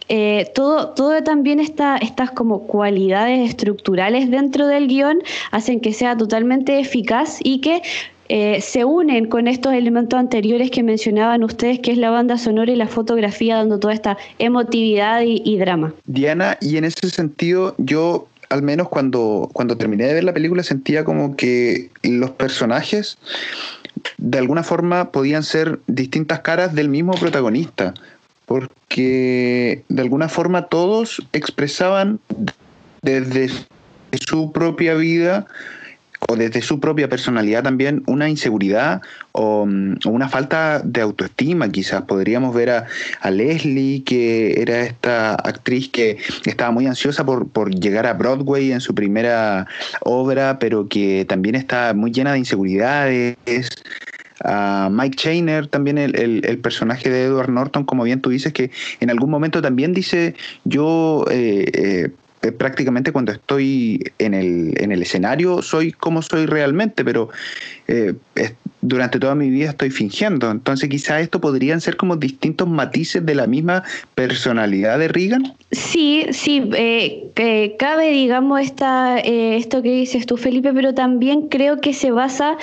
Eh, 0.09 0.51
todo, 0.57 0.89
todo 0.89 1.23
también 1.23 1.61
está, 1.61 1.97
estas 1.97 2.33
como 2.33 2.67
cualidades 2.67 3.49
estructurales 3.49 4.29
dentro 4.29 4.67
del 4.67 4.89
guion 4.89 5.21
hacen 5.53 5.79
que 5.79 5.93
sea 5.93 6.17
totalmente 6.17 6.81
eficaz 6.81 7.39
y 7.45 7.61
que 7.61 7.81
eh, 8.29 8.61
se 8.61 8.85
unen 8.85 9.27
con 9.27 9.47
estos 9.47 9.73
elementos 9.73 10.19
anteriores 10.19 10.73
que 10.73 10.83
mencionaban 10.83 11.45
ustedes, 11.45 11.79
que 11.79 11.93
es 11.93 11.99
la 11.99 12.11
banda 12.11 12.39
sonora 12.39 12.73
y 12.73 12.77
la 12.77 12.89
fotografía, 12.89 13.57
dando 13.57 13.79
toda 13.79 13.95
esta 13.95 14.19
emotividad 14.39 15.23
y 15.25 15.59
drama. 15.59 15.95
Diana, 16.07 16.57
y 16.61 16.77
en 16.77 16.85
ese 16.85 17.09
sentido, 17.11 17.75
yo 17.79 18.29
al 18.51 18.63
menos 18.63 18.89
cuando, 18.89 19.49
cuando 19.53 19.77
terminé 19.77 20.07
de 20.07 20.15
ver 20.15 20.25
la 20.25 20.35
película 20.35 20.63
sentía 20.63 21.05
como 21.05 21.37
que 21.37 21.91
los 22.03 22.31
personajes 22.33 23.17
de 24.19 24.39
alguna 24.39 24.63
forma 24.63 25.13
podían 25.13 25.43
ser 25.43 25.79
distintas 25.87 26.41
caras 26.41 26.75
del 26.75 26.89
mismo 26.89 27.13
protagonista, 27.13 27.95
porque 28.47 29.85
de 29.89 30.03
alguna 30.03 30.29
forma 30.29 30.67
todos 30.67 31.23
expresaban 31.33 32.19
desde 33.03 33.51
su 34.29 34.53
propia 34.53 34.95
vida 34.95 35.47
o 36.29 36.37
desde 36.37 36.63
su 36.63 36.81
propia 36.81 37.09
personalidad 37.09 37.63
también 37.63 38.03
una 38.07 38.29
inseguridad 38.29 39.03
o, 39.33 39.63
una 39.63 40.29
falta 40.29 40.81
de 40.85 41.01
autoestima 41.01 41.71
quizás. 41.71 42.03
Podríamos 42.03 42.55
ver 42.55 42.71
a, 42.71 43.31
Leslie, 43.31 44.03
que 44.05 44.61
era 44.61 44.81
esta 44.81 45.35
actriz 45.35 45.89
que 45.89 46.19
estaba 46.45 46.71
muy 46.71 46.87
ansiosa 46.87 47.25
por, 47.25 47.49
por 47.49 47.75
llegar 47.75 48.07
a 48.07 48.15
Broadway 48.15 48.73
en 48.73 48.81
su 48.81 48.95
primera 48.95 49.67
obra, 50.01 50.59
pero 50.59 50.89
que 50.89 51.25
también 51.29 51.55
está 51.55 51.95
muy 51.95 52.11
llena 52.11 52.33
de 52.33 52.39
inseguridades 52.39 53.37
a 54.45 54.89
Mike 54.91 55.17
Chainer, 55.17 55.67
también 55.67 55.99
el, 55.99 56.59
personaje 56.61 57.11
de 57.11 57.25
Edward 57.25 57.51
Norton, 57.51 57.85
como 57.85 58.05
bien 58.05 58.21
tú 58.21 58.31
dices, 58.31 58.53
que 58.53 58.71
en 59.01 59.11
algún 59.11 59.31
momento 59.31 59.61
también 59.63 59.93
dice, 59.93 60.35
yo 60.65 61.25
eh, 61.31 61.67
eh, 61.75 62.11
eh, 62.43 62.53
prácticamente 62.53 63.13
cuando 63.13 63.33
estoy 63.33 64.03
en 64.19 64.35
el, 64.35 64.75
en 64.77 64.93
el 64.93 65.03
escenario 65.03 65.63
soy 65.63 65.93
como 65.93 66.23
soy 66.23 66.47
realmente, 66.47 67.05
pero 67.05 67.31
durante 68.83 69.19
toda 69.19 69.35
mi 69.35 69.51
vida 69.51 69.71
estoy 69.71 69.91
fingiendo. 69.91 70.51
Entonces 70.51 70.89
quizá 70.89 71.21
esto 71.21 71.41
podrían 71.41 71.81
ser 71.81 71.97
como 71.97 72.17
distintos 72.17 72.69
matices 72.69 73.27
de 73.27 73.35
la 73.35 73.47
misma 73.47 73.83
personalidad 74.15 74.99
de 74.99 75.09
Reagan. 75.09 75.55
Sí, 75.73 76.27
sí, 76.31 76.71
que 77.35 77.77
cabe, 77.79 78.11
digamos, 78.13 78.61
esta, 78.61 79.19
esto 79.19 79.83
que 79.83 79.91
dices 79.91 80.25
tú, 80.25 80.37
Felipe, 80.37 80.73
pero 80.73 80.95
también 80.95 81.49
creo 81.49 81.81
que 81.81 81.93
se 81.93 82.13
basa 82.13 82.57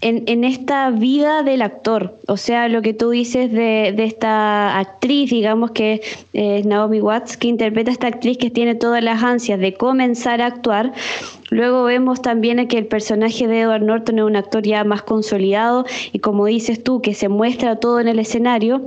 en, 0.00 0.44
esta 0.44 0.90
vida 0.90 1.42
del 1.42 1.62
actor. 1.62 2.16
O 2.28 2.36
sea, 2.36 2.68
lo 2.68 2.82
que 2.82 2.94
tú 2.94 3.10
dices 3.10 3.50
de, 3.50 3.94
esta 3.98 4.78
actriz, 4.78 5.30
digamos 5.30 5.72
que 5.72 6.02
es 6.32 6.64
Naomi 6.64 7.00
Watts, 7.00 7.36
que 7.36 7.48
interpreta 7.48 7.90
a 7.90 7.94
esta 7.94 8.06
actriz 8.06 8.38
que 8.38 8.50
tiene 8.50 8.74
todas 8.74 9.02
las 9.02 9.22
ansias 9.22 9.58
de 9.58 9.74
comenzar 9.74 10.40
a 10.40 10.46
actuar. 10.46 10.92
Luego 11.50 11.84
vemos 11.84 12.22
también 12.22 12.68
que 12.68 12.78
el 12.78 12.86
personaje 12.86 13.48
de 13.48 13.62
Edward 13.62 13.82
Norton 13.82 14.18
es 14.18 14.24
un 14.24 14.36
actor 14.36 14.62
ya 14.62 14.84
más 14.84 15.02
consolidado 15.02 15.84
y 16.12 16.20
como 16.20 16.46
dices 16.46 16.82
tú, 16.82 17.00
que 17.00 17.14
se 17.14 17.28
muestra 17.28 17.76
todo 17.76 17.98
en 18.00 18.06
el 18.08 18.18
escenario. 18.20 18.82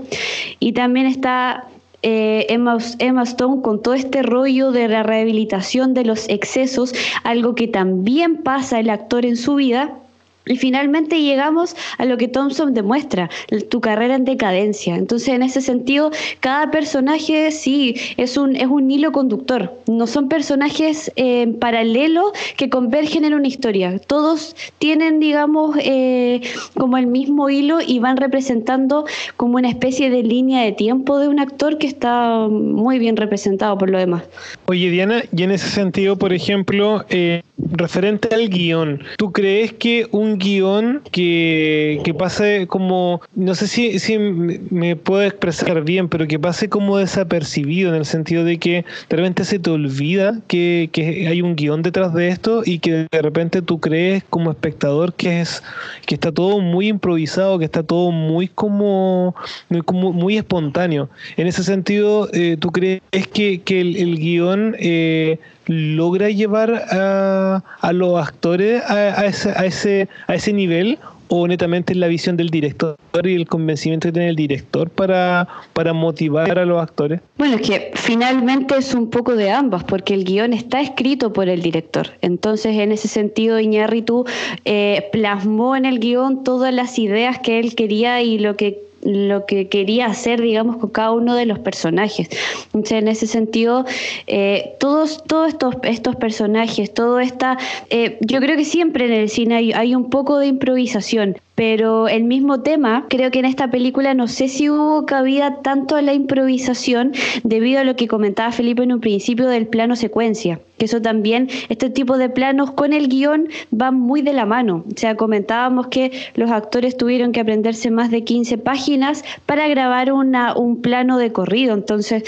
Y 0.59 0.71
también 0.73 1.07
está 1.07 1.67
eh, 2.03 2.45
Emma, 2.49 2.77
Emma, 2.99 3.23
Stone 3.23 3.61
con 3.61 3.81
todo 3.81 3.95
este 3.95 4.23
rollo 4.23 4.71
de 4.71 4.87
la 4.87 5.03
rehabilitación 5.03 5.93
de 5.93 6.05
los 6.05 6.29
excesos, 6.29 6.93
algo 7.23 7.53
que 7.53 7.67
también 7.67 8.37
pasa 8.37 8.79
el 8.79 8.89
actor 8.89 9.25
en 9.25 9.35
su 9.35 9.55
vida 9.55 9.97
Y 10.45 10.57
finalmente 10.57 11.21
llegamos 11.21 11.75
a 11.97 12.05
lo 12.05 12.17
que 12.17 12.27
Thompson 12.27 12.73
demuestra, 12.73 13.29
tu 13.69 13.79
carrera 13.79 14.15
en 14.15 14.25
decadencia. 14.25 14.95
Entonces, 14.95 15.29
en 15.29 15.43
ese 15.43 15.61
sentido, 15.61 16.11
cada 16.39 16.71
personaje 16.71 17.51
sí 17.51 17.95
es 18.17 18.37
un, 18.37 18.55
es 18.55 18.67
un 18.67 18.89
hilo 18.89 19.11
conductor. 19.11 19.73
No 19.87 20.07
son 20.07 20.29
personajes 20.29 21.11
eh, 21.15 21.47
paralelos 21.59 22.31
que 22.57 22.69
convergen 22.69 23.25
en 23.25 23.33
una 23.33 23.47
historia. 23.47 23.99
Todos 23.99 24.55
tienen, 24.79 25.19
digamos, 25.19 25.77
eh, 25.79 26.41
como 26.75 26.97
el 26.97 27.07
mismo 27.07 27.49
hilo 27.49 27.79
y 27.85 27.99
van 27.99 28.17
representando 28.17 29.05
como 29.37 29.57
una 29.57 29.69
especie 29.69 30.09
de 30.09 30.23
línea 30.23 30.63
de 30.63 30.71
tiempo 30.71 31.19
de 31.19 31.27
un 31.27 31.39
actor 31.39 31.77
que 31.77 31.87
está 31.87 32.47
muy 32.49 32.99
bien 32.99 33.15
representado 33.15 33.77
por 33.77 33.89
lo 33.89 33.97
demás. 33.97 34.23
Oye, 34.65 34.89
Diana, 34.89 35.23
y 35.35 35.43
en 35.43 35.51
ese 35.51 35.69
sentido, 35.69 36.17
por 36.17 36.33
ejemplo, 36.33 37.05
eh, 37.09 37.43
referente 37.57 38.33
al 38.33 38.49
guion, 38.49 39.03
¿tú 39.17 39.31
crees 39.31 39.73
que 39.73 40.07
un 40.11 40.30
guion 40.37 41.01
que, 41.11 42.01
que 42.03 42.13
pase 42.13 42.67
como, 42.67 43.21
no 43.35 43.55
sé 43.55 43.67
si, 43.67 43.99
si 43.99 44.17
me 44.17 44.95
puedo 44.95 45.23
expresar 45.23 45.83
bien, 45.83 46.09
pero 46.09 46.27
que 46.27 46.39
pase 46.39 46.69
como 46.69 46.97
desapercibido 46.97 47.89
en 47.89 47.95
el 47.95 48.05
sentido 48.05 48.43
de 48.43 48.57
que 48.57 48.85
de 49.09 49.17
repente 49.17 49.45
se 49.45 49.59
te 49.59 49.69
olvida 49.69 50.39
que, 50.47 50.89
que 50.91 51.27
hay 51.27 51.41
un 51.41 51.55
guion 51.55 51.81
detrás 51.81 52.13
de 52.13 52.29
esto 52.29 52.63
y 52.65 52.79
que 52.79 53.07
de 53.11 53.21
repente 53.21 53.61
tú 53.61 53.79
crees 53.79 54.23
como 54.29 54.51
espectador 54.51 55.13
que 55.13 55.41
es 55.41 55.63
que 56.05 56.15
está 56.15 56.31
todo 56.31 56.59
muy 56.59 56.87
improvisado, 56.87 57.59
que 57.59 57.65
está 57.65 57.83
todo 57.83 58.11
muy 58.11 58.47
como 58.47 59.35
muy, 59.69 59.81
como 59.81 60.13
muy 60.13 60.37
espontáneo. 60.37 61.09
En 61.37 61.47
ese 61.47 61.63
sentido, 61.63 62.29
eh, 62.33 62.57
¿tú 62.59 62.69
crees 62.71 63.01
que, 63.33 63.61
que 63.61 63.81
el, 63.81 63.95
el 63.97 64.17
guion 64.17 64.75
eh, 64.79 65.39
logra 65.65 66.29
llevar 66.29 66.73
a, 66.91 67.63
a 67.79 67.93
los 67.93 68.21
actores 68.21 68.83
a, 68.89 69.25
ese, 69.25 69.51
a, 69.51 69.65
ese, 69.65 70.09
a 70.27 70.35
ese 70.35 70.53
nivel 70.53 70.97
o 71.33 71.47
netamente 71.47 71.93
es 71.93 71.97
la 71.97 72.07
visión 72.07 72.35
del 72.35 72.49
director 72.49 72.97
y 73.23 73.35
el 73.35 73.47
convencimiento 73.47 74.09
que 74.09 74.11
tiene 74.11 74.27
el 74.27 74.35
director 74.35 74.89
para, 74.89 75.47
para 75.71 75.93
motivar 75.93 76.59
a 76.59 76.65
los 76.65 76.81
actores? 76.83 77.21
Bueno, 77.37 77.55
es 77.55 77.61
que 77.61 77.91
finalmente 77.95 78.75
es 78.77 78.93
un 78.93 79.09
poco 79.09 79.37
de 79.37 79.49
ambas, 79.49 79.85
porque 79.85 80.13
el 80.13 80.25
guion 80.25 80.51
está 80.51 80.81
escrito 80.81 81.31
por 81.31 81.47
el 81.47 81.61
director. 81.61 82.09
Entonces, 82.21 82.75
en 82.75 82.91
ese 82.91 83.07
sentido, 83.07 83.61
Iñárritu 83.61 84.25
eh, 84.65 85.07
plasmó 85.13 85.77
en 85.77 85.85
el 85.85 85.99
guion 85.99 86.43
todas 86.43 86.73
las 86.73 86.99
ideas 86.99 87.39
que 87.39 87.59
él 87.59 87.75
quería 87.75 88.21
y 88.21 88.37
lo 88.37 88.57
que 88.57 88.90
lo 89.03 89.45
que 89.45 89.67
quería 89.67 90.07
hacer, 90.07 90.41
digamos, 90.41 90.77
con 90.77 90.89
cada 90.89 91.11
uno 91.11 91.35
de 91.35 91.45
los 91.45 91.59
personajes. 91.59 92.29
Entonces, 92.65 92.93
en 92.93 93.07
ese 93.07 93.27
sentido, 93.27 93.85
eh, 94.27 94.75
todos, 94.79 95.23
todos 95.23 95.49
estos, 95.49 95.75
estos 95.83 96.15
personajes, 96.15 96.93
todo 96.93 97.19
esta, 97.19 97.57
eh, 97.89 98.17
yo 98.21 98.39
creo 98.39 98.57
que 98.57 98.65
siempre 98.65 99.05
en 99.05 99.13
el 99.13 99.29
cine 99.29 99.55
hay, 99.55 99.71
hay 99.73 99.95
un 99.95 100.09
poco 100.09 100.39
de 100.39 100.47
improvisación, 100.47 101.37
pero 101.55 102.07
el 102.07 102.23
mismo 102.23 102.61
tema, 102.61 103.05
creo 103.09 103.29
que 103.29 103.39
en 103.39 103.45
esta 103.45 103.69
película 103.69 104.13
no 104.13 104.27
sé 104.27 104.47
si 104.47 104.69
hubo 104.69 105.05
cabida 105.05 105.61
tanto 105.61 105.95
a 105.95 106.01
la 106.01 106.13
improvisación 106.13 107.11
debido 107.43 107.81
a 107.81 107.83
lo 107.83 107.95
que 107.95 108.07
comentaba 108.07 108.51
Felipe 108.51 108.83
en 108.83 108.93
un 108.93 109.01
principio 109.01 109.47
del 109.47 109.67
plano 109.67 109.95
secuencia, 109.95 110.61
que 110.77 110.85
eso 110.85 111.01
también, 111.01 111.49
este 111.67 111.89
tipo 111.89 112.17
de 112.17 112.29
planos 112.29 112.71
con 112.71 112.93
el 112.93 113.09
guion 113.09 113.49
van 113.69 113.99
muy 113.99 114.21
de 114.21 114.33
la 114.33 114.45
mano. 114.45 114.85
O 114.87 114.97
sea, 114.97 115.15
comentábamos 115.15 115.87
que 115.87 116.11
los 116.35 116.49
actores 116.51 116.95
tuvieron 116.95 117.33
que 117.33 117.41
aprenderse 117.41 117.91
más 117.91 118.11
de 118.11 118.23
15 118.23 118.57
páginas 118.57 119.23
para 119.45 119.67
grabar 119.67 120.13
una, 120.13 120.55
un 120.55 120.81
plano 120.81 121.17
de 121.17 121.31
corrido, 121.31 121.73
entonces... 121.73 122.23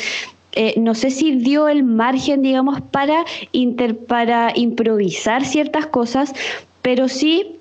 Eh, 0.55 0.75
no 0.79 0.93
sé 0.93 1.09
si 1.09 1.31
dio 1.31 1.67
el 1.67 1.83
margen, 1.83 2.43
digamos, 2.43 2.79
para, 2.79 3.25
inter, 3.53 3.97
para 3.97 4.51
improvisar 4.53 5.45
ciertas 5.45 5.87
cosas, 5.87 6.31
pero 6.83 7.07
sí 7.07 7.57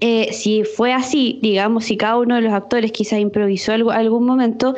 eh, 0.00 0.32
si 0.32 0.64
fue 0.64 0.92
así, 0.92 1.38
digamos, 1.42 1.84
si 1.84 1.96
cada 1.96 2.18
uno 2.18 2.36
de 2.36 2.42
los 2.42 2.52
actores 2.52 2.92
quizás 2.92 3.18
improvisó 3.18 3.72
algo, 3.72 3.90
algún 3.90 4.24
momento, 4.24 4.74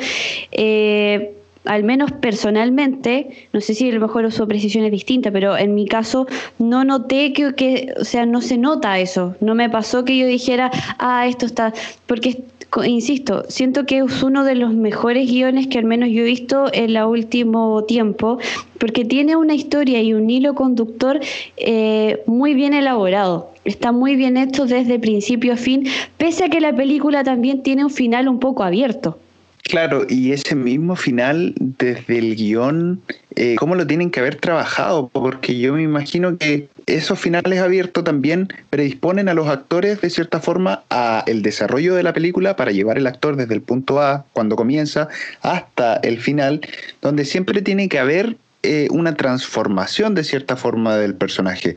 eh, 0.52 1.34
al 1.64 1.84
menos 1.84 2.12
personalmente, 2.12 3.48
no 3.52 3.60
sé 3.60 3.74
si 3.74 3.90
a 3.90 3.94
lo 3.94 4.00
mejor 4.00 4.30
su 4.32 4.46
precisión 4.46 4.84
es 4.84 4.90
distinta, 4.90 5.30
pero 5.30 5.56
en 5.56 5.74
mi 5.74 5.86
caso 5.86 6.26
no 6.58 6.84
noté 6.84 7.32
que, 7.32 7.94
o 7.98 8.04
sea, 8.04 8.26
no 8.26 8.40
se 8.40 8.58
nota 8.58 8.98
eso. 8.98 9.34
No 9.40 9.54
me 9.54 9.70
pasó 9.70 10.04
que 10.04 10.16
yo 10.16 10.26
dijera, 10.26 10.70
ah, 10.98 11.26
esto 11.26 11.46
está, 11.46 11.72
porque 12.06 12.42
insisto, 12.84 13.44
siento 13.48 13.86
que 13.86 13.98
es 13.98 14.22
uno 14.22 14.44
de 14.44 14.56
los 14.56 14.74
mejores 14.74 15.30
guiones 15.30 15.68
que 15.68 15.78
al 15.78 15.84
menos 15.84 16.08
yo 16.10 16.22
he 16.22 16.24
visto 16.24 16.66
en 16.72 16.96
el 16.96 17.04
último 17.04 17.84
tiempo, 17.84 18.38
porque 18.78 19.04
tiene 19.04 19.36
una 19.36 19.54
historia 19.54 20.02
y 20.02 20.12
un 20.12 20.28
hilo 20.28 20.54
conductor 20.54 21.20
eh, 21.56 22.22
muy 22.26 22.54
bien 22.54 22.74
elaborado. 22.74 23.50
Está 23.64 23.92
muy 23.92 24.16
bien 24.16 24.36
hecho 24.36 24.66
desde 24.66 24.98
principio 24.98 25.54
a 25.54 25.56
fin, 25.56 25.86
pese 26.18 26.44
a 26.44 26.48
que 26.48 26.60
la 26.60 26.74
película 26.74 27.24
también 27.24 27.62
tiene 27.62 27.84
un 27.84 27.90
final 27.90 28.28
un 28.28 28.38
poco 28.38 28.62
abierto. 28.62 29.18
Claro, 29.64 30.04
y 30.08 30.32
ese 30.32 30.54
mismo 30.54 30.94
final 30.94 31.54
desde 31.56 32.18
el 32.18 32.36
guion, 32.36 33.00
eh, 33.34 33.56
¿cómo 33.58 33.74
lo 33.74 33.86
tienen 33.86 34.10
que 34.10 34.20
haber 34.20 34.36
trabajado? 34.36 35.08
Porque 35.08 35.58
yo 35.58 35.72
me 35.72 35.82
imagino 35.82 36.36
que 36.36 36.68
esos 36.84 37.18
finales 37.18 37.60
abiertos 37.60 38.04
también 38.04 38.48
predisponen 38.68 39.30
a 39.30 39.34
los 39.34 39.48
actores 39.48 40.02
de 40.02 40.10
cierta 40.10 40.38
forma 40.38 40.82
a 40.90 41.24
el 41.26 41.40
desarrollo 41.40 41.94
de 41.94 42.02
la 42.02 42.12
película 42.12 42.56
para 42.56 42.72
llevar 42.72 42.98
el 42.98 43.06
actor 43.06 43.36
desde 43.36 43.54
el 43.54 43.62
punto 43.62 44.02
A, 44.02 44.26
cuando 44.34 44.54
comienza, 44.54 45.08
hasta 45.40 45.96
el 45.96 46.20
final, 46.20 46.60
donde 47.00 47.24
siempre 47.24 47.62
tiene 47.62 47.88
que 47.88 47.98
haber 47.98 48.36
eh, 48.64 48.88
una 48.90 49.14
transformación 49.14 50.14
de 50.14 50.24
cierta 50.24 50.56
forma 50.56 50.96
del 50.96 51.14
personaje. 51.14 51.76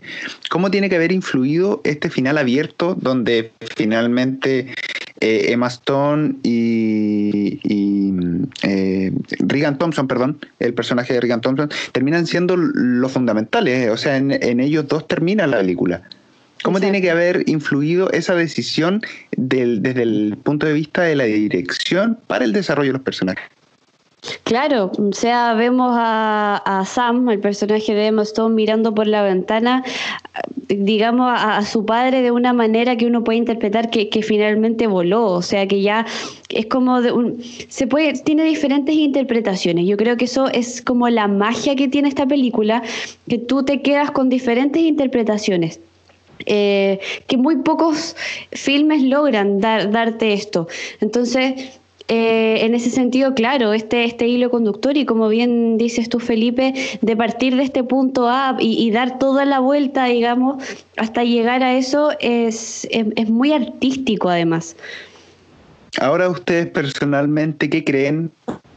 ¿Cómo 0.50 0.72
tiene 0.72 0.90
que 0.90 0.96
haber 0.96 1.12
influido 1.12 1.82
este 1.84 2.10
final 2.10 2.38
abierto 2.38 2.96
donde 2.96 3.52
finalmente 3.76 4.74
eh, 5.20 5.48
Emma 5.50 5.68
Stone 5.68 6.36
y, 6.44 7.60
y 7.64 8.14
eh, 8.64 9.12
Regan 9.40 9.78
Thompson, 9.78 10.08
perdón, 10.08 10.40
el 10.60 10.74
personaje 10.74 11.14
de 11.14 11.22
Regan 11.22 11.42
Thompson, 11.42 11.70
terminan 11.92 12.26
siendo 12.26 12.56
los 12.56 13.12
fundamentales, 13.12 13.90
o 13.90 13.98
sea, 13.98 14.18
en, 14.18 14.32
en 14.32 14.60
ellos 14.60 14.88
dos 14.88 15.08
termina 15.08 15.46
la 15.48 15.58
película. 15.58 16.04
¿Cómo 16.64 16.78
Exacto. 16.78 16.92
tiene 16.92 17.02
que 17.02 17.12
haber 17.12 17.44
influido 17.48 18.12
esa 18.12 18.34
decisión 18.36 19.02
del, 19.36 19.82
desde 19.82 20.04
el 20.04 20.38
punto 20.42 20.66
de 20.66 20.74
vista 20.74 21.04
de 21.04 21.16
la 21.16 21.26
dirección 21.26 22.18
para 22.28 22.46
el 22.46 22.54
desarrollo 22.54 22.90
de 22.90 22.94
los 22.94 23.04
personajes? 23.04 23.46
Claro, 24.44 24.92
o 24.98 25.14
sea, 25.14 25.54
vemos 25.54 25.92
a, 25.94 26.62
a, 26.66 26.86
Sam, 26.86 27.30
el 27.30 27.40
personaje 27.40 27.94
de 27.94 28.08
Emma 28.08 28.24
Stone, 28.24 28.56
mirando 28.56 28.94
por 28.94 29.06
la 29.06 29.22
ventana, 29.22 29.84
digamos, 30.68 31.32
a, 31.32 31.64
su 31.64 31.86
padre 31.86 32.24
de 32.24 32.32
una 32.32 32.52
manera 32.52 32.98
que 32.98 33.06
uno 33.06 33.24
puede 33.24 33.38
interpretar 33.38 33.90
que, 33.92 34.10
que 34.10 34.24
finalmente 34.24 34.88
voló, 34.88 35.26
o 35.28 35.42
sea, 35.44 35.68
que 35.68 35.82
ya 35.82 36.06
es 36.50 36.66
como 36.66 37.02
de 37.02 37.12
un, 37.12 37.44
se 37.70 37.86
puede, 37.86 38.14
tiene 38.14 38.44
diferentes 38.44 38.96
interpretaciones. 38.96 39.86
Yo 39.86 39.98
creo 39.98 40.18
que 40.18 40.26
eso 40.26 40.48
es 40.48 40.82
como 40.82 41.08
la 41.10 41.28
magia 41.28 41.76
que 41.76 41.88
tiene 41.88 42.10
esta 42.10 42.26
película, 42.26 42.82
que 43.30 43.38
tú 43.38 43.64
te 43.64 43.82
quedas 43.82 44.12
con 44.12 44.30
diferentes 44.30 44.82
interpretaciones. 44.82 45.80
Eh, 46.46 47.00
que 47.26 47.36
muy 47.36 47.58
pocos 47.58 48.16
filmes 48.52 49.04
logran 49.04 49.60
dar, 49.60 49.92
darte 49.92 50.34
esto. 50.34 50.68
Entonces, 51.02 51.80
eh, 52.10 52.66
en 52.66 52.74
ese 52.74 52.90
sentido, 52.90 53.34
claro, 53.34 53.74
este, 53.74 54.06
este 54.06 54.28
hilo 54.28 54.50
conductor 54.50 54.96
y 54.96 55.06
como 55.06 55.28
bien 55.28 55.78
dices 55.78 56.08
tú, 56.08 56.20
Felipe, 56.20 56.74
de 57.02 57.18
partir 57.18 57.58
de 57.58 57.64
este 57.64 57.84
punto 57.84 58.30
A 58.30 58.56
y, 58.60 58.90
dar 58.92 59.20
toda 59.20 59.44
la 59.44 59.60
vuelta, 59.60 60.06
digamos, 60.06 60.64
hasta 60.96 61.26
llegar 61.26 61.64
a 61.64 61.76
eso, 61.76 62.12
es, 62.22 62.88
es, 62.92 63.08
es, 63.18 63.30
muy 63.30 63.52
artístico 63.52 64.30
además. 64.30 64.78
Ahora 66.00 66.30
ustedes 66.30 66.68
personalmente, 66.68 67.70
¿qué 67.70 67.84
creen? 67.84 68.32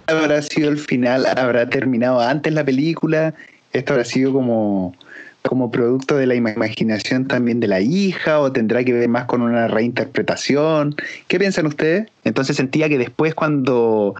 ¿Habrá 0.08 0.42
sido 0.42 0.68
el 0.68 0.78
final? 0.78 1.24
¿Habrá 1.36 1.68
terminado 1.68 2.20
antes 2.20 2.52
la 2.52 2.64
película? 2.64 3.32
¿Esto 3.72 3.92
habrá 3.92 4.04
sido 4.04 4.32
como 4.32 4.92
como 5.42 5.70
producto 5.70 6.16
de 6.16 6.26
la 6.26 6.34
imaginación 6.34 7.26
también 7.26 7.60
de 7.60 7.68
la 7.68 7.80
hija 7.80 8.40
o 8.40 8.52
tendrá 8.52 8.84
que 8.84 8.92
ver 8.92 9.08
más 9.08 9.24
con 9.24 9.42
una 9.42 9.68
reinterpretación? 9.68 10.94
¿Qué 11.28 11.38
piensan 11.38 11.66
ustedes? 11.66 12.08
Entonces 12.30 12.56
sentía 12.56 12.88
que 12.88 12.96
después 12.96 13.34
cuando 13.34 14.14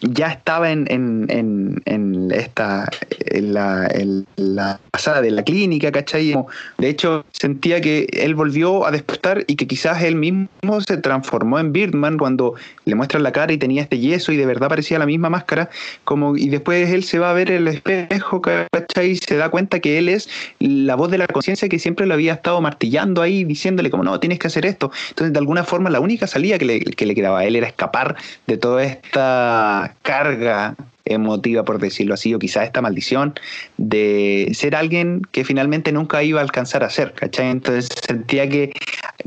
ya 0.00 0.32
estaba 0.32 0.72
en, 0.72 0.86
en, 0.90 1.80
en, 1.84 2.32
esta, 2.32 2.88
en 3.20 3.54
la, 3.54 3.88
la 4.34 4.80
pasada 4.90 5.22
de 5.22 5.30
la 5.30 5.44
clínica, 5.44 5.92
¿cachai? 5.92 6.34
De 6.78 6.88
hecho, 6.88 7.24
sentía 7.30 7.80
que 7.80 8.08
él 8.12 8.34
volvió 8.34 8.84
a 8.84 8.90
despertar 8.90 9.44
y 9.46 9.54
que 9.54 9.68
quizás 9.68 10.02
él 10.02 10.16
mismo 10.16 10.48
se 10.84 10.96
transformó 10.96 11.60
en 11.60 11.72
Birdman 11.72 12.18
cuando 12.18 12.54
le 12.84 12.96
muestran 12.96 13.22
la 13.22 13.30
cara 13.30 13.52
y 13.52 13.58
tenía 13.58 13.82
este 13.82 14.00
yeso 14.00 14.32
y 14.32 14.36
de 14.36 14.44
verdad 14.44 14.68
parecía 14.68 14.98
la 14.98 15.06
misma 15.06 15.30
máscara, 15.30 15.70
como 16.02 16.36
y 16.36 16.48
después 16.48 16.90
él 16.90 17.04
se 17.04 17.20
va 17.20 17.30
a 17.30 17.32
ver 17.32 17.52
el 17.52 17.68
espejo, 17.68 18.42
¿cachai? 18.42 19.10
Y 19.10 19.16
se 19.16 19.36
da 19.36 19.50
cuenta 19.50 19.78
que 19.78 19.98
él 19.98 20.08
es 20.08 20.28
la 20.58 20.96
voz 20.96 21.12
de 21.12 21.18
la 21.18 21.28
conciencia 21.28 21.68
que 21.68 21.78
siempre 21.78 22.06
lo 22.06 22.14
había 22.14 22.32
estado 22.32 22.60
martillando 22.60 23.22
ahí, 23.22 23.44
diciéndole 23.44 23.88
como, 23.88 24.02
no, 24.02 24.18
tienes 24.18 24.40
que 24.40 24.48
hacer 24.48 24.66
esto. 24.66 24.90
Entonces, 25.10 25.32
de 25.32 25.38
alguna 25.38 25.62
forma, 25.62 25.90
la 25.90 26.00
única 26.00 26.26
salida 26.26 26.58
que 26.58 26.64
le, 26.64 26.80
que 26.80 27.06
le 27.06 27.14
quedaba 27.14 27.40
a 27.40 27.44
él 27.44 27.51
era 27.56 27.66
escapar 27.66 28.16
de 28.46 28.56
toda 28.56 28.84
esta 28.84 29.94
carga 30.02 30.74
emotiva, 31.04 31.64
por 31.64 31.78
decirlo 31.78 32.14
así, 32.14 32.34
o 32.34 32.38
quizás 32.38 32.64
esta 32.64 32.80
maldición 32.80 33.34
de 33.76 34.50
ser 34.54 34.76
alguien 34.76 35.22
que 35.32 35.44
finalmente 35.44 35.92
nunca 35.92 36.22
iba 36.22 36.40
a 36.40 36.42
alcanzar 36.42 36.84
a 36.84 36.90
ser, 36.90 37.12
¿cachai? 37.14 37.50
Entonces 37.50 37.88
sentía 38.06 38.48
que 38.48 38.72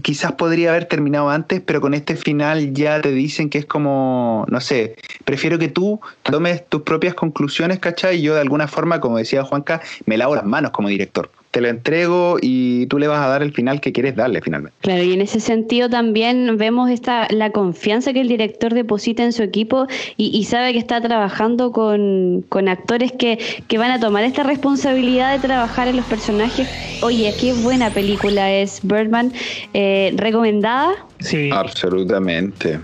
quizás 0.01 0.34
podría 0.34 0.69
haber 0.69 0.86
terminado 0.86 1.30
antes, 1.30 1.61
pero 1.65 1.82
con 1.82 1.93
este 1.93 2.15
final 2.15 2.73
ya 2.73 3.01
te 3.01 3.11
dicen 3.11 3.49
que 3.49 3.57
es 3.57 3.65
como, 3.65 4.45
no 4.49 4.61
sé, 4.61 4.95
prefiero 5.26 5.59
que 5.59 5.67
tú 5.67 5.99
tomes 6.23 6.67
tus 6.67 6.84
propias 6.84 7.13
conclusiones, 7.13 7.80
¿cachai? 7.80 8.17
Y 8.17 8.21
yo 8.21 8.36
de 8.36 8.41
alguna 8.41 8.67
forma, 8.67 8.99
como 8.99 9.17
decía 9.17 9.43
Juanca, 9.43 9.82
me 10.05 10.17
lavo 10.17 10.36
las 10.36 10.45
manos 10.45 10.71
como 10.71 10.89
director 10.89 11.30
te 11.56 11.62
lo 11.62 11.70
entrego 11.70 12.36
y 12.41 12.86
tú 12.88 12.99
le 12.99 13.08
vas 13.08 13.26
a 13.26 13.30
dar 13.30 13.41
el 13.41 13.53
final 13.53 13.80
que 13.80 13.93
quieres 13.93 14.18
darle 14.18 14.41
finalmente. 14.41 14.78
Claro, 14.82 15.03
y 15.03 15.14
en 15.14 15.22
ese 15.22 15.39
sentido 15.39 15.89
también 15.89 16.58
vemos 16.58 16.89
esta 16.89 17.30
la 17.30 17.51
confianza 17.51 18.12
que 18.12 18.20
el 18.20 18.28
director 18.28 18.74
deposita 18.74 19.24
en 19.24 19.32
su 19.32 19.41
equipo 19.41 19.88
y, 20.18 20.43
sabe 20.43 20.74
que 20.74 20.80
está 20.80 20.99
trabajando 20.99 21.72
con, 21.72 22.43
actores 22.68 23.14
que, 23.14 23.39
que, 23.70 23.78
van 23.78 23.91
a 23.91 24.01
tomar 24.01 24.26
esta 24.26 24.43
responsabilidad 24.43 25.32
de 25.32 25.39
trabajar 25.39 25.88
en 25.88 25.95
los 25.95 26.06
personajes. 26.08 26.68
Oye, 27.01 27.34
qué 27.39 27.53
buena 27.53 27.89
película 27.89 28.51
es 28.51 28.82
Birdman. 28.84 29.32
Eh, 29.74 30.14
¿Recomendada? 30.18 30.91
Sí. 31.22 31.51
Absolutamente. 31.53 32.82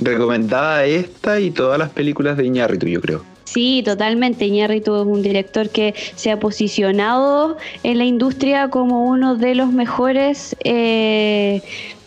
Recomendada 0.00 0.84
esta 0.84 1.38
y 1.38 1.52
todas 1.52 1.78
las 1.78 1.90
películas 1.90 2.36
de 2.36 2.44
Iñárritu, 2.44 2.88
yo 2.88 3.00
creo. 3.00 3.29
Sí, 3.52 3.82
totalmente. 3.84 4.44
Iñárritu 4.46 4.94
es 4.94 5.06
un 5.06 5.22
director 5.22 5.70
que 5.70 5.92
se 6.14 6.30
ha 6.30 6.38
posicionado 6.38 7.56
en 7.82 7.98
la 7.98 8.04
industria 8.04 8.68
como 8.68 9.08
uno 9.08 9.34
de 9.34 9.56
los 9.56 9.72
mejores 9.72 10.54
eh, 10.62 11.60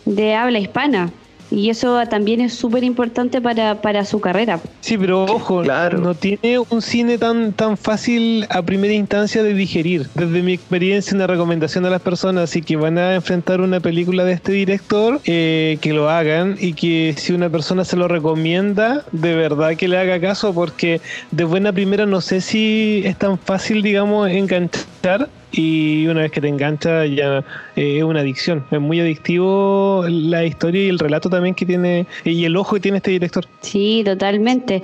de 0.06 0.34
habla 0.34 0.58
hispana. 0.58 1.12
Y 1.54 1.70
eso 1.70 2.02
también 2.08 2.40
es 2.40 2.54
súper 2.54 2.82
importante 2.84 3.40
para, 3.40 3.80
para, 3.80 4.04
su 4.04 4.20
carrera. 4.20 4.60
Sí, 4.80 4.98
pero 4.98 5.24
ojo, 5.24 5.62
no 5.62 6.14
tiene 6.14 6.58
un 6.58 6.82
cine 6.82 7.16
tan, 7.16 7.52
tan 7.52 7.76
fácil 7.76 8.46
a 8.50 8.62
primera 8.62 8.92
instancia 8.92 9.42
de 9.42 9.54
digerir. 9.54 10.08
Desde 10.14 10.42
mi 10.42 10.52
experiencia, 10.52 11.14
una 11.14 11.26
recomendación 11.26 11.86
a 11.86 11.90
las 11.90 12.02
personas 12.02 12.50
si 12.50 12.62
que 12.62 12.76
van 12.76 12.98
a 12.98 13.14
enfrentar 13.14 13.60
una 13.60 13.80
película 13.80 14.24
de 14.24 14.32
este 14.32 14.52
director, 14.52 15.20
eh, 15.24 15.78
que 15.80 15.92
lo 15.92 16.10
hagan 16.10 16.56
y 16.58 16.72
que 16.72 17.14
si 17.16 17.32
una 17.32 17.48
persona 17.48 17.84
se 17.84 17.96
lo 17.96 18.08
recomienda, 18.08 19.04
de 19.12 19.34
verdad 19.34 19.76
que 19.76 19.88
le 19.88 19.98
haga 19.98 20.20
caso, 20.20 20.52
porque 20.52 21.00
de 21.30 21.44
buena 21.44 21.72
primera 21.72 22.06
no 22.06 22.20
sé 22.20 22.40
si 22.40 23.02
es 23.04 23.16
tan 23.16 23.38
fácil, 23.38 23.82
digamos, 23.82 24.28
enganchar 24.28 25.28
y 25.56 26.06
una 26.08 26.22
vez 26.22 26.32
que 26.32 26.40
te 26.40 26.48
engancha 26.48 27.06
ya 27.06 27.44
eh, 27.76 27.98
es 27.98 28.02
una 28.02 28.20
adicción. 28.20 28.64
Es 28.70 28.80
muy 28.80 29.00
adictivo 29.00 30.04
la 30.08 30.44
historia 30.44 30.84
y 30.84 30.88
el 30.88 30.98
relato 30.98 31.30
también 31.30 31.54
que 31.54 31.64
tiene 31.64 32.06
y 32.24 32.44
el 32.44 32.56
ojo 32.56 32.74
que 32.74 32.80
tiene 32.80 32.98
este 32.98 33.12
director. 33.12 33.44
Sí, 33.60 34.02
totalmente. 34.04 34.82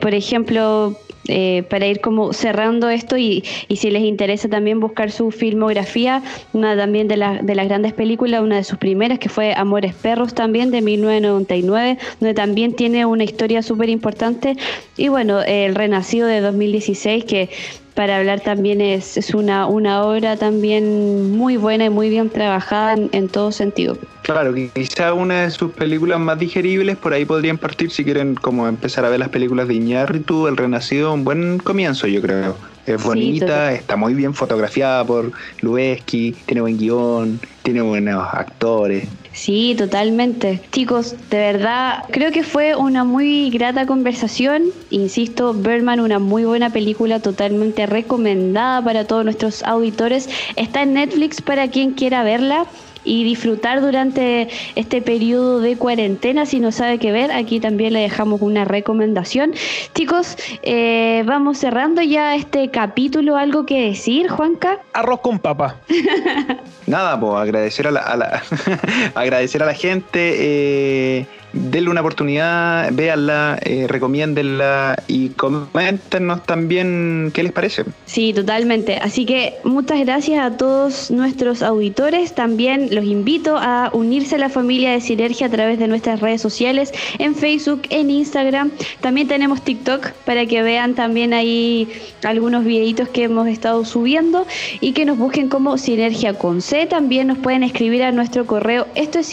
por 0.00 0.14
ejemplo, 0.14 0.96
eh, 1.26 1.62
para 1.70 1.86
ir 1.86 2.02
como 2.02 2.34
cerrando 2.34 2.90
esto 2.90 3.16
y, 3.16 3.44
y, 3.68 3.76
si 3.76 3.90
les 3.90 4.02
interesa 4.02 4.48
también 4.50 4.78
buscar 4.78 5.10
su 5.10 5.30
filmografía, 5.30 6.22
una 6.52 6.76
también 6.76 7.08
de, 7.08 7.16
de 7.42 7.54
las 7.54 7.66
grandes 7.66 7.94
películas, 7.94 8.42
una 8.42 8.56
de 8.56 8.64
sus 8.64 8.76
primeras 8.76 9.18
que 9.18 9.30
fue 9.30 9.54
Amores 9.56 9.94
Perros 9.94 10.34
también 10.34 10.70
de 10.70 10.82
1999, 10.82 11.98
donde 12.20 12.34
también 12.34 12.74
tiene 12.74 13.06
una 13.06 13.24
historia 13.24 13.62
súper 13.62 13.88
importante 13.88 14.56
y 14.98 15.08
bueno, 15.08 15.40
El 15.40 15.74
Renacido 15.74 16.26
de 16.28 16.42
2016 16.42 17.24
que 17.24 17.48
para 17.94 18.18
hablar 18.18 18.40
también 18.40 18.80
es, 18.80 19.16
es 19.16 19.34
una, 19.34 19.66
una 19.66 20.04
obra 20.04 20.36
también 20.36 21.30
muy 21.30 21.56
buena 21.56 21.84
y 21.84 21.90
muy 21.90 22.10
bien 22.10 22.28
trabajada 22.28 22.94
en, 23.12 23.28
todo 23.28 23.52
sentido. 23.52 23.96
Claro, 24.22 24.52
quizá 24.74 25.14
una 25.14 25.42
de 25.42 25.50
sus 25.50 25.72
películas 25.72 26.18
más 26.18 26.38
digeribles, 26.38 26.96
por 26.96 27.12
ahí 27.12 27.24
podrían 27.24 27.56
partir 27.56 27.90
si 27.90 28.04
quieren 28.04 28.34
como 28.34 28.66
empezar 28.66 29.04
a 29.04 29.08
ver 29.10 29.20
las 29.20 29.28
películas 29.28 29.68
de 29.68 29.74
Iñárritu, 29.74 30.48
El 30.48 30.56
Renacido, 30.56 31.12
un 31.12 31.24
buen 31.24 31.58
comienzo 31.58 32.06
yo 32.06 32.20
creo. 32.20 32.56
Es 32.86 33.02
bonita, 33.02 33.72
está 33.72 33.96
muy 33.96 34.12
bien 34.12 34.34
fotografiada 34.34 35.04
por 35.04 35.32
Lubeski, 35.62 36.36
tiene 36.44 36.60
buen 36.60 36.76
guion, 36.76 37.40
tiene 37.62 37.80
buenos 37.80 38.26
actores. 38.30 39.08
Sí, 39.34 39.74
totalmente. 39.76 40.60
Chicos, 40.70 41.16
de 41.28 41.38
verdad, 41.38 42.04
creo 42.12 42.30
que 42.30 42.44
fue 42.44 42.76
una 42.76 43.02
muy 43.02 43.50
grata 43.50 43.84
conversación. 43.84 44.66
Insisto, 44.90 45.52
Birdman, 45.52 45.98
una 45.98 46.20
muy 46.20 46.44
buena 46.44 46.70
película, 46.70 47.18
totalmente 47.18 47.84
recomendada 47.86 48.80
para 48.82 49.06
todos 49.06 49.24
nuestros 49.24 49.64
auditores. 49.64 50.28
Está 50.54 50.82
en 50.82 50.94
Netflix 50.94 51.42
para 51.42 51.68
quien 51.68 51.94
quiera 51.94 52.22
verla 52.22 52.66
y 53.04 53.24
disfrutar 53.24 53.80
durante 53.80 54.48
este 54.74 55.02
periodo 55.02 55.60
de 55.60 55.76
cuarentena. 55.76 56.46
Si 56.46 56.60
no 56.60 56.72
sabe 56.72 56.98
qué 56.98 57.12
ver, 57.12 57.30
aquí 57.30 57.60
también 57.60 57.92
le 57.92 58.00
dejamos 58.00 58.40
una 58.40 58.64
recomendación. 58.64 59.52
Chicos, 59.94 60.36
eh, 60.62 61.22
vamos 61.26 61.58
cerrando 61.58 62.02
ya 62.02 62.34
este 62.34 62.70
capítulo. 62.70 63.36
¿Algo 63.36 63.66
que 63.66 63.88
decir, 63.88 64.28
Juanca? 64.28 64.78
Arroz 64.92 65.20
con 65.20 65.38
papa. 65.38 65.76
Nada, 66.86 67.18
pues 67.18 67.34
agradecer 67.34 67.86
a 67.86 67.90
la, 67.90 68.42
agradecer 69.14 69.62
a 69.62 69.66
la 69.66 69.74
gente. 69.74 70.34
Eh, 70.38 71.26
denle 71.54 71.90
una 71.90 72.00
oportunidad, 72.00 72.90
véanla, 72.92 73.58
eh, 73.62 73.86
recomiéndenla 73.88 74.96
y 75.06 75.30
coméntenos 75.30 76.44
también 76.44 77.30
qué 77.32 77.42
les 77.42 77.52
parece. 77.52 77.84
Sí, 78.06 78.32
totalmente. 78.32 78.96
Así 78.96 79.24
que 79.24 79.54
muchas 79.64 80.00
gracias 80.00 80.44
a 80.44 80.56
todos 80.56 81.10
nuestros 81.10 81.62
auditores. 81.62 82.34
También 82.34 82.88
los 82.94 83.04
invito 83.04 83.56
a 83.56 83.90
unirse 83.92 84.34
a 84.34 84.38
la 84.38 84.48
familia 84.48 84.92
de 84.92 85.00
Sinergia 85.00 85.46
a 85.46 85.50
través 85.50 85.78
de 85.78 85.88
nuestras 85.88 86.20
redes 86.20 86.40
sociales, 86.40 86.92
en 87.18 87.34
Facebook, 87.34 87.82
en 87.90 88.10
Instagram. 88.10 88.70
También 89.00 89.28
tenemos 89.28 89.62
TikTok 89.62 90.12
para 90.24 90.46
que 90.46 90.62
vean 90.62 90.94
también 90.94 91.32
ahí 91.32 91.88
algunos 92.24 92.64
videitos 92.64 93.08
que 93.08 93.24
hemos 93.24 93.48
estado 93.48 93.84
subiendo 93.84 94.46
y 94.80 94.92
que 94.92 95.04
nos 95.04 95.18
busquen 95.18 95.48
como 95.48 95.78
Sinergia 95.78 96.34
con 96.34 96.60
C. 96.60 96.86
También 96.86 97.28
nos 97.28 97.38
pueden 97.38 97.62
escribir 97.62 98.02
a 98.02 98.12
nuestro 98.12 98.46
correo. 98.46 98.86
Esto 98.94 99.20
es 99.20 99.26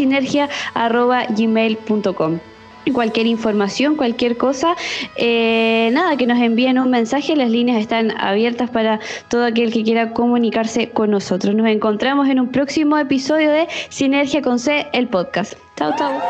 cualquier 2.93 3.27
información, 3.27 3.95
cualquier 3.95 4.37
cosa, 4.37 4.75
eh, 5.15 5.89
nada, 5.93 6.17
que 6.17 6.27
nos 6.27 6.39
envíen 6.39 6.79
un 6.79 6.89
mensaje, 6.89 7.35
las 7.35 7.49
líneas 7.49 7.79
están 7.79 8.11
abiertas 8.19 8.69
para 8.69 8.99
todo 9.29 9.45
aquel 9.45 9.71
que 9.71 9.83
quiera 9.83 10.13
comunicarse 10.13 10.89
con 10.89 11.11
nosotros. 11.11 11.53
Nos 11.55 11.67
encontramos 11.67 12.27
en 12.27 12.39
un 12.39 12.49
próximo 12.49 12.97
episodio 12.97 13.51
de 13.51 13.67
Sinergia 13.89 14.41
con 14.41 14.59
C, 14.59 14.87
el 14.93 15.07
podcast. 15.07 15.53
Chao, 15.77 15.93
chao. 15.97 16.21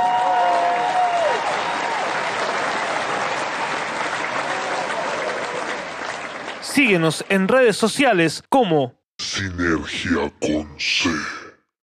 Síguenos 6.62 7.26
en 7.30 7.48
redes 7.48 7.76
sociales 7.76 8.44
como 8.50 8.94
Sinergia 9.18 10.32
con 10.40 10.68
C. 10.80 11.10